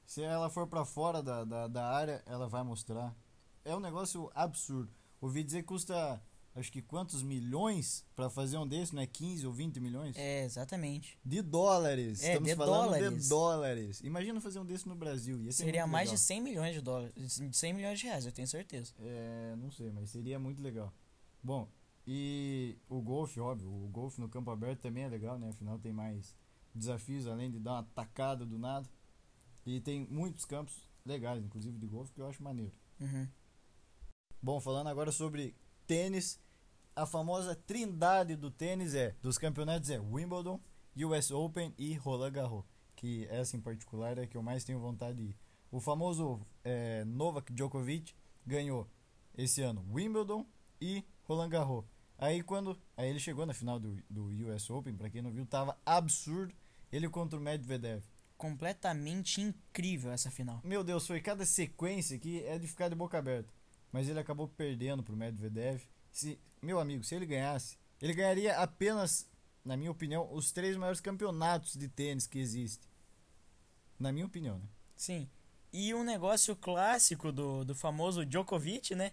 Se 0.06 0.24
ela 0.24 0.50
for 0.50 0.68
pra 0.68 0.86
fora 0.86 1.22
da, 1.22 1.44
da, 1.44 1.68
da 1.68 1.86
área, 1.86 2.24
ela 2.26 2.48
vai 2.48 2.64
mostrar. 2.64 3.14
É 3.66 3.76
um 3.76 3.82
negócio 3.82 4.32
absurdo. 4.34 4.90
Ouvi 5.20 5.44
dizer 5.44 5.64
que 5.64 5.68
custa, 5.68 6.22
acho 6.56 6.72
que 6.72 6.82
quantos 6.82 7.22
milhões 7.22 8.06
pra 8.16 8.30
fazer 8.30 8.58
um 8.58 8.68
desse, 8.68 8.96
não 8.96 9.02
é 9.02 9.08
15 9.08 9.46
ou 9.46 9.54
20 9.54 9.80
milhões? 9.80 10.16
É, 10.18 10.44
exatamente. 10.46 11.20
De 11.24 11.42
dólares. 11.42 12.24
É, 12.24 12.30
Estamos 12.30 12.50
de 12.50 12.56
falando 12.56 12.84
dólares. 12.86 13.24
de 13.24 13.30
dólares. 13.30 14.02
Imagina 14.02 14.40
fazer 14.42 14.60
um 14.60 14.66
desse 14.66 14.88
no 14.88 14.96
Brasil. 14.96 15.42
Ia 15.44 15.52
ser 15.52 15.66
Seria 15.66 15.86
mais 15.86 16.10
legal. 16.10 16.16
de 16.16 16.22
100 16.22 16.42
milhões 16.42 16.74
de 16.74 16.82
dólares, 16.82 17.14
de 17.16 17.56
100 17.58 17.74
milhões 17.74 18.00
de 18.00 18.06
reais, 18.06 18.26
eu 18.26 18.32
tenho 18.32 18.48
certeza. 18.48 18.94
É, 19.00 19.56
não 19.58 19.70
sei, 19.70 19.92
mas 19.92 20.10
seria 20.10 20.40
muito 20.40 20.62
legal. 20.62 20.94
Bom, 21.44 21.70
e 22.08 22.78
o 22.88 23.02
golfe, 23.02 23.40
óbvio, 23.40 23.70
o 23.70 23.88
golfe 23.90 24.22
no 24.22 24.30
campo 24.30 24.50
aberto 24.52 24.82
também 24.82 25.04
é 25.04 25.08
legal, 25.10 25.38
né? 25.38 25.50
Afinal 25.50 25.78
tem 25.80 25.92
mais 25.92 26.36
desafios 26.74 27.28
além 27.28 27.52
de 27.52 27.60
dar 27.60 27.74
uma 27.74 27.84
tacada 27.96 28.46
do 28.46 28.58
nada. 28.58 28.88
E 29.66 29.80
tem 29.82 30.06
muitos 30.10 30.46
campos 30.46 30.88
legais, 31.06 31.44
inclusive 31.44 31.78
de 31.78 31.88
golfe, 31.88 32.14
que 32.14 32.22
eu 32.22 32.28
acho 32.28 32.42
maneiro. 32.44 32.72
Uhum. 33.00 33.28
Bom, 34.42 34.60
falando 34.60 34.88
agora 34.88 35.12
sobre 35.12 35.56
tênis, 35.88 36.40
a 36.96 37.06
famosa 37.06 37.56
trindade 37.56 38.36
do 38.36 38.50
tênis 38.50 38.96
é, 38.96 39.16
dos 39.22 39.38
campeonatos 39.38 39.90
é 39.90 40.00
Wimbledon, 40.00 40.60
US 40.96 41.30
Open 41.30 41.74
e 41.78 41.94
Roland 41.96 42.32
Garros, 42.32 42.64
que 42.96 43.28
essa 43.30 43.58
em 43.58 43.60
particular 43.60 44.18
é 44.18 44.24
a 44.24 44.28
que 44.28 44.38
eu 44.38 44.42
mais 44.42 44.64
tenho 44.64 44.80
vontade 44.80 45.18
de 45.18 45.24
ir. 45.24 45.38
O 45.70 45.82
famoso 45.82 46.40
é, 46.64 47.04
Novak 47.04 47.52
Djokovic 47.52 48.16
ganhou 48.46 48.90
esse 49.38 49.62
ano 49.62 49.86
Wimbledon 49.92 50.46
e 50.80 51.04
Roland 51.24 51.50
Garros. 51.50 51.84
Aí 52.18 52.42
quando 52.42 52.80
aí 52.96 53.10
ele 53.10 53.20
chegou 53.20 53.46
na 53.46 53.54
final 53.54 53.78
do, 53.78 53.98
do 54.10 54.28
US 54.48 54.70
Open, 54.70 54.96
pra 54.96 55.10
quem 55.10 55.22
não 55.22 55.32
viu, 55.32 55.46
tava 55.46 55.78
absurdo. 55.86 56.54
Ele 56.92 57.10
contra 57.10 57.38
o 57.38 57.42
Medvedev. 57.42 58.04
Completamente 58.38 59.42
incrível 59.42 60.12
essa 60.12 60.32
final. 60.32 60.62
Meu 60.64 60.82
Deus, 60.82 61.06
foi 61.06 61.20
cada 61.20 61.46
sequência 61.46 62.18
que 62.18 62.42
é 62.44 62.58
de 62.58 62.68
ficar 62.68 62.88
de 62.88 62.96
boca 62.96 63.18
aberta. 63.18 63.52
Mas 63.92 64.08
ele 64.08 64.20
acabou 64.20 64.48
perdendo 64.48 65.04
pro 65.04 65.16
Medvedev. 65.16 65.82
Se, 66.16 66.40
meu 66.62 66.80
amigo, 66.80 67.04
se 67.04 67.14
ele 67.14 67.26
ganhasse, 67.26 67.78
ele 68.02 68.14
ganharia 68.14 68.58
apenas 68.58 69.30
na 69.66 69.76
minha 69.76 69.90
opinião, 69.90 70.32
os 70.32 70.52
três 70.52 70.78
maiores 70.78 71.02
campeonatos 71.02 71.76
de 71.76 71.90
tênis 71.90 72.28
que 72.28 72.38
existem. 72.38 72.88
Na 73.98 74.12
minha 74.12 74.28
opinião, 74.28 74.60
né? 74.60 74.68
Sim. 74.96 75.28
E 75.74 75.94
um 75.94 76.04
negócio 76.04 76.56
clássico 76.56 77.32
do, 77.32 77.66
do 77.66 77.74
famoso 77.74 78.24
Djokovic, 78.26 78.94
né? 78.94 79.12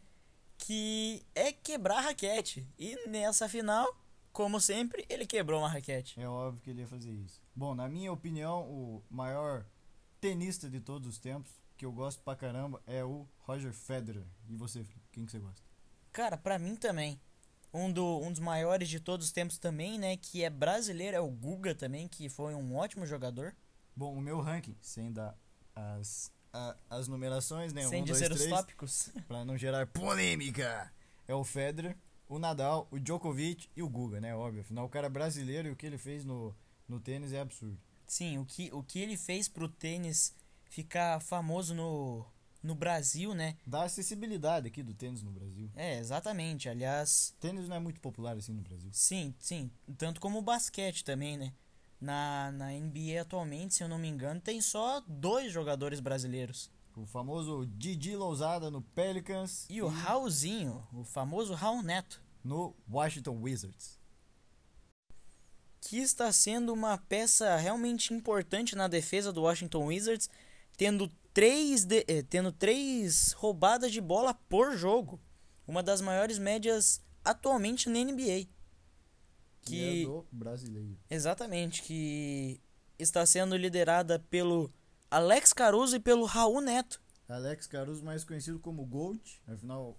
Que 0.59 1.25
é 1.35 1.51
quebrar 1.53 1.99
a 1.99 2.01
raquete. 2.03 2.69
E 2.79 3.09
nessa 3.09 3.49
final, 3.49 3.97
como 4.31 4.61
sempre, 4.61 5.07
ele 5.09 5.27
quebrou 5.27 5.61
uma 5.61 5.69
raquete. 5.69 6.21
É 6.21 6.29
óbvio 6.29 6.61
que 6.61 6.71
ele 6.71 6.83
ia 6.83 6.87
fazer 6.87 7.11
isso. 7.11 7.41
Bom, 7.57 7.75
na 7.75 7.89
minha 7.89 8.13
opinião, 8.13 8.63
o 8.71 9.03
maior 9.11 9.65
tenista 10.21 10.69
de 10.69 10.81
todos 10.81 11.09
os 11.09 11.19
tempos, 11.19 11.51
que 11.77 11.87
eu 11.87 11.93
gosto 11.93 12.23
pra 12.23 12.37
caramba, 12.37 12.81
é 12.87 13.03
o 13.03 13.27
Roger 13.39 13.73
Federer. 13.73 14.27
E 14.49 14.55
você, 14.55 14.85
Felipe? 14.85 15.09
Quem 15.11 15.25
que 15.25 15.33
você 15.33 15.39
gosta? 15.39 15.72
Cara, 16.13 16.37
pra 16.37 16.59
mim 16.59 16.77
também. 16.77 17.21
Um, 17.75 17.91
do, 17.91 18.19
um 18.21 18.31
dos 18.31 18.41
maiores 18.41 18.89
de 18.89 19.01
todos 19.01 19.27
os 19.27 19.33
tempos 19.33 19.57
também, 19.57 19.99
né? 19.99 20.17
Que 20.19 20.45
é 20.45 20.51
brasileiro, 20.51 21.17
é 21.17 21.21
o 21.21 21.29
Guga 21.31 21.75
também, 21.75 22.07
que 22.07 22.29
foi 22.29 22.55
um 22.55 22.77
ótimo 22.77 23.07
jogador. 23.07 23.55
Bom, 23.97 24.15
o 24.15 24.21
meu 24.21 24.41
ranking, 24.41 24.77
sem 24.83 25.11
dar 25.11 25.35
as, 25.75 26.31
a- 26.53 26.77
as 26.91 27.09
numerações, 27.09 27.73
né? 27.73 27.83
sem 27.89 28.03
um, 28.03 28.05
dois, 28.05 28.19
dizer 28.19 28.31
os 28.33 28.39
três, 28.39 28.55
tópicos. 28.55 29.11
pra 29.27 29.43
não 29.45 29.57
gerar 29.57 29.87
polêmica. 29.87 30.93
É 31.27 31.35
o 31.35 31.43
Federer, 31.45 31.97
o 32.29 32.39
Nadal, 32.39 32.87
o 32.91 32.99
Djokovic 32.99 33.69
e 33.75 33.83
o 33.83 33.89
Guga, 33.89 34.21
né? 34.21 34.37
Óbvio. 34.37 34.61
Afinal, 34.61 34.85
o 34.85 34.89
cara 34.91 35.07
é 35.07 35.11
brasileiro 35.11 35.69
e 35.69 35.71
o 35.71 35.77
que 35.77 35.87
ele 35.87 35.97
fez 35.99 36.27
no, 36.27 36.55
no 36.87 37.01
tênis 37.01 37.33
é 37.33 37.41
absurdo. 37.41 37.79
Sim, 38.07 38.37
o 38.37 38.45
que, 38.45 38.69
o 38.75 38.83
que 38.83 38.99
ele 38.99 39.17
fez 39.17 39.49
pro 39.49 39.67
tênis 39.69 40.35
ficar 40.69 41.21
famoso 41.21 41.75
no, 41.75 42.27
no 42.63 42.75
Brasil, 42.75 43.35
né? 43.35 43.57
Dá 43.67 43.83
acessibilidade 43.85 44.69
aqui 44.69 44.83
do 44.83 44.95
tênis 44.95 45.23
no 45.23 45.31
Brasil. 45.31 45.71
É, 45.75 45.99
exatamente. 45.99 46.69
Aliás, 46.69 47.35
Tênis 47.41 47.69
não 47.69 47.77
é 47.77 47.81
muito 47.81 48.01
popular 48.01 48.37
assim 48.37 48.53
no 48.53 48.63
Brasil. 48.63 48.89
sim, 48.93 49.35
sim. 49.39 49.71
Tanto 49.99 50.21
como 50.21 50.39
o 50.39 50.43
basquete 50.43 51.05
também, 51.05 51.37
né? 51.37 51.53
Na, 52.01 52.51
na 52.53 52.71
NBA 52.73 53.21
atualmente, 53.21 53.75
se 53.75 53.83
eu 53.83 53.89
não 53.89 53.99
me 53.99 54.09
engano, 54.09 54.41
tem 54.41 54.61
só 54.61 55.01
dois 55.07 55.53
jogadores 55.53 56.01
brasileiros. 56.01 56.71
O 56.97 57.07
famoso 57.07 57.67
Didi 57.77 58.15
Lousada 58.17 58.71
no 58.71 58.83
Pelicans 58.83 59.67
E 59.71 59.81
o 59.81 59.87
Raulzinho, 59.89 60.87
o 60.93 61.05
famoso 61.05 61.55
Raul 61.55 61.83
Neto, 61.83 62.21
no 62.45 62.75
Washington 62.91 63.41
Wizards. 63.41 63.99
que 65.81 65.99
está 65.99 66.31
sendo 66.33 66.73
uma 66.73 66.97
peça 66.99 67.57
realmente 67.57 68.13
importante 68.15 68.77
na 68.77 68.89
defesa 68.89 69.33
do 69.33 69.43
Washington 69.43 69.87
Wizards, 69.87 70.29
tendo 70.77 71.11
três, 71.33 71.85
de- 71.85 72.05
eh, 72.09 72.23
tendo 72.23 72.53
três 72.53 73.33
roubadas 73.33 73.91
de 73.93 74.01
bola 74.01 74.35
por 74.35 74.77
jogo. 74.77 75.21
Uma 75.67 75.83
das 75.83 76.01
maiores 76.01 76.39
médias 76.39 77.01
atualmente 77.25 77.89
na 77.89 77.99
NBA. 78.01 78.47
Que 79.63 80.03
é 80.03 80.07
do 80.07 80.27
brasileiro. 80.33 80.99
Exatamente, 81.09 81.83
que 81.83 82.61
está 82.99 83.25
sendo 83.25 83.57
liderada 83.57 84.19
pelo 84.19 84.73
Alex 85.11 85.53
Caruso 85.53 85.97
e 85.97 86.01
pelo 86.01 86.25
Raul 86.25 86.61
Neto. 86.61 87.01
Alex 87.29 87.67
Caruso, 87.67 88.05
mais 88.05 88.25
conhecido 88.25 88.59
como 88.59 88.85
Gold. 88.85 89.41
Afinal, 89.47 89.97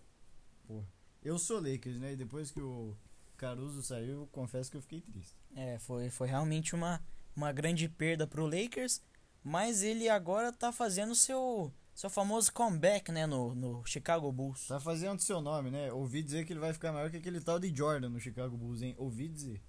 pô, 0.67 0.83
eu 1.23 1.39
sou 1.39 1.59
Lakers, 1.61 1.97
né? 1.97 2.13
E 2.13 2.15
depois 2.15 2.51
que 2.51 2.59
o 2.61 2.95
Caruso 3.37 3.81
saiu, 3.81 4.21
eu 4.21 4.27
confesso 4.27 4.69
que 4.69 4.77
eu 4.77 4.81
fiquei 4.81 5.01
triste. 5.01 5.33
É, 5.55 5.79
foi, 5.79 6.09
foi 6.09 6.27
realmente 6.27 6.75
uma, 6.75 7.01
uma 7.35 7.51
grande 7.53 7.87
perda 7.87 8.27
pro 8.27 8.45
Lakers, 8.45 9.01
mas 9.43 9.83
ele 9.83 10.09
agora 10.09 10.51
tá 10.51 10.71
fazendo 10.71 11.13
seu 11.15 11.71
seu 11.93 12.09
famoso 12.09 12.51
comeback, 12.51 13.11
né, 13.11 13.27
no, 13.27 13.53
no 13.53 13.85
Chicago 13.85 14.31
Bulls. 14.31 14.67
Tá 14.67 14.79
fazendo 14.79 15.19
seu 15.19 15.39
nome, 15.39 15.69
né? 15.69 15.91
Ouvi 15.93 16.23
dizer 16.23 16.43
que 16.43 16.51
ele 16.51 16.59
vai 16.59 16.73
ficar 16.73 16.91
maior 16.91 17.11
que 17.11 17.17
aquele 17.17 17.39
tal 17.39 17.59
de 17.59 17.75
Jordan 17.75 18.09
no 18.09 18.19
Chicago 18.19 18.57
Bulls, 18.57 18.81
hein? 18.81 18.95
Ouvi 18.97 19.27
dizer. 19.27 19.61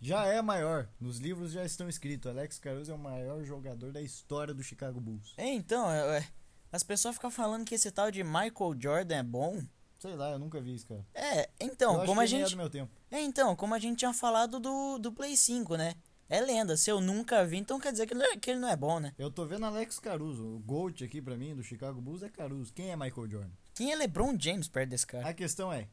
Já 0.00 0.26
é 0.26 0.40
maior. 0.40 0.88
Nos 1.00 1.18
livros 1.18 1.52
já 1.52 1.64
estão 1.64 1.88
escritos. 1.88 2.30
Alex 2.30 2.58
Caruso 2.58 2.92
é 2.92 2.94
o 2.94 2.98
maior 2.98 3.42
jogador 3.42 3.90
da 3.90 4.02
história 4.02 4.54
do 4.54 4.62
Chicago 4.62 5.00
Bulls. 5.00 5.34
É, 5.36 5.48
então, 5.48 5.90
é, 5.90 6.18
é, 6.18 6.28
as 6.70 6.82
pessoas 6.82 7.14
ficam 7.14 7.30
falando 7.30 7.64
que 7.64 7.74
esse 7.74 7.90
tal 7.90 8.10
de 8.10 8.22
Michael 8.22 8.76
Jordan 8.78 9.16
é 9.16 9.22
bom. 9.22 9.62
Sei 9.98 10.14
lá, 10.14 10.32
eu 10.32 10.38
nunca 10.38 10.60
vi 10.60 10.74
isso, 10.74 10.86
cara. 10.86 11.04
É, 11.14 11.44
eu 11.44 11.48
então, 11.60 11.96
acho 11.96 12.06
como 12.06 12.20
a 12.20 12.24
é 12.24 12.26
gente 12.26 12.50
do 12.50 12.56
meu 12.56 12.68
tempo. 12.68 12.92
É, 13.10 13.20
então, 13.22 13.56
como 13.56 13.74
a 13.74 13.78
gente 13.78 13.98
tinha 13.98 14.12
falado 14.12 14.60
do, 14.60 14.98
do 14.98 15.10
Play 15.10 15.36
5, 15.36 15.76
né? 15.76 15.94
É 16.34 16.40
lenda, 16.40 16.76
se 16.76 16.90
eu 16.90 17.00
nunca 17.00 17.46
vi, 17.46 17.58
então 17.58 17.78
quer 17.78 17.92
dizer 17.92 18.08
que 18.08 18.12
ele, 18.12 18.36
que 18.38 18.50
ele 18.50 18.58
não 18.58 18.68
é 18.68 18.74
bom, 18.74 18.98
né? 18.98 19.14
Eu 19.16 19.30
tô 19.30 19.46
vendo 19.46 19.66
Alex 19.66 20.00
Caruso. 20.00 20.44
O 20.44 20.58
GOAT 20.58 21.04
aqui 21.04 21.22
pra 21.22 21.36
mim, 21.36 21.54
do 21.54 21.62
Chicago 21.62 22.00
Bulls, 22.00 22.24
é 22.24 22.28
Caruso. 22.28 22.72
Quem 22.72 22.90
é 22.90 22.96
Michael 22.96 23.30
Jordan? 23.30 23.52
Quem 23.72 23.92
é 23.92 23.94
LeBron 23.94 24.36
James 24.36 24.66
perto 24.66 24.90
desse 24.90 25.06
cara? 25.06 25.28
A 25.28 25.32
questão 25.32 25.72
é, 25.72 25.88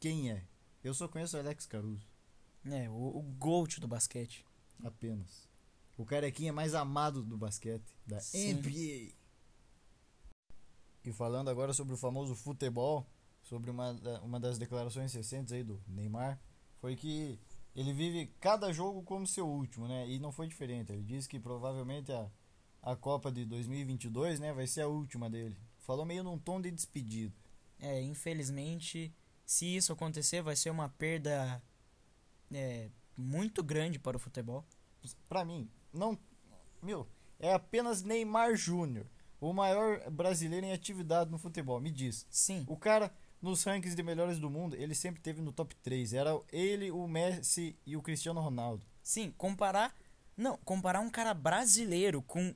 quem 0.00 0.32
é? 0.32 0.42
Eu 0.82 0.92
só 0.92 1.06
conheço 1.06 1.38
Alex 1.38 1.66
Caruso. 1.66 2.04
É, 2.64 2.90
o, 2.90 2.94
o 2.94 3.22
GOAT 3.38 3.78
do 3.78 3.86
basquete. 3.86 4.44
Apenas. 4.82 5.48
O 5.96 6.04
carequinha 6.04 6.52
mais 6.52 6.74
amado 6.74 7.22
do 7.22 7.38
basquete. 7.38 7.96
Da 8.04 8.18
Sim. 8.18 8.54
NBA. 8.54 9.14
E 11.04 11.12
falando 11.12 11.48
agora 11.48 11.72
sobre 11.72 11.94
o 11.94 11.96
famoso 11.96 12.34
futebol, 12.34 13.06
sobre 13.40 13.70
uma, 13.70 13.92
uma 14.20 14.40
das 14.40 14.58
declarações 14.58 15.14
recentes 15.14 15.52
aí 15.52 15.62
do 15.62 15.80
Neymar, 15.86 16.40
foi 16.80 16.96
que 16.96 17.38
ele 17.76 17.92
vive 17.92 18.32
cada 18.40 18.72
jogo 18.72 19.02
como 19.02 19.26
seu 19.26 19.46
último, 19.46 19.86
né? 19.86 20.08
E 20.08 20.18
não 20.18 20.32
foi 20.32 20.48
diferente. 20.48 20.90
Ele 20.90 21.02
disse 21.02 21.28
que 21.28 21.38
provavelmente 21.38 22.10
a, 22.10 22.26
a 22.82 22.96
Copa 22.96 23.30
de 23.30 23.44
2022, 23.44 24.40
né, 24.40 24.50
vai 24.54 24.66
ser 24.66 24.80
a 24.80 24.88
última 24.88 25.28
dele. 25.28 25.54
Falou 25.80 26.06
meio 26.06 26.24
num 26.24 26.38
tom 26.38 26.58
de 26.58 26.70
despedida. 26.70 27.34
É, 27.78 28.00
infelizmente, 28.00 29.14
se 29.44 29.76
isso 29.76 29.92
acontecer, 29.92 30.40
vai 30.40 30.56
ser 30.56 30.70
uma 30.70 30.88
perda 30.88 31.62
é, 32.50 32.88
muito 33.14 33.62
grande 33.62 33.98
para 33.98 34.16
o 34.16 34.20
futebol. 34.20 34.64
Pra 35.28 35.44
mim, 35.44 35.70
não. 35.92 36.18
Meu, 36.82 37.06
é 37.38 37.52
apenas 37.52 38.02
Neymar 38.02 38.56
Júnior, 38.56 39.06
o 39.38 39.52
maior 39.52 40.10
brasileiro 40.10 40.64
em 40.64 40.72
atividade 40.72 41.30
no 41.30 41.36
futebol. 41.38 41.78
Me 41.78 41.90
diz. 41.90 42.26
Sim, 42.30 42.64
O 42.66 42.76
cara, 42.76 43.14
nos 43.46 43.62
rankings 43.64 43.96
de 43.96 44.02
melhores 44.02 44.38
do 44.38 44.50
mundo, 44.50 44.76
ele 44.76 44.94
sempre 44.94 45.20
teve 45.20 45.40
no 45.40 45.52
top 45.52 45.74
3. 45.76 46.12
Era 46.12 46.38
ele, 46.52 46.90
o 46.90 47.06
Messi 47.06 47.78
e 47.86 47.96
o 47.96 48.02
Cristiano 48.02 48.40
Ronaldo. 48.40 48.86
sim, 49.02 49.32
comparar. 49.36 49.94
Não, 50.36 50.58
comparar 50.58 51.00
um 51.00 51.08
cara 51.08 51.32
brasileiro 51.32 52.20
com 52.20 52.54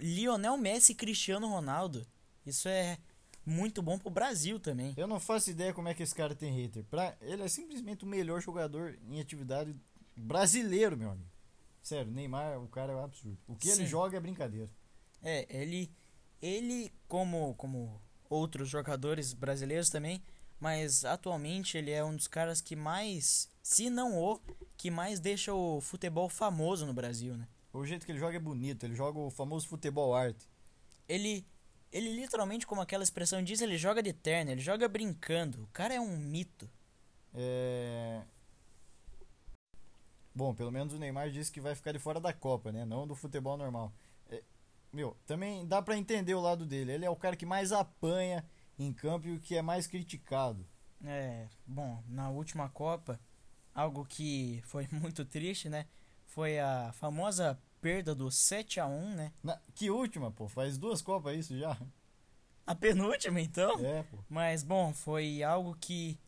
Lionel 0.00 0.56
Messi 0.56 0.92
e 0.92 0.94
Cristiano 0.96 1.48
Ronaldo. 1.48 2.04
Isso 2.44 2.68
é 2.68 2.98
muito 3.46 3.80
bom 3.80 3.98
pro 3.98 4.10
Brasil 4.10 4.58
também. 4.58 4.94
Eu 4.96 5.06
não 5.06 5.20
faço 5.20 5.50
ideia 5.50 5.72
como 5.72 5.88
é 5.88 5.94
que 5.94 6.02
esse 6.02 6.14
cara 6.14 6.34
tem 6.34 6.52
hater. 6.52 6.84
Pra, 6.84 7.16
ele 7.20 7.42
é 7.42 7.48
simplesmente 7.48 8.04
o 8.04 8.08
melhor 8.08 8.40
jogador 8.40 8.98
em 9.08 9.20
atividade 9.20 9.76
brasileiro, 10.16 10.96
meu 10.96 11.10
amigo. 11.10 11.30
Sério, 11.82 12.10
Neymar, 12.10 12.60
o 12.60 12.68
cara 12.68 12.92
é 12.92 12.96
um 12.96 13.04
absurdo. 13.04 13.38
O 13.46 13.54
que 13.54 13.68
ele 13.68 13.82
Sim. 13.82 13.86
joga 13.86 14.16
é 14.16 14.20
brincadeira. 14.20 14.68
É, 15.22 15.46
ele, 15.48 15.90
ele 16.42 16.92
como, 17.06 17.54
como 17.54 18.00
outros 18.28 18.68
jogadores 18.68 19.32
brasileiros 19.32 19.88
também, 19.88 20.22
mas 20.60 21.04
atualmente 21.04 21.76
ele 21.78 21.90
é 21.90 22.04
um 22.04 22.16
dos 22.16 22.28
caras 22.28 22.60
que 22.60 22.74
mais, 22.74 23.48
se 23.62 23.90
não 23.90 24.18
o, 24.18 24.40
que 24.76 24.90
mais 24.90 25.20
deixa 25.20 25.54
o 25.54 25.80
futebol 25.80 26.28
famoso 26.28 26.86
no 26.86 26.92
Brasil, 26.92 27.36
né? 27.36 27.46
O 27.72 27.84
jeito 27.84 28.04
que 28.04 28.12
ele 28.12 28.18
joga 28.18 28.36
é 28.36 28.40
bonito. 28.40 28.84
Ele 28.84 28.94
joga 28.94 29.18
o 29.18 29.30
famoso 29.30 29.68
futebol 29.68 30.14
arte. 30.14 30.48
Ele, 31.08 31.46
ele 31.92 32.12
literalmente, 32.14 32.66
como 32.66 32.80
aquela 32.80 33.02
expressão 33.02 33.42
diz, 33.42 33.60
ele 33.60 33.76
joga 33.76 34.02
de 34.02 34.12
terno, 34.12 34.50
ele 34.50 34.60
joga 34.60 34.88
brincando. 34.88 35.62
O 35.62 35.68
cara 35.68 35.94
é 35.94 36.00
um 36.00 36.16
mito. 36.16 36.68
É... 37.34 38.22
Bom, 40.34 40.54
pelo 40.54 40.70
menos 40.70 40.92
o 40.92 40.98
Neymar 40.98 41.30
disse 41.30 41.50
que 41.50 41.60
vai 41.60 41.74
ficar 41.74 41.92
de 41.92 41.98
fora 41.98 42.20
da 42.20 42.32
Copa, 42.32 42.72
né? 42.72 42.84
Não 42.84 43.06
do 43.06 43.14
futebol 43.14 43.56
normal. 43.56 43.92
Meu, 44.92 45.16
também 45.26 45.66
dá 45.66 45.82
pra 45.82 45.96
entender 45.96 46.34
o 46.34 46.40
lado 46.40 46.64
dele. 46.66 46.92
Ele 46.92 47.04
é 47.04 47.10
o 47.10 47.16
cara 47.16 47.36
que 47.36 47.44
mais 47.46 47.72
apanha 47.72 48.44
em 48.78 48.92
campo 48.92 49.26
e 49.28 49.34
o 49.34 49.40
que 49.40 49.56
é 49.56 49.62
mais 49.62 49.86
criticado. 49.86 50.66
É, 51.04 51.46
bom, 51.66 52.02
na 52.08 52.30
última 52.30 52.68
Copa, 52.68 53.20
algo 53.74 54.04
que 54.04 54.60
foi 54.64 54.88
muito 54.92 55.24
triste, 55.24 55.68
né? 55.68 55.86
Foi 56.26 56.58
a 56.58 56.92
famosa 56.94 57.58
perda 57.80 58.14
do 58.14 58.30
7 58.30 58.80
a 58.80 58.86
1 58.86 59.14
né? 59.14 59.32
Na- 59.42 59.60
Que 59.74 59.90
última, 59.90 60.30
pô. 60.30 60.48
Faz 60.48 60.76
duas 60.78 61.00
Copas 61.02 61.36
isso 61.38 61.58
já. 61.58 61.76
A 62.66 62.74
penúltima, 62.74 63.40
então. 63.40 63.78
É, 63.84 64.02
pô. 64.02 64.18
Mas, 64.28 64.62
bom, 64.62 64.92
foi 64.92 65.42
algo 65.42 65.74
que, 65.80 66.18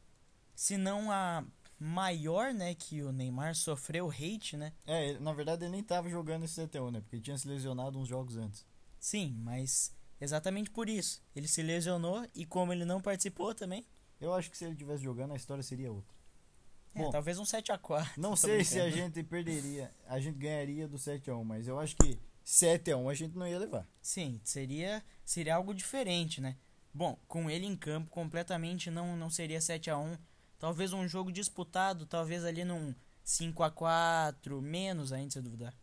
se 0.55 0.77
não 0.79 1.11
a 1.11 1.45
maior, 1.81 2.53
né, 2.53 2.75
que 2.75 3.03
o 3.03 3.11
Neymar 3.11 3.55
sofreu 3.55 4.11
hate, 4.11 4.55
né? 4.57 4.73
É, 4.87 5.19
na 5.19 5.33
verdade 5.33 5.65
ele 5.65 5.73
nem 5.73 5.83
tava 5.83 6.11
jogando 6.11 6.45
esse 6.45 6.61
CT1, 6.61 6.91
né? 6.93 7.01
Porque 7.01 7.17
ele 7.17 7.23
tinha 7.23 7.39
se 7.39 7.49
lesionado 7.49 7.99
uns 7.99 8.07
jogos 8.07 8.37
antes. 8.37 8.67
Sim, 8.99 9.35
mas 9.41 9.91
exatamente 10.21 10.71
por 10.71 10.91
isso. 10.91 11.23
Ele 11.35 11.49
se 11.49 11.63
lesionou 11.63 12.27
e 12.35 12.45
como 12.45 12.73
ele 12.73 12.85
não 12.85 13.01
participou 13.01 13.55
também, 13.55 13.87
Eu 14.21 14.35
acho 14.35 14.51
que 14.51 14.59
se 14.59 14.67
ele 14.67 14.77
tivesse 14.77 15.03
jogando, 15.03 15.33
a 15.33 15.37
história 15.37 15.63
seria 15.63 15.91
outra. 15.91 16.15
é, 16.95 16.99
Bom, 17.03 17.11
talvez 17.11 17.39
um 17.39 17.45
7 17.47 17.73
a 17.73 17.79
4 17.79 18.21
Não 18.21 18.37
sei 18.37 18.63
se 18.63 18.79
a 18.79 18.91
gente 18.91 19.23
perderia, 19.23 19.91
a 20.07 20.21
gente 20.21 20.37
ganharia 20.37 20.87
do 20.87 20.99
7x1, 20.99 21.43
mas 21.43 21.67
eu 21.67 21.81
acho 21.81 21.97
que 21.97 22.19
7x1 22.45 23.11
a 23.11 23.15
gente 23.15 23.35
não 23.39 23.49
ia 23.49 23.59
levar. 23.59 23.89
Sim, 24.03 24.39
seria, 24.45 25.03
seria 25.25 25.55
algo 25.55 25.73
diferente, 25.73 26.43
né? 26.43 26.59
Bom, 26.93 27.17
com 27.27 27.49
ele 27.49 27.65
em 27.65 27.77
campo, 27.77 28.11
completamente 28.11 28.91
não, 28.91 29.17
não 29.17 29.31
seria 29.31 29.61
7 29.63 29.89
a 29.89 29.97
1 29.97 30.19
Talvez 30.61 30.93
um 30.93 31.09
jogo 31.09 31.33
disputado, 31.33 32.05
talvez 32.05 32.45
ali 32.45 32.65
num 32.65 32.95
5 33.25 33.63
a 33.63 33.71
4 33.71 34.61
menos 34.61 35.11
ainda 35.11 35.31
se 35.31 35.41
duvidar. 35.41 35.75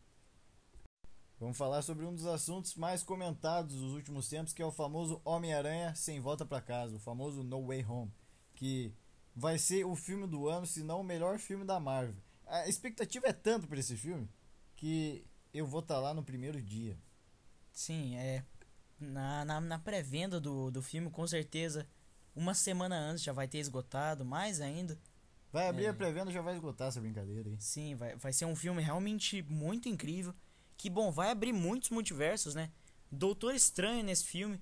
Vamos 1.40 1.58
falar 1.58 1.82
sobre 1.82 2.06
um 2.06 2.14
dos 2.14 2.28
assuntos 2.28 2.76
mais 2.76 3.02
comentados 3.02 3.76
dos 3.76 3.94
últimos 3.94 4.30
tempos, 4.30 4.54
que 4.54 4.62
é 4.62 4.66
o 4.66 4.72
famoso 4.72 5.20
Homem-Aranha 5.26 5.96
sem 5.96 6.20
volta 6.20 6.46
para 6.46 6.62
casa, 6.62 6.96
o 6.96 7.00
famoso 7.00 7.44
No 7.44 7.66
Way 7.66 7.86
Home, 7.86 8.14
que 8.54 8.94
vai 9.36 9.58
ser 9.58 9.84
o 9.84 9.96
filme 9.96 10.28
do 10.28 10.48
ano, 10.48 10.68
se 10.68 10.84
não 10.84 11.02
o 11.02 11.04
melhor 11.04 11.40
filme 11.40 11.66
da 11.66 11.80
Marvel. 11.80 12.16
A 12.46 12.68
expectativa 12.68 13.28
é 13.28 13.34
tanto 13.34 13.68
para 13.68 13.80
esse 13.80 13.98
filme 13.98 14.30
que 14.76 15.26
eu 15.52 15.66
vou 15.66 15.80
estar 15.80 15.96
tá 15.96 16.02
lá 16.02 16.14
no 16.14 16.24
primeiro 16.24 16.62
dia. 16.62 16.96
Sim, 17.72 18.16
é. 18.16 18.46
Na, 19.00 19.44
na, 19.44 19.60
na 19.60 19.80
pré-venda 19.80 20.40
do, 20.40 20.70
do 20.70 20.84
filme, 20.84 21.10
com 21.10 21.26
certeza, 21.26 21.88
uma 22.38 22.54
semana 22.54 22.96
antes 22.96 23.24
já 23.24 23.34
vai 23.34 23.48
ter 23.48 23.58
esgotado, 23.58 24.24
mais 24.24 24.62
ainda. 24.62 24.98
Vai 25.52 25.68
abrir 25.68 25.86
é. 25.86 25.90
a 25.90 25.94
pré-venda 25.94 26.32
já 26.32 26.42
vai 26.42 26.54
esgotar 26.54 26.90
essa 26.90 27.02
brincadeira 27.02 27.50
aí. 27.50 27.58
Sim, 27.60 27.96
vai, 27.96 28.16
vai 28.16 28.32
ser 28.32 28.46
um 28.46 28.56
filme 28.56 28.82
realmente 28.82 29.42
muito 29.44 29.90
incrível. 29.90 30.34
Que 30.78 30.90
bom, 30.90 31.12
vai 31.12 31.32
abrir 31.32 31.52
muitos 31.52 31.90
multiversos, 31.90 32.54
né? 32.54 32.72
Doutor 33.12 33.56
Estranho 33.56 34.04
nesse 34.04 34.26
filme. 34.26 34.62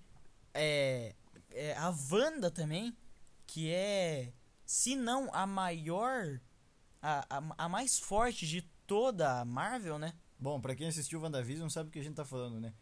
É, 0.54 1.14
é 1.52 1.76
a 1.78 1.94
Wanda 2.12 2.50
também, 2.50 2.96
que 3.46 3.70
é, 3.72 4.32
se 4.66 4.96
não 4.96 5.30
a 5.34 5.46
maior, 5.46 6.40
a, 7.02 7.26
a, 7.38 7.66
a 7.66 7.70
mais 7.70 8.00
forte 8.00 8.48
de 8.48 8.62
toda 8.88 9.42
a 9.42 9.46
Marvel, 9.46 10.00
né? 10.00 10.14
Bom, 10.40 10.62
para 10.62 10.76
quem 10.76 10.88
assistiu 10.88 11.22
WandaVision 11.22 11.70
sabe 11.70 11.90
o 11.90 11.92
que 11.92 12.00
a 12.00 12.04
gente 12.04 12.16
tá 12.16 12.26
falando, 12.26 12.60
né? 12.60 12.74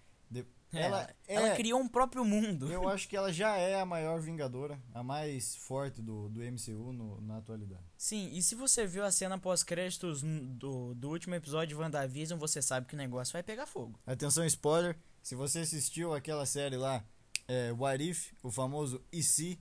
É, 0.73 0.81
ela, 0.81 1.09
é, 1.27 1.35
ela 1.35 1.55
criou 1.55 1.79
um 1.79 1.87
próprio 1.87 2.25
mundo. 2.25 2.71
Eu 2.71 2.89
acho 2.89 3.07
que 3.07 3.15
ela 3.15 3.31
já 3.31 3.55
é 3.55 3.79
a 3.79 3.85
maior 3.85 4.19
Vingadora, 4.19 4.81
a 4.91 5.03
mais 5.03 5.55
forte 5.55 6.01
do, 6.01 6.29
do 6.29 6.41
MCU 6.41 6.91
no, 6.91 7.21
na 7.21 7.37
atualidade. 7.37 7.83
Sim, 7.95 8.29
e 8.33 8.41
se 8.41 8.55
você 8.55 8.87
viu 8.87 9.05
a 9.05 9.11
cena 9.11 9.37
pós-créditos 9.37 10.23
do, 10.23 10.95
do 10.95 11.09
último 11.09 11.35
episódio 11.35 11.75
de 11.75 11.81
WandaVision, 11.81 12.39
você 12.39 12.61
sabe 12.61 12.87
que 12.87 12.95
o 12.95 12.97
negócio 12.97 13.31
vai 13.31 13.43
pegar 13.43 13.67
fogo. 13.67 13.99
Atenção, 14.05 14.43
spoiler. 14.45 14.97
Se 15.21 15.35
você 15.35 15.59
assistiu 15.59 16.13
aquela 16.13 16.45
série 16.45 16.75
lá, 16.75 17.05
é, 17.47 17.71
What 17.71 18.03
If, 18.03 18.33
o 18.41 18.51
famoso 18.51 19.01
E 19.11 19.21
se. 19.21 19.59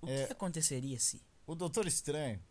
O 0.00 0.08
é, 0.08 0.26
que 0.26 0.32
aconteceria 0.32 0.98
se? 0.98 1.22
O 1.46 1.54
Doutor 1.54 1.86
Estranho. 1.86 2.42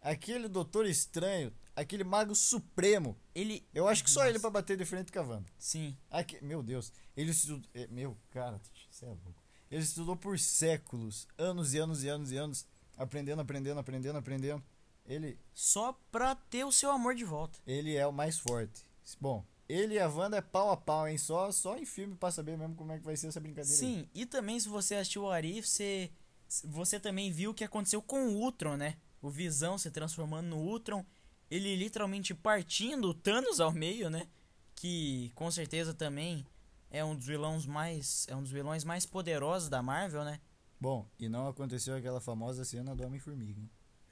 Aquele 0.00 0.46
Doutor 0.48 0.84
Estranho 0.84 1.50
aquele 1.74 2.04
mago 2.04 2.34
supremo. 2.34 3.16
Ele. 3.34 3.66
Eu 3.74 3.88
acho 3.88 4.04
que 4.04 4.10
só 4.10 4.20
Nossa. 4.20 4.30
ele 4.30 4.38
para 4.38 4.50
bater 4.50 4.76
de 4.76 4.84
frente 4.84 5.12
com 5.12 5.18
a 5.18 5.22
Wanda. 5.22 5.46
Sim. 5.58 5.96
Aqui, 6.10 6.42
meu 6.42 6.62
Deus. 6.62 6.92
Ele 7.16 7.30
estudou. 7.30 7.62
É, 7.74 7.86
meu, 7.88 8.16
cara, 8.30 8.60
você 8.90 9.04
é 9.04 9.08
louco. 9.08 9.34
Ele 9.70 9.82
estudou 9.82 10.16
por 10.16 10.38
séculos, 10.38 11.26
anos 11.36 11.74
e 11.74 11.78
anos 11.78 12.04
e 12.04 12.08
anos 12.08 12.30
e 12.30 12.36
anos, 12.36 12.66
aprendendo, 12.96 13.40
aprendendo, 13.40 13.80
aprendendo, 13.80 14.18
aprendendo. 14.18 14.62
Ele. 15.06 15.38
Só 15.52 15.98
pra 16.10 16.34
ter 16.34 16.64
o 16.64 16.72
seu 16.72 16.90
amor 16.90 17.14
de 17.14 17.24
volta. 17.24 17.58
Ele 17.66 17.94
é 17.96 18.06
o 18.06 18.12
mais 18.12 18.38
forte. 18.38 18.82
Bom, 19.20 19.44
ele 19.68 19.94
e 19.94 19.98
a 19.98 20.08
Wanda 20.08 20.36
é 20.36 20.40
pau 20.40 20.70
a 20.70 20.76
pau, 20.76 21.08
hein? 21.08 21.18
Só, 21.18 21.50
só 21.50 21.76
em 21.76 21.84
filme 21.84 22.14
pra 22.14 22.30
saber 22.30 22.56
mesmo 22.56 22.74
como 22.74 22.92
é 22.92 22.98
que 22.98 23.04
vai 23.04 23.16
ser 23.16 23.28
essa 23.28 23.40
brincadeira. 23.40 23.76
Sim, 23.76 24.08
aí. 24.14 24.22
e 24.22 24.26
também 24.26 24.58
se 24.58 24.68
você 24.68 24.94
assistiu 24.94 25.22
o 25.22 25.30
Arif, 25.30 25.68
você, 25.68 26.10
você 26.64 27.00
também 27.00 27.30
viu 27.30 27.50
o 27.50 27.54
que 27.54 27.64
aconteceu 27.64 28.00
com 28.00 28.28
o 28.28 28.36
Ultron, 28.36 28.76
né? 28.76 28.96
O 29.20 29.30
Visão 29.30 29.76
se 29.76 29.90
transformando 29.90 30.48
no 30.48 30.58
Ultron 30.58 31.04
ele 31.54 31.76
literalmente 31.76 32.34
partindo 32.34 33.10
o 33.10 33.14
Thanos 33.14 33.60
ao 33.60 33.72
meio, 33.72 34.10
né? 34.10 34.26
Que 34.74 35.30
com 35.34 35.50
certeza 35.50 35.94
também 35.94 36.44
é 36.90 37.04
um 37.04 37.14
dos 37.14 37.26
vilões 37.26 37.64
mais 37.64 38.26
é 38.28 38.34
um 38.34 38.42
dos 38.42 38.50
vilões 38.50 38.82
mais 38.82 39.06
poderosos 39.06 39.68
da 39.68 39.80
Marvel, 39.80 40.24
né? 40.24 40.40
Bom, 40.80 41.08
e 41.18 41.28
não 41.28 41.46
aconteceu 41.46 41.94
aquela 41.94 42.20
famosa 42.20 42.64
cena 42.64 42.94
do 42.94 43.04
Homem-Formiga. 43.04 43.62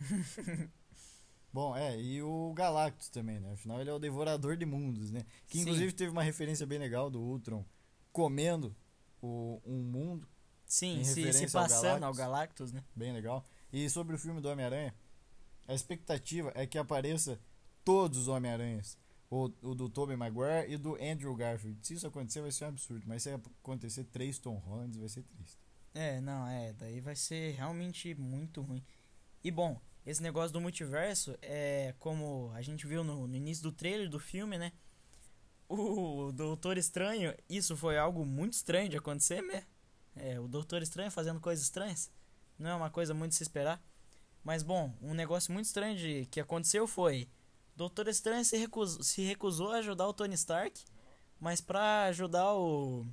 Bom, 1.52 1.76
é, 1.76 2.00
e 2.00 2.22
o 2.22 2.52
Galactus 2.54 3.08
também, 3.10 3.38
né? 3.38 3.52
Afinal, 3.52 3.80
ele 3.80 3.90
é 3.90 3.92
o 3.92 3.98
devorador 3.98 4.56
de 4.56 4.64
mundos, 4.64 5.10
né? 5.10 5.26
Que 5.48 5.58
Sim. 5.58 5.62
inclusive 5.62 5.92
teve 5.92 6.10
uma 6.10 6.22
referência 6.22 6.64
bem 6.64 6.78
legal 6.78 7.10
do 7.10 7.20
Ultron 7.20 7.64
comendo 8.12 8.74
o, 9.20 9.60
um 9.66 9.82
mundo. 9.82 10.28
Sim, 10.64 11.02
se, 11.04 11.30
se 11.32 11.50
passando 11.50 12.04
ao 12.04 12.14
Galactus, 12.14 12.14
ao 12.14 12.14
Galactus, 12.14 12.72
né? 12.72 12.84
Bem 12.94 13.12
legal. 13.12 13.44
E 13.72 13.90
sobre 13.90 14.14
o 14.14 14.18
filme 14.18 14.40
do 14.40 14.48
Homem-Aranha, 14.48 14.94
a 15.66 15.74
expectativa 15.74 16.52
é 16.54 16.66
que 16.66 16.78
apareça 16.78 17.40
todos 17.84 18.18
os 18.18 18.28
Homem-Aranhas. 18.28 18.98
O, 19.30 19.50
o 19.62 19.74
do 19.74 19.88
Tobey 19.88 20.14
Maguire 20.14 20.70
e 20.70 20.76
do 20.76 20.94
Andrew 21.02 21.34
Garfield. 21.34 21.78
Se 21.86 21.94
isso 21.94 22.06
acontecer, 22.06 22.42
vai 22.42 22.52
ser 22.52 22.66
um 22.66 22.68
absurdo. 22.68 23.04
Mas 23.06 23.22
se 23.22 23.30
acontecer 23.30 24.04
três 24.04 24.38
Tom 24.38 24.56
Hollands, 24.56 24.98
vai 24.98 25.08
ser 25.08 25.22
triste. 25.22 25.58
É, 25.94 26.20
não, 26.20 26.46
é. 26.46 26.74
Daí 26.74 27.00
vai 27.00 27.16
ser 27.16 27.54
realmente 27.54 28.14
muito 28.14 28.60
ruim. 28.60 28.84
E 29.42 29.50
bom, 29.50 29.80
esse 30.04 30.22
negócio 30.22 30.52
do 30.52 30.60
multiverso 30.60 31.34
é 31.40 31.94
como 31.98 32.50
a 32.54 32.60
gente 32.60 32.86
viu 32.86 33.02
no, 33.02 33.26
no 33.26 33.36
início 33.36 33.62
do 33.62 33.72
trailer 33.72 34.08
do 34.08 34.18
filme, 34.18 34.58
né? 34.58 34.72
O 35.68 36.30
Doutor 36.32 36.76
Estranho, 36.76 37.34
isso 37.48 37.74
foi 37.76 37.96
algo 37.96 38.26
muito 38.26 38.52
estranho 38.52 38.90
de 38.90 38.98
acontecer, 38.98 39.40
né? 39.40 39.64
É, 40.14 40.38
o 40.38 40.46
Doutor 40.46 40.82
Estranho 40.82 41.10
fazendo 41.10 41.40
coisas 41.40 41.64
estranhas. 41.64 42.10
Não 42.58 42.68
é 42.68 42.74
uma 42.74 42.90
coisa 42.90 43.14
muito 43.14 43.30
de 43.30 43.36
se 43.36 43.42
esperar. 43.42 43.82
Mas 44.44 44.62
bom, 44.62 44.94
um 45.00 45.14
negócio 45.14 45.52
muito 45.52 45.66
estranho 45.66 45.96
de, 45.96 46.26
que 46.26 46.40
aconteceu 46.40 46.86
foi: 46.86 47.28
Doutor 47.76 48.08
Estranho 48.08 48.44
se 48.44 48.56
recusou, 48.56 49.02
se 49.02 49.22
recusou 49.22 49.70
a 49.70 49.76
ajudar 49.76 50.06
o 50.08 50.12
Tony 50.12 50.34
Stark, 50.34 50.84
mas 51.38 51.60
para 51.60 52.04
ajudar 52.04 52.52
o, 52.54 53.06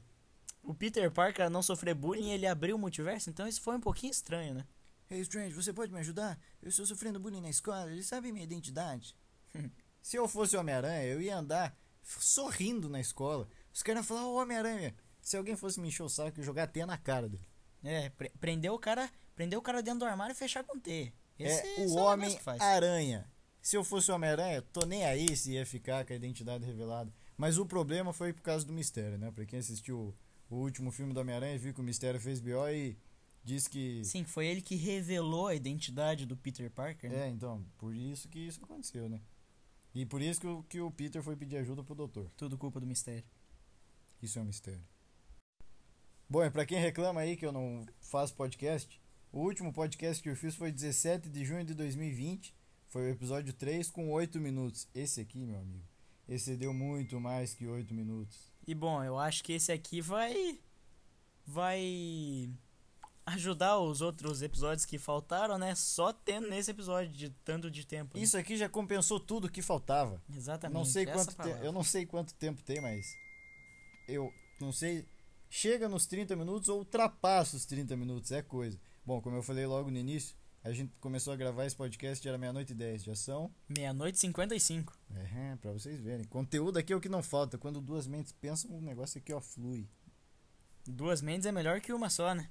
o 0.63 0.73
Peter 0.73 1.11
Parker 1.11 1.45
a 1.45 1.49
não 1.49 1.61
sofrer 1.61 1.95
bullying, 1.95 2.31
ele 2.31 2.47
abriu 2.47 2.75
o 2.75 2.79
multiverso. 2.79 3.29
Então 3.29 3.47
isso 3.47 3.61
foi 3.61 3.75
um 3.75 3.81
pouquinho 3.81 4.11
estranho, 4.11 4.53
né? 4.55 4.65
Hey 5.09 5.21
Strange, 5.21 5.55
você 5.55 5.73
pode 5.73 5.91
me 5.91 5.99
ajudar? 5.99 6.39
Eu 6.61 6.69
estou 6.69 6.85
sofrendo 6.85 7.19
bullying 7.19 7.41
na 7.41 7.49
escola, 7.49 7.91
eles 7.91 8.05
sabem 8.05 8.31
minha 8.31 8.43
identidade. 8.43 9.15
se 10.01 10.17
eu 10.17 10.27
fosse 10.27 10.55
Homem-Aranha, 10.55 11.03
eu 11.03 11.21
ia 11.21 11.37
andar 11.37 11.75
sorrindo 12.03 12.89
na 12.89 12.99
escola. 12.99 13.47
Os 13.73 13.81
caras 13.81 14.01
iam 14.01 14.07
falar, 14.07 14.27
ô 14.27 14.35
oh, 14.35 14.41
Homem-Aranha. 14.41 14.95
Se 15.21 15.37
alguém 15.37 15.55
fosse 15.55 15.79
me 15.79 15.87
encher 15.87 16.03
o 16.03 16.09
saco, 16.09 16.39
eu 16.39 16.43
jogar 16.43 16.63
até 16.63 16.85
na 16.85 16.97
cara 16.97 17.27
dele. 17.27 17.47
É, 17.83 18.09
pre 18.09 18.29
prendeu 18.39 18.73
o 18.73 18.79
cara, 18.79 19.09
prendeu 19.39 19.59
o 19.59 19.61
cara 19.61 19.81
dentro 19.81 19.99
do 19.99 20.05
armário 20.05 20.33
e 20.33 20.35
fechar 20.35 20.65
com 20.65 20.77
T. 20.77 21.13
Esse 21.39 21.65
é 21.65 21.85
o 21.85 21.95
Homem-Aranha. 21.95 23.25
Se 23.61 23.77
eu 23.77 23.85
fosse 23.85 24.11
o 24.11 24.15
Homem-Aranha, 24.15 24.61
tô 24.61 24.85
nem 24.85 25.05
aí 25.05 25.33
se 25.33 25.53
ia 25.53 25.65
ficar 25.65 26.03
com 26.05 26.11
a 26.11 26.15
identidade 26.17 26.65
revelada. 26.65 27.09
Mas 27.37 27.57
o 27.57 27.65
problema 27.65 28.11
foi 28.11 28.33
por 28.33 28.41
causa 28.41 28.65
do 28.65 28.73
mistério, 28.73 29.17
né? 29.17 29.31
Pra 29.31 29.45
quem 29.45 29.59
assistiu 29.59 30.13
o 30.49 30.55
último 30.57 30.91
filme 30.91 31.13
do 31.13 31.21
Homem-Aranha, 31.21 31.57
viu 31.57 31.73
que 31.73 31.79
o 31.79 31.83
mistério 31.83 32.19
fez 32.19 32.41
BO 32.41 32.67
e 32.67 32.97
diz 33.41 33.65
que. 33.65 34.03
Sim, 34.03 34.25
foi 34.25 34.45
ele 34.45 34.61
que 34.61 34.75
revelou 34.75 35.47
a 35.47 35.55
identidade 35.55 36.25
do 36.25 36.35
Peter 36.35 36.69
Parker. 36.69 37.09
Né? 37.09 37.27
É, 37.27 37.29
então, 37.29 37.65
por 37.77 37.95
isso 37.95 38.27
que 38.27 38.39
isso 38.39 38.61
aconteceu, 38.61 39.07
né? 39.07 39.21
E 39.95 40.05
por 40.05 40.21
isso 40.21 40.41
que 40.41 40.47
o, 40.47 40.63
que 40.63 40.81
o 40.81 40.91
Peter 40.91 41.23
foi 41.23 41.37
pedir 41.37 41.55
ajuda 41.59 41.81
pro 41.81 41.95
doutor. 41.95 42.29
Tudo 42.35 42.57
culpa 42.57 42.77
do 42.81 42.85
mistério. 42.85 43.23
Isso 44.21 44.37
é 44.37 44.41
um 44.41 44.45
mistério. 44.45 44.83
Bom, 46.29 46.43
e 46.43 46.51
pra 46.51 46.65
quem 46.65 46.77
reclama 46.77 47.21
aí 47.21 47.37
que 47.37 47.45
eu 47.45 47.53
não 47.53 47.85
faço 48.01 48.35
podcast, 48.35 48.99
o 49.31 49.39
último 49.39 49.71
podcast 49.71 50.21
que 50.21 50.29
eu 50.29 50.35
fiz 50.35 50.55
foi 50.55 50.71
17 50.71 51.29
de 51.29 51.45
junho 51.45 51.63
de 51.63 51.73
2020. 51.73 52.55
Foi 52.87 53.03
o 53.03 53.09
episódio 53.09 53.53
3 53.53 53.89
com 53.91 54.11
8 54.11 54.39
minutos. 54.39 54.87
Esse 54.93 55.21
aqui, 55.21 55.45
meu 55.45 55.59
amigo, 55.59 55.85
esse 56.27 56.55
deu 56.55 56.73
muito 56.73 57.19
mais 57.19 57.53
que 57.53 57.67
8 57.67 57.93
minutos. 57.93 58.51
E 58.65 58.73
bom, 58.73 59.03
eu 59.03 59.17
acho 59.17 59.43
que 59.43 59.53
esse 59.53 59.71
aqui 59.71 60.01
vai. 60.01 60.59
Vai 61.45 62.51
ajudar 63.25 63.79
os 63.79 64.01
outros 64.01 64.41
episódios 64.41 64.85
que 64.85 64.97
faltaram, 64.97 65.57
né? 65.57 65.75
Só 65.75 66.11
tendo 66.11 66.47
nesse 66.47 66.71
episódio 66.71 67.11
de 67.11 67.29
tanto 67.43 67.69
de 67.69 67.85
tempo. 67.85 68.17
Né? 68.17 68.23
Isso 68.23 68.37
aqui 68.37 68.57
já 68.57 68.67
compensou 68.67 69.19
tudo 69.19 69.49
que 69.49 69.61
faltava. 69.61 70.21
Exatamente. 70.35 70.77
Não 70.77 70.85
sei 70.85 71.05
quanto 71.05 71.35
te... 71.35 71.49
eu 71.63 71.71
não 71.71 71.83
sei 71.83 72.05
quanto 72.05 72.33
tempo 72.33 72.61
tem, 72.63 72.81
mas 72.81 73.05
eu 74.07 74.33
não 74.59 74.71
sei 74.71 75.07
chega 75.49 75.89
nos 75.89 76.05
30 76.05 76.35
minutos 76.35 76.69
ou 76.69 76.79
ultrapassa 76.79 77.55
os 77.55 77.65
30 77.65 77.95
minutos, 77.97 78.31
é 78.31 78.41
coisa. 78.41 78.79
Bom, 79.05 79.21
como 79.21 79.35
eu 79.35 79.43
falei 79.43 79.65
logo 79.65 79.89
no 79.89 79.97
início, 79.97 80.35
a 80.63 80.71
gente 80.71 80.93
começou 80.99 81.31
a 81.31 81.35
gravar 81.35 81.65
esse 81.65 81.75
podcast, 81.75 82.27
era 82.27 82.37
meia-noite 82.37 82.73
e 82.73 82.75
10, 82.75 83.03
já 83.03 83.15
são... 83.15 83.49
Meia-noite 83.67 84.17
e 84.17 84.21
55. 84.21 84.93
É, 85.15 85.55
pra 85.55 85.71
vocês 85.71 85.99
verem. 86.01 86.25
Conteúdo 86.25 86.77
aqui 86.77 86.91
é 86.91 86.95
o 86.95 86.99
que 86.99 87.09
não 87.09 87.23
falta. 87.23 87.57
Quando 87.57 87.79
duas 87.79 88.05
mentes 88.07 88.33
pensam, 88.33 88.71
o 88.71 88.81
negócio 88.81 89.19
aqui, 89.19 89.31
ó, 89.33 89.39
flui. 89.39 89.87
Duas 90.85 91.21
mentes 91.21 91.45
é 91.45 91.51
melhor 91.51 91.79
que 91.79 91.93
uma 91.93 92.09
só, 92.09 92.35
né? 92.35 92.49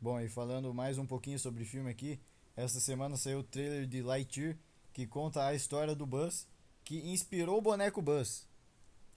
Bom, 0.00 0.20
e 0.20 0.28
falando 0.28 0.72
mais 0.72 0.98
um 0.98 1.06
pouquinho 1.06 1.38
sobre 1.38 1.64
filme 1.64 1.90
aqui, 1.90 2.20
essa 2.56 2.80
semana 2.80 3.16
saiu 3.16 3.40
o 3.40 3.44
trailer 3.44 3.86
de 3.86 4.02
Lightyear, 4.02 4.56
que 4.92 5.06
conta 5.06 5.44
a 5.44 5.54
história 5.54 5.94
do 5.94 6.06
Buzz, 6.06 6.48
que 6.84 6.98
inspirou 7.10 7.58
o 7.58 7.62
boneco 7.62 8.00
Buzz. 8.00 8.48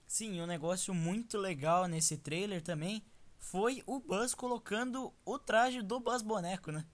Sim, 0.06 0.40
um 0.40 0.46
negócio 0.46 0.92
muito 0.92 1.38
legal 1.38 1.86
nesse 1.86 2.16
trailer 2.16 2.60
também 2.60 3.02
foi 3.50 3.82
o 3.86 4.00
Buzz 4.00 4.34
colocando 4.34 5.12
o 5.24 5.38
traje 5.38 5.82
do 5.82 6.00
Buzz 6.00 6.22
boneco, 6.22 6.72
né? 6.72 6.86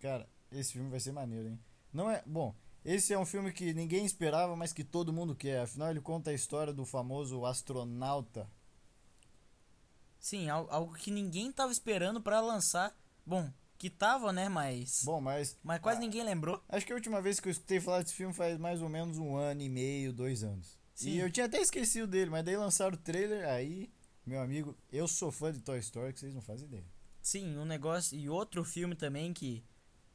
Cara, 0.00 0.28
esse 0.50 0.72
filme 0.72 0.90
vai 0.90 1.00
ser 1.00 1.12
maneiro, 1.12 1.48
hein? 1.48 1.60
Não 1.92 2.10
é. 2.10 2.22
Bom, 2.26 2.54
esse 2.84 3.12
é 3.12 3.18
um 3.18 3.26
filme 3.26 3.52
que 3.52 3.74
ninguém 3.74 4.04
esperava, 4.04 4.56
mas 4.56 4.72
que 4.72 4.82
todo 4.82 5.12
mundo 5.12 5.34
quer. 5.34 5.60
Afinal, 5.60 5.90
ele 5.90 6.00
conta 6.00 6.30
a 6.30 6.34
história 6.34 6.72
do 6.72 6.84
famoso 6.84 7.44
astronauta. 7.44 8.50
Sim, 10.18 10.48
algo 10.48 10.94
que 10.94 11.10
ninguém 11.10 11.50
estava 11.50 11.70
esperando 11.70 12.20
para 12.20 12.40
lançar. 12.40 12.96
Bom, 13.24 13.50
que 13.78 13.90
tava, 13.90 14.32
né? 14.32 14.48
Mas. 14.48 15.02
Bom, 15.04 15.20
mas. 15.20 15.58
Mas 15.62 15.80
quase 15.80 15.98
ah, 15.98 16.00
ninguém 16.00 16.24
lembrou. 16.24 16.62
Acho 16.68 16.86
que 16.86 16.92
a 16.92 16.96
última 16.96 17.20
vez 17.20 17.38
que 17.38 17.48
eu 17.48 17.52
escutei 17.52 17.80
falar 17.80 18.02
desse 18.02 18.14
filme 18.14 18.34
faz 18.34 18.58
mais 18.58 18.82
ou 18.82 18.88
menos 18.88 19.18
um 19.18 19.36
ano 19.36 19.62
e 19.62 19.68
meio, 19.68 20.12
dois 20.12 20.42
anos. 20.42 20.78
Sim. 20.94 21.10
E 21.10 21.18
eu 21.18 21.30
tinha 21.30 21.46
até 21.46 21.60
esquecido 21.60 22.06
dele, 22.06 22.30
mas 22.30 22.44
daí 22.44 22.56
lançaram 22.56 22.94
o 22.94 23.00
trailer, 23.00 23.46
aí, 23.46 23.90
meu 24.26 24.40
amigo, 24.40 24.76
eu 24.92 25.06
sou 25.06 25.30
fã 25.30 25.52
de 25.52 25.60
Toy 25.60 25.78
Story, 25.78 26.12
que 26.12 26.20
vocês 26.20 26.34
não 26.34 26.42
fazem 26.42 26.66
ideia. 26.66 26.84
Sim, 27.22 27.56
um 27.56 27.64
negócio. 27.64 28.18
E 28.18 28.28
outro 28.28 28.64
filme 28.64 28.94
também 28.94 29.32
que 29.32 29.64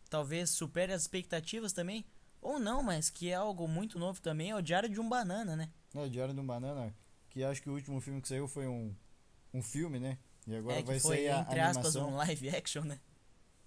talvez 0.09 0.49
supere 0.49 0.91
as 0.93 1.03
expectativas 1.03 1.71
também. 1.73 2.05
Ou 2.41 2.59
não, 2.59 2.81
mas 2.81 3.09
que 3.09 3.29
é 3.29 3.35
algo 3.35 3.67
muito 3.67 3.99
novo 3.99 4.19
também, 4.21 4.49
é 4.49 4.55
o 4.55 4.61
Diário 4.61 4.89
de 4.89 4.99
um 4.99 5.07
Banana, 5.07 5.55
né? 5.55 5.71
É, 5.93 6.09
Diário 6.09 6.33
de 6.33 6.39
um 6.39 6.45
Banana, 6.45 6.93
que 7.29 7.43
acho 7.43 7.61
que 7.61 7.69
o 7.69 7.73
último 7.73 8.01
filme 8.01 8.19
que 8.21 8.27
saiu 8.27 8.47
foi 8.47 8.67
um, 8.67 8.95
um 9.53 9.61
filme, 9.61 9.99
né? 9.99 10.17
E 10.47 10.55
agora 10.55 10.79
é 10.79 10.83
vai 10.83 10.99
foi, 10.99 11.17
sair 11.17 11.29
a 11.29 11.41
entre 11.41 11.59
aspas, 11.59 11.95
animação. 11.95 12.09
um 12.13 12.15
live 12.17 12.49
action, 12.49 12.83
né? 12.83 12.99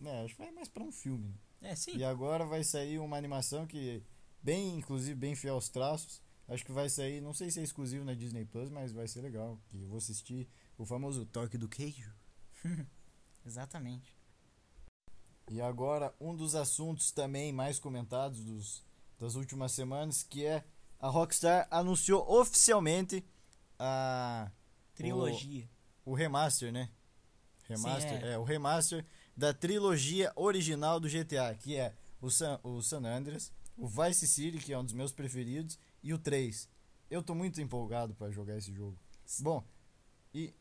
É, 0.05 0.25
acho 0.25 0.35
que 0.35 0.43
vai 0.43 0.51
mais 0.51 0.69
pra 0.69 0.83
um 0.83 0.91
filme, 0.91 1.29
né? 1.61 1.71
É, 1.71 1.77
sim. 1.77 1.97
E 1.97 2.05
agora 2.05 2.45
vai 2.45 2.65
sair 2.65 2.99
uma 2.99 3.17
animação 3.17 3.67
que, 3.67 4.03
bem, 4.43 4.77
inclusive, 4.77 5.15
bem 5.15 5.35
fiel 5.37 5.55
aos 5.55 5.69
traços. 5.69 6.21
Acho 6.47 6.65
que 6.65 6.73
vai 6.73 6.89
sair, 6.89 7.21
não 7.21 7.33
sei 7.33 7.51
se 7.51 7.61
é 7.61 7.63
exclusivo 7.63 8.05
na 8.05 8.15
Disney 8.15 8.45
Plus, 8.45 8.69
mas 8.69 8.93
vai 8.93 9.09
ser 9.09 9.23
legal. 9.23 9.59
Que 9.69 9.79
eu 9.79 9.89
vou 9.89 9.99
assistir 9.99 10.49
o 10.77 10.85
famoso 10.85 11.25
Toque 11.27 11.57
do 11.57 11.69
Queijo. 11.69 12.13
Exatamente. 13.47 14.15
E 15.51 15.61
agora, 15.61 16.15
um 16.21 16.35
dos 16.35 16.55
assuntos 16.55 17.11
também 17.11 17.53
mais 17.53 17.79
comentados 17.79 18.41
dos, 18.41 18.85
das 19.19 19.35
últimas 19.35 19.73
semanas, 19.73 20.23
que 20.23 20.45
é 20.45 20.65
a 20.99 21.09
Rockstar 21.09 21.69
anunciou 21.71 22.27
oficialmente 22.31 23.25
a 23.79 24.51
Trilogia. 24.95 25.69
o 26.05 26.15
remaster, 26.15 26.73
né? 26.73 26.89
Remaster, 27.69 28.21
Sim, 28.21 28.27
é. 28.27 28.33
é. 28.33 28.39
o 28.39 28.43
remaster 28.43 29.05
da 29.37 29.53
trilogia 29.53 30.33
original 30.37 31.01
do 31.01 31.09
GTA, 31.09 31.55
que 31.59 31.77
é 31.77 31.95
o 32.21 32.31
San, 32.31 32.59
o 32.63 32.81
San 32.81 33.05
Andreas, 33.05 33.53
o 33.77 33.87
Vice 33.87 34.27
City, 34.27 34.59
que 34.59 34.73
é 34.73 34.79
um 34.79 34.85
dos 34.85 34.93
meus 34.93 35.13
preferidos, 35.13 35.79
e 36.05 36.15
o 36.15 36.19
3. 36.19 36.69
Eu 37.11 37.21
tô 37.23 37.35
muito 37.35 37.61
empolgado 37.61 38.15
para 38.15 38.31
jogar 38.31 38.57
esse 38.57 38.73
jogo. 38.73 38.97
Bom, 39.41 39.65
e 40.33 40.53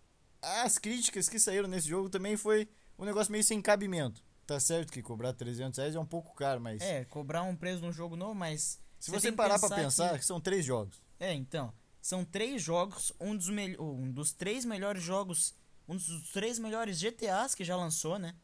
as 0.41 0.77
críticas 0.79 1.29
que 1.29 1.37
saíram 1.39 1.67
nesse 1.67 1.87
jogo 1.87 2.09
também 2.09 2.35
foi 2.35 2.67
um 2.97 3.05
negócio 3.05 3.31
meio 3.31 3.43
sem 3.43 3.61
cabimento. 3.61 4.23
Tá 4.47 4.59
certo 4.59 4.91
que 4.91 5.01
cobrar 5.01 5.33
300 5.33 5.77
reais 5.77 5.95
é 5.95 5.99
um 5.99 6.05
pouco 6.05 6.33
caro, 6.33 6.59
mas 6.59 6.81
É, 6.81 7.05
cobrar 7.05 7.43
um 7.43 7.55
preço 7.55 7.81
num 7.81 7.91
jogo 7.93 8.15
novo, 8.15 8.33
mas. 8.33 8.79
se 8.99 9.11
você 9.11 9.31
parar 9.31 9.59
pra 9.59 9.69
pensar 9.69 9.83
pensar, 9.83 10.19
que- 10.19 10.25
são 10.25 10.39
três 10.41 10.65
jogos. 10.65 11.01
É, 11.19 11.33
então. 11.33 11.71
São 12.01 12.25
três 12.25 12.61
jogos, 12.61 13.13
um 13.19 13.35
dos, 13.35 13.47
mel- 13.49 13.81
um 13.81 14.11
dos 14.11 14.33
três 14.33 14.65
melhores 14.65 15.03
jogos. 15.03 15.53
Um 15.87 15.95
dos 15.95 16.31
três 16.31 16.59
melhores 16.59 16.97
GTAs 16.97 17.53
que 17.55 17.63
já 17.63 17.75
lançou, 17.75 18.17
né? 18.19 18.35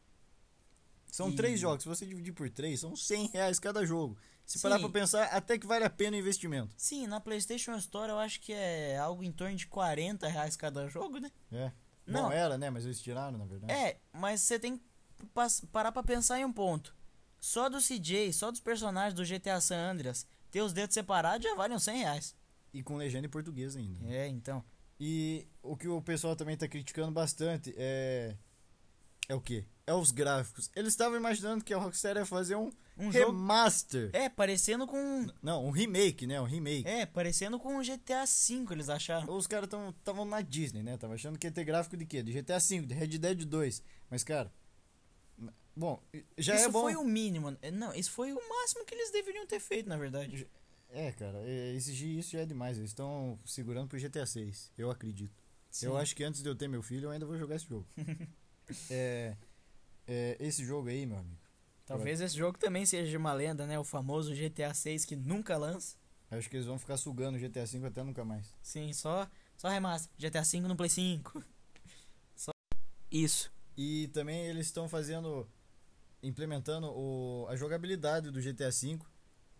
São 1.06 1.30
E- 1.30 1.36
três 1.36 1.58
jogos. 1.60 1.82
Se 1.82 1.88
você 1.88 2.06
dividir 2.06 2.32
por 2.32 2.48
três, 2.50 2.80
são 2.80 2.94
100 2.96 3.26
reais 3.28 3.58
cada 3.58 3.84
jogo. 3.84 4.16
Se 4.50 4.58
Sim. 4.58 4.62
parar 4.62 4.80
pra 4.80 4.88
pensar, 4.88 5.26
até 5.26 5.56
que 5.56 5.64
vale 5.64 5.84
a 5.84 5.88
pena 5.88 6.16
o 6.16 6.18
investimento. 6.18 6.74
Sim, 6.76 7.06
na 7.06 7.20
PlayStation 7.20 7.72
Store 7.76 8.10
eu 8.10 8.18
acho 8.18 8.40
que 8.40 8.52
é 8.52 8.98
algo 8.98 9.22
em 9.22 9.30
torno 9.30 9.54
de 9.54 9.68
40 9.68 10.26
reais 10.26 10.56
cada 10.56 10.88
jogo, 10.88 11.20
né? 11.20 11.30
É. 11.52 11.70
Não. 12.04 12.24
Bom, 12.24 12.32
era, 12.32 12.58
né? 12.58 12.68
Mas 12.68 12.84
eles 12.84 13.00
tiraram, 13.00 13.38
na 13.38 13.44
verdade. 13.44 13.72
É, 13.72 14.00
mas 14.12 14.40
você 14.40 14.58
tem 14.58 14.76
que 14.76 14.84
parar 15.70 15.92
pra 15.92 16.02
pensar 16.02 16.40
em 16.40 16.44
um 16.44 16.52
ponto. 16.52 16.96
Só 17.38 17.68
do 17.68 17.78
CJ, 17.78 18.32
só 18.32 18.50
dos 18.50 18.58
personagens 18.58 19.14
do 19.14 19.24
GTA 19.24 19.60
San 19.60 19.92
Andreas, 19.92 20.26
ter 20.50 20.62
os 20.62 20.72
dedos 20.72 20.94
separados 20.94 21.48
já 21.48 21.54
valem 21.54 21.76
uns 21.76 21.84
100 21.84 21.98
reais. 21.98 22.34
E 22.74 22.82
com 22.82 22.96
legenda 22.96 23.28
em 23.28 23.30
português 23.30 23.76
ainda. 23.76 24.04
né? 24.04 24.16
É, 24.16 24.26
então. 24.26 24.64
E 24.98 25.46
o 25.62 25.76
que 25.76 25.86
o 25.86 26.02
pessoal 26.02 26.34
também 26.34 26.56
tá 26.56 26.66
criticando 26.66 27.12
bastante 27.12 27.72
é. 27.78 28.34
É 29.28 29.34
o 29.36 29.40
quê? 29.40 29.64
É 29.86 29.94
os 29.94 30.10
gráficos. 30.10 30.70
Eles 30.76 30.92
estavam 30.92 31.16
imaginando 31.18 31.64
que 31.64 31.74
a 31.74 31.78
Rockstar 31.78 32.16
ia 32.16 32.24
fazer 32.24 32.54
um, 32.54 32.70
Um 32.96 33.10
jogo. 33.10 33.26
remaster. 33.32 34.10
É, 34.12 34.28
parecendo 34.28 34.86
com. 34.86 35.26
Não, 35.42 35.66
um 35.66 35.70
remake, 35.70 36.26
né? 36.26 36.40
Um 36.40 36.44
remake. 36.44 36.86
É, 36.86 37.06
parecendo 37.06 37.58
com 37.58 37.76
o 37.76 37.82
GTA 37.82 38.24
V, 38.24 38.66
eles 38.72 38.88
acharam. 38.88 39.34
Os 39.34 39.46
caras 39.46 39.68
estavam 39.98 40.24
na 40.24 40.40
Disney, 40.42 40.82
né? 40.82 40.96
Tava 40.96 41.14
achando 41.14 41.38
que 41.38 41.46
ia 41.46 41.50
ter 41.50 41.64
gráfico 41.64 41.96
de 41.96 42.06
quê? 42.06 42.22
De 42.22 42.32
GTA 42.32 42.58
V, 42.58 42.82
de 42.82 42.94
Red 42.94 43.18
Dead 43.18 43.44
2. 43.44 43.82
Mas, 44.08 44.22
cara. 44.22 44.52
Bom, 45.74 46.02
já 46.36 46.56
isso 46.56 46.64
é 46.66 46.68
bom. 46.68 46.82
foi 46.82 46.96
o 46.96 47.04
mínimo. 47.04 47.56
Não, 47.72 47.94
isso 47.94 48.10
foi 48.10 48.32
o 48.32 48.48
máximo 48.48 48.84
que 48.84 48.94
eles 48.94 49.10
deveriam 49.10 49.46
ter 49.46 49.60
feito, 49.60 49.88
na 49.88 49.96
verdade. 49.96 50.46
É, 50.90 51.12
cara, 51.12 51.38
é, 51.44 51.72
exigir 51.72 52.18
isso 52.18 52.32
já 52.32 52.40
é 52.40 52.44
demais. 52.46 52.76
Eles 52.76 52.90
estão 52.90 53.38
segurando 53.46 53.88
pro 53.88 53.98
GTA 53.98 54.26
6. 54.26 54.72
Eu 54.76 54.90
acredito. 54.90 55.32
Sim. 55.70 55.86
Eu 55.86 55.96
acho 55.96 56.14
que 56.14 56.24
antes 56.24 56.42
de 56.42 56.48
eu 56.48 56.54
ter 56.54 56.68
meu 56.68 56.82
filho, 56.82 57.06
eu 57.06 57.10
ainda 57.10 57.24
vou 57.24 57.38
jogar 57.38 57.54
esse 57.56 57.66
jogo. 57.66 57.86
é, 58.90 59.36
é, 60.10 60.36
esse 60.40 60.64
jogo 60.64 60.88
aí, 60.88 61.06
meu 61.06 61.18
amigo. 61.18 61.38
Talvez 61.86 62.20
esse 62.20 62.36
jogo 62.36 62.58
também 62.58 62.84
seja 62.84 63.16
uma 63.16 63.32
lenda, 63.32 63.64
né? 63.64 63.78
O 63.78 63.84
famoso 63.84 64.34
GTA 64.34 64.74
6 64.74 65.04
que 65.04 65.14
nunca 65.14 65.56
lança. 65.56 65.96
Acho 66.30 66.50
que 66.50 66.56
eles 66.56 66.66
vão 66.66 66.78
ficar 66.78 66.96
sugando 66.96 67.36
o 67.36 67.40
GTA 67.40 67.64
V 67.64 67.86
até 67.86 68.02
nunca 68.02 68.24
mais. 68.24 68.52
Sim, 68.60 68.92
só, 68.92 69.28
só 69.56 69.68
remaster. 69.68 70.10
GTA 70.18 70.42
V 70.42 70.60
no 70.62 70.76
Play 70.76 70.88
5. 70.88 71.44
Só 72.34 72.50
isso. 73.10 73.52
E 73.76 74.08
também 74.08 74.46
eles 74.46 74.66
estão 74.66 74.88
fazendo. 74.88 75.48
implementando 76.22 76.88
o, 76.88 77.46
a 77.48 77.56
jogabilidade 77.56 78.30
do 78.30 78.40
GTA 78.40 78.70
V. 78.70 78.98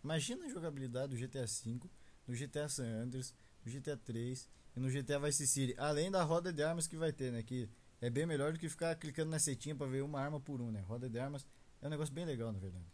Imagina 0.02 0.46
a 0.46 0.48
jogabilidade 0.48 1.14
do 1.14 1.16
GTA 1.16 1.46
V, 1.46 1.80
do 2.26 2.32
GTA 2.32 2.68
San 2.68 2.86
Andreas, 2.86 3.34
do 3.64 3.70
GTA 3.70 3.96
3 3.96 4.48
e 4.76 4.80
no 4.80 4.88
GTA 4.88 5.18
Vice 5.18 5.46
City. 5.46 5.74
Além 5.76 6.10
da 6.10 6.22
roda 6.22 6.52
de 6.52 6.62
armas 6.62 6.86
que 6.86 6.96
vai 6.96 7.12
ter, 7.12 7.32
né? 7.32 7.42
Que 7.42 7.68
é 8.00 8.08
bem 8.08 8.26
melhor 8.26 8.52
do 8.52 8.58
que 8.58 8.68
ficar 8.68 8.94
clicando 8.96 9.30
na 9.30 9.38
setinha 9.38 9.74
pra 9.74 9.86
ver 9.86 10.02
uma 10.02 10.20
arma 10.20 10.40
por 10.40 10.60
um, 10.60 10.70
né? 10.70 10.80
Roda 10.80 11.08
de 11.08 11.18
armas 11.18 11.46
é 11.82 11.86
um 11.86 11.90
negócio 11.90 12.14
bem 12.14 12.24
legal, 12.24 12.52
na 12.52 12.58
verdade. 12.58 12.86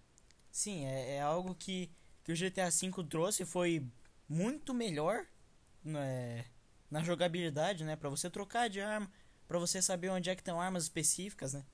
Sim, 0.50 0.84
é, 0.84 1.16
é 1.16 1.20
algo 1.20 1.54
que, 1.54 1.90
que 2.24 2.32
o 2.32 2.36
GTA 2.36 2.70
V 2.70 3.04
trouxe 3.08 3.44
foi 3.44 3.86
muito 4.28 4.74
melhor 4.74 5.26
né, 5.84 6.44
na 6.90 7.02
jogabilidade, 7.02 7.84
né? 7.84 7.94
Pra 7.94 8.08
você 8.08 8.28
trocar 8.28 8.68
de 8.68 8.80
arma, 8.80 9.10
pra 9.46 9.58
você 9.58 9.80
saber 9.80 10.10
onde 10.10 10.30
é 10.30 10.34
que 10.34 10.40
estão 10.40 10.60
armas 10.60 10.84
específicas, 10.84 11.54
né? 11.54 11.64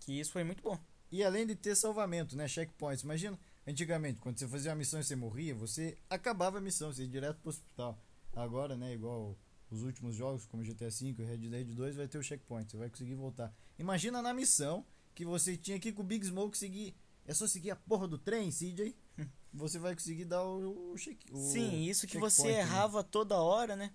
Que 0.00 0.18
isso 0.18 0.30
foi 0.30 0.44
muito 0.44 0.62
bom. 0.62 0.78
E 1.10 1.24
além 1.24 1.46
de 1.46 1.56
ter 1.56 1.74
salvamento, 1.74 2.36
né? 2.36 2.46
Checkpoints. 2.46 3.02
Imagina, 3.02 3.38
antigamente, 3.66 4.20
quando 4.20 4.38
você 4.38 4.46
fazia 4.46 4.70
uma 4.70 4.76
missão 4.76 5.00
e 5.00 5.04
você 5.04 5.16
morria, 5.16 5.54
você 5.54 5.96
acabava 6.08 6.58
a 6.58 6.60
missão, 6.60 6.92
você 6.92 7.02
ia 7.02 7.08
direto 7.08 7.40
pro 7.40 7.50
hospital. 7.50 7.98
Agora, 8.34 8.76
né, 8.76 8.92
igual 8.92 9.36
os 9.70 9.82
últimos 9.82 10.14
jogos, 10.14 10.46
como 10.46 10.62
GTA 10.62 10.88
V 10.88 11.14
e 11.18 11.24
Red 11.24 11.36
Dead 11.38 11.74
2, 11.74 11.96
vai 11.96 12.08
ter 12.08 12.18
o 12.18 12.22
checkpoint, 12.22 12.70
você 12.70 12.76
vai 12.76 12.88
conseguir 12.88 13.14
voltar. 13.14 13.54
Imagina 13.78 14.22
na 14.22 14.32
missão 14.32 14.84
que 15.14 15.24
você 15.24 15.56
tinha 15.56 15.78
que 15.78 15.90
ir 15.90 15.92
com 15.92 16.02
o 16.02 16.04
Big 16.04 16.24
Smoke 16.24 16.56
seguir. 16.56 16.96
É 17.26 17.34
só 17.34 17.46
seguir 17.46 17.70
a 17.70 17.76
porra 17.76 18.08
do 18.08 18.16
trem, 18.16 18.50
CJ. 18.50 18.96
Você 19.52 19.78
vai 19.78 19.94
conseguir 19.94 20.26
dar 20.26 20.44
o, 20.44 20.94
check. 20.96 21.18
o 21.32 21.38
Sim, 21.38 21.84
isso 21.84 22.06
que 22.06 22.18
você 22.18 22.48
né? 22.48 22.60
errava 22.60 23.02
toda 23.02 23.40
hora, 23.40 23.74
né? 23.74 23.92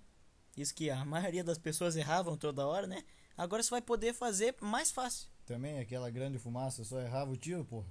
Isso 0.58 0.74
que 0.74 0.90
a 0.90 1.06
maioria 1.06 1.44
das 1.44 1.60
pessoas 1.60 1.96
erravam 1.96 2.36
toda 2.36 2.66
hora, 2.66 2.88
né? 2.88 3.04
Agora 3.38 3.62
você 3.62 3.70
vai 3.70 3.82
poder 3.82 4.14
fazer 4.14 4.56
mais 4.60 4.92
fácil. 4.92 5.30
Também 5.46 5.80
aquela 5.80 6.10
grande 6.10 6.40
fumaça, 6.40 6.84
só 6.84 7.00
errava 7.00 7.32
o 7.32 7.38
tiro, 7.38 7.64
porra. 7.64 7.88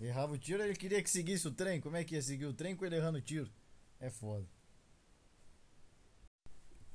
Errava 0.00 0.32
o 0.32 0.38
tiro, 0.38 0.62
ele 0.62 0.74
queria 0.74 1.02
que 1.02 1.10
seguisse 1.10 1.46
o 1.46 1.50
trem. 1.50 1.80
Como 1.80 1.96
é 1.96 2.04
que 2.04 2.14
ia 2.14 2.22
seguir 2.22 2.46
o 2.46 2.54
trem 2.54 2.74
com 2.74 2.84
ele 2.86 2.96
errando 2.96 3.18
o 3.18 3.22
tiro? 3.22 3.50
É 4.00 4.10
foda. 4.10 4.46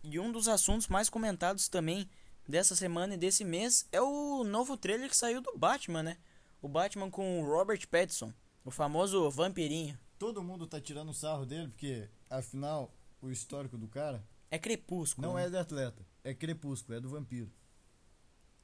E 0.04 0.20
um 0.20 0.32
dos 0.32 0.48
assuntos 0.48 0.88
mais 0.88 1.10
comentados 1.10 1.68
também 1.70 2.10
dessa 2.48 2.76
semana 2.76 3.14
e 3.14 3.18
desse 3.18 3.44
mês 3.46 3.88
é 3.92 4.02
o 4.02 4.44
novo 4.44 4.76
trailer 4.76 5.10
que 5.10 5.16
saiu 5.16 5.42
do 5.42 5.58
Batman, 5.58 6.04
né? 6.04 6.18
O 6.62 6.68
Batman 6.68 7.10
com 7.10 7.42
o 7.42 7.46
Robert 7.46 7.88
Pattinson, 7.88 8.34
o 8.66 8.72
famoso 8.72 9.30
vampirinho. 9.32 9.98
Todo 10.20 10.44
mundo 10.44 10.68
tá 10.68 10.80
tirando 10.80 11.14
sarro 11.14 11.46
dele, 11.46 11.70
porque 11.70 12.10
afinal 12.30 12.94
o 13.22 13.30
histórico 13.30 13.78
do 13.78 13.88
cara 13.88 14.26
É 14.52 14.60
crepúsculo. 14.60 15.26
não 15.26 15.36
né? 15.36 15.46
é 15.46 15.50
de 15.50 15.58
atleta, 15.58 16.06
é 16.24 16.34
crepúsculo, 16.34 16.98
é 16.98 17.02
do 17.02 17.10
vampiro. 17.10 17.52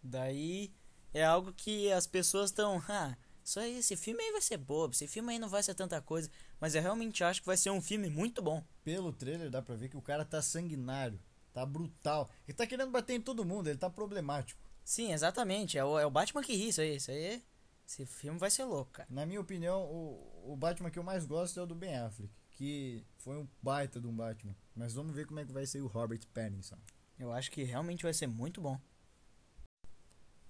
Daí 0.03 0.73
é 1.13 1.23
algo 1.23 1.53
que 1.53 1.91
as 1.91 2.05
pessoas 2.05 2.49
estão. 2.49 2.81
Ah, 2.87 3.17
aí, 3.57 3.77
esse 3.79 3.95
filme 3.97 4.21
aí 4.21 4.31
vai 4.31 4.41
ser 4.41 4.57
bobo, 4.57 4.93
esse 4.93 5.07
filme 5.07 5.33
aí 5.33 5.39
não 5.39 5.49
vai 5.49 5.63
ser 5.63 5.73
tanta 5.73 6.01
coisa. 6.01 6.29
Mas 6.59 6.75
eu 6.75 6.81
realmente 6.81 7.23
acho 7.23 7.41
que 7.41 7.47
vai 7.47 7.57
ser 7.57 7.69
um 7.71 7.81
filme 7.81 8.09
muito 8.09 8.41
bom. 8.41 8.63
Pelo 8.83 9.11
trailer 9.11 9.49
dá 9.49 9.61
pra 9.61 9.75
ver 9.75 9.89
que 9.89 9.97
o 9.97 10.01
cara 10.01 10.23
tá 10.23 10.41
sanguinário, 10.41 11.19
tá 11.53 11.65
brutal. 11.65 12.29
Ele 12.47 12.55
tá 12.55 12.65
querendo 12.65 12.91
bater 12.91 13.13
em 13.13 13.21
todo 13.21 13.45
mundo, 13.45 13.67
ele 13.67 13.77
tá 13.77 13.89
problemático. 13.89 14.61
Sim, 14.83 15.13
exatamente. 15.13 15.77
É 15.77 15.85
o, 15.85 15.99
é 15.99 16.05
o 16.05 16.11
Batman 16.11 16.41
que 16.41 16.55
ri, 16.55 16.69
isso 16.69 16.81
aí. 16.81 16.95
Isso 16.95 17.11
aí. 17.11 17.43
Esse 17.87 18.05
filme 18.05 18.37
vai 18.37 18.51
ser 18.51 18.65
louco, 18.65 18.91
cara. 18.91 19.07
Na 19.09 19.25
minha 19.25 19.41
opinião, 19.41 19.83
o, 19.83 20.53
o 20.53 20.55
Batman 20.55 20.91
que 20.91 20.99
eu 20.99 21.03
mais 21.03 21.25
gosto 21.25 21.59
é 21.59 21.63
o 21.63 21.65
do 21.65 21.73
Ben 21.73 21.95
Affleck, 21.95 22.31
que 22.51 23.03
foi 23.17 23.37
um 23.37 23.47
baita 23.61 23.99
de 23.99 24.07
um 24.07 24.15
Batman. 24.15 24.55
Mas 24.75 24.93
vamos 24.93 25.13
ver 25.13 25.25
como 25.25 25.39
é 25.39 25.45
que 25.45 25.51
vai 25.51 25.65
ser 25.65 25.81
o 25.81 25.87
Robert 25.87 26.21
Pattinson. 26.33 26.77
Eu 27.17 27.33
acho 27.33 27.51
que 27.51 27.63
realmente 27.63 28.03
vai 28.03 28.13
ser 28.13 28.27
muito 28.27 28.61
bom. 28.61 28.79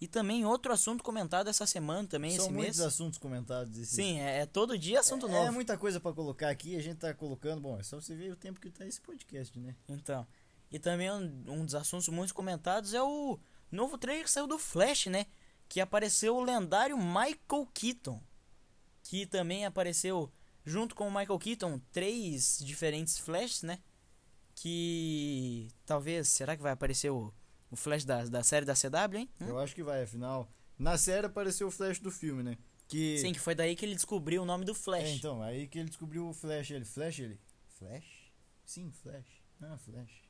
E 0.02 0.08
também 0.08 0.46
outro 0.46 0.72
assunto 0.72 1.04
comentado 1.04 1.50
essa 1.50 1.66
semana 1.66 2.08
também, 2.08 2.32
São 2.32 2.46
esse 2.46 2.54
muitos 2.54 2.78
mês. 2.78 2.88
assuntos 2.88 3.20
comentados 3.20 3.78
esse 3.78 3.96
Sim, 3.96 4.20
é, 4.20 4.40
é 4.40 4.46
todo 4.46 4.78
dia 4.78 5.02
assunto 5.02 5.28
é, 5.28 5.32
novo. 5.32 5.48
É 5.48 5.52
muita 5.52 5.78
coisa 5.78 6.00
pra 6.00 6.14
colocar 6.14 6.50
aqui, 6.50 6.78
a 6.78 6.82
gente 6.82 6.98
tá 6.98 7.14
colocando. 7.14 7.60
Bom, 7.60 7.78
é 7.78 7.84
só 7.84 8.00
você 8.00 8.16
ver 8.16 8.32
o 8.32 8.36
tempo 8.36 8.62
que 8.62 8.70
tá 8.70 8.86
esse 8.86 9.02
podcast, 9.02 9.60
né? 9.60 9.76
Então. 9.90 10.26
E 10.72 10.80
também 10.80 11.12
um, 11.12 11.44
um 11.48 11.66
dos 11.66 11.76
assuntos 11.76 12.08
muito 12.10 12.34
comentados 12.34 12.94
é 12.94 13.02
o 13.02 13.40
novo 13.72 13.98
trailer 13.98 14.24
que 14.24 14.32
saiu 14.32 14.48
do 14.48 14.60
Flash, 14.60 15.08
né? 15.08 15.26
que 15.70 15.80
apareceu 15.80 16.36
o 16.36 16.44
lendário 16.44 16.98
Michael 16.98 17.68
Keaton, 17.74 18.22
que 19.04 19.28
também 19.28 19.66
apareceu 19.66 20.34
junto 20.66 20.96
com 20.96 21.08
o 21.08 21.12
Michael 21.12 21.38
Keaton 21.38 21.80
três 21.92 22.60
diferentes 22.60 23.20
Flashes, 23.20 23.62
né? 23.62 23.80
Que 24.56 25.70
talvez, 25.86 26.28
será 26.28 26.58
que 26.58 26.64
vai 26.64 26.72
aparecer 26.72 27.12
o, 27.12 27.32
o 27.70 27.76
Flash 27.76 28.04
da, 28.04 28.26
da 28.26 28.44
série 28.44 28.66
da 28.66 28.74
CW, 28.74 29.18
hein? 29.18 29.30
Hum? 29.40 29.48
Eu 29.50 29.60
acho 29.60 29.76
que 29.76 29.84
vai, 29.84 30.04
afinal. 30.04 30.52
Na 30.78 30.98
série 30.98 31.28
apareceu 31.28 31.68
o 31.68 31.72
Flash 31.72 32.00
do 32.00 32.12
filme, 32.12 32.42
né? 32.42 32.58
Que... 32.88 33.20
Sim, 33.20 33.32
que 33.32 33.40
foi 33.40 33.54
daí 33.54 33.76
que 33.76 33.86
ele 33.86 33.96
descobriu 33.96 34.42
o 34.42 34.46
nome 34.46 34.66
do 34.66 34.74
Flash. 34.74 35.04
É, 35.04 35.14
então, 35.14 35.42
aí 35.44 35.68
que 35.68 35.78
ele 35.78 35.90
descobriu 35.90 36.28
o 36.28 36.34
Flash. 36.34 36.72
Ele, 36.72 36.84
Flash, 36.84 37.20
ele. 37.20 37.40
Flash? 37.78 38.34
Sim, 38.66 38.92
Flash. 38.92 39.44
Ah, 39.62 39.78
Flash. 39.78 40.29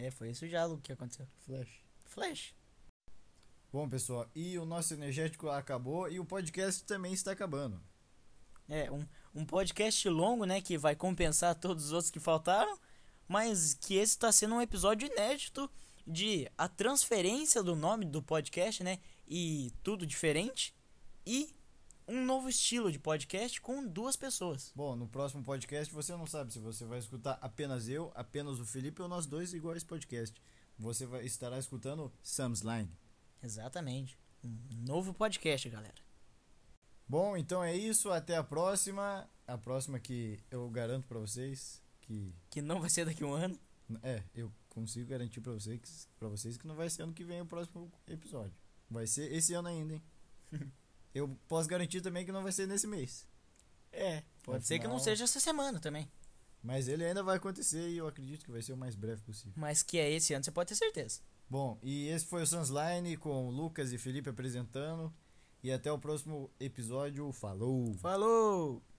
É, 0.00 0.12
foi 0.12 0.30
isso 0.30 0.46
já, 0.46 0.64
Luke, 0.64 0.82
que 0.82 0.92
aconteceu. 0.92 1.26
Flash. 1.44 1.84
Flash. 2.04 2.54
Bom, 3.72 3.88
pessoal, 3.88 4.30
e 4.32 4.56
o 4.56 4.64
nosso 4.64 4.94
energético 4.94 5.48
acabou 5.48 6.08
e 6.08 6.20
o 6.20 6.24
podcast 6.24 6.84
também 6.84 7.12
está 7.12 7.32
acabando. 7.32 7.82
É, 8.68 8.90
um, 8.92 9.04
um 9.34 9.44
podcast 9.44 10.08
longo, 10.08 10.44
né, 10.44 10.60
que 10.60 10.78
vai 10.78 10.94
compensar 10.94 11.54
todos 11.56 11.86
os 11.86 11.92
outros 11.92 12.12
que 12.12 12.20
faltaram, 12.20 12.78
mas 13.26 13.74
que 13.74 13.94
esse 13.94 14.12
está 14.12 14.30
sendo 14.30 14.54
um 14.54 14.62
episódio 14.62 15.10
inédito 15.10 15.68
de 16.06 16.48
a 16.56 16.68
transferência 16.68 17.60
do 17.60 17.74
nome 17.74 18.04
do 18.04 18.22
podcast, 18.22 18.84
né, 18.84 19.00
e 19.26 19.72
tudo 19.82 20.06
diferente, 20.06 20.72
e 21.26 21.50
um 22.08 22.24
novo 22.24 22.48
estilo 22.48 22.90
de 22.90 22.98
podcast 22.98 23.60
com 23.60 23.86
duas 23.86 24.16
pessoas. 24.16 24.72
Bom, 24.74 24.96
no 24.96 25.06
próximo 25.06 25.44
podcast 25.44 25.92
você 25.92 26.16
não 26.16 26.26
sabe 26.26 26.52
se 26.52 26.58
você 26.58 26.86
vai 26.86 26.98
escutar 26.98 27.38
apenas 27.42 27.86
eu, 27.88 28.10
apenas 28.14 28.58
o 28.58 28.64
Felipe 28.64 29.02
ou 29.02 29.08
nós 29.08 29.26
dois 29.26 29.52
igual 29.52 29.76
esse 29.76 29.84
podcast. 29.84 30.40
Você 30.78 31.04
vai, 31.04 31.24
estará 31.24 31.58
escutando 31.58 32.10
Sam's 32.22 32.62
Line. 32.62 32.90
Exatamente. 33.42 34.18
Um 34.42 34.56
novo 34.86 35.12
podcast, 35.12 35.68
galera. 35.68 35.94
Bom, 37.06 37.36
então 37.36 37.62
é 37.62 37.76
isso. 37.76 38.10
Até 38.10 38.36
a 38.36 38.44
próxima. 38.44 39.28
A 39.46 39.58
próxima 39.58 39.98
que 39.98 40.38
eu 40.50 40.68
garanto 40.70 41.06
pra 41.06 41.18
vocês 41.18 41.82
que. 42.00 42.34
Que 42.48 42.62
não 42.62 42.80
vai 42.80 42.88
ser 42.88 43.04
daqui 43.04 43.22
a 43.22 43.26
um 43.26 43.34
ano. 43.34 43.58
É, 44.02 44.22
eu 44.34 44.52
consigo 44.68 45.08
garantir 45.10 45.40
pra 45.40 45.52
vocês, 45.52 46.08
pra 46.18 46.28
vocês 46.28 46.56
que 46.56 46.66
não 46.66 46.74
vai 46.74 46.88
ser 46.88 47.02
ano 47.02 47.12
que 47.12 47.24
vem 47.24 47.40
o 47.40 47.46
próximo 47.46 47.90
episódio. 48.06 48.54
Vai 48.90 49.06
ser 49.06 49.32
esse 49.32 49.52
ano 49.54 49.68
ainda, 49.68 49.94
hein? 49.94 50.02
eu 51.18 51.28
posso 51.48 51.68
garantir 51.68 52.00
também 52.00 52.24
que 52.24 52.32
não 52.32 52.42
vai 52.42 52.52
ser 52.52 52.66
nesse 52.66 52.86
mês. 52.86 53.26
É, 53.92 54.22
pode 54.42 54.66
ser 54.66 54.78
que 54.78 54.84
não 54.86 54.96
Afinal- 54.96 55.04
seja 55.04 55.24
essa 55.24 55.40
semana 55.40 55.78
também. 55.80 56.10
Mas 56.62 56.88
ele 56.88 57.04
ainda 57.04 57.22
vai 57.22 57.36
acontecer 57.36 57.88
e 57.88 57.98
eu 57.98 58.06
acredito 58.08 58.44
que 58.44 58.50
vai 58.50 58.60
ser 58.62 58.72
o 58.72 58.76
mais 58.76 58.94
breve 58.96 59.22
possível. 59.22 59.52
Mas 59.56 59.82
que 59.82 59.98
é 59.98 60.10
esse 60.10 60.34
ano, 60.34 60.44
você 60.44 60.50
pode 60.50 60.68
ter 60.68 60.74
certeza. 60.74 61.20
Bom, 61.48 61.78
e 61.82 62.08
esse 62.08 62.26
foi 62.26 62.42
o 62.42 62.46
Sunsline 62.46 63.16
com 63.16 63.48
o 63.48 63.50
Lucas 63.50 63.92
e 63.92 63.98
Felipe 63.98 64.28
apresentando. 64.28 65.12
E 65.62 65.72
até 65.72 65.90
o 65.90 65.98
próximo 65.98 66.50
episódio. 66.60 67.32
Falou! 67.32 67.94
Falou! 67.94 68.82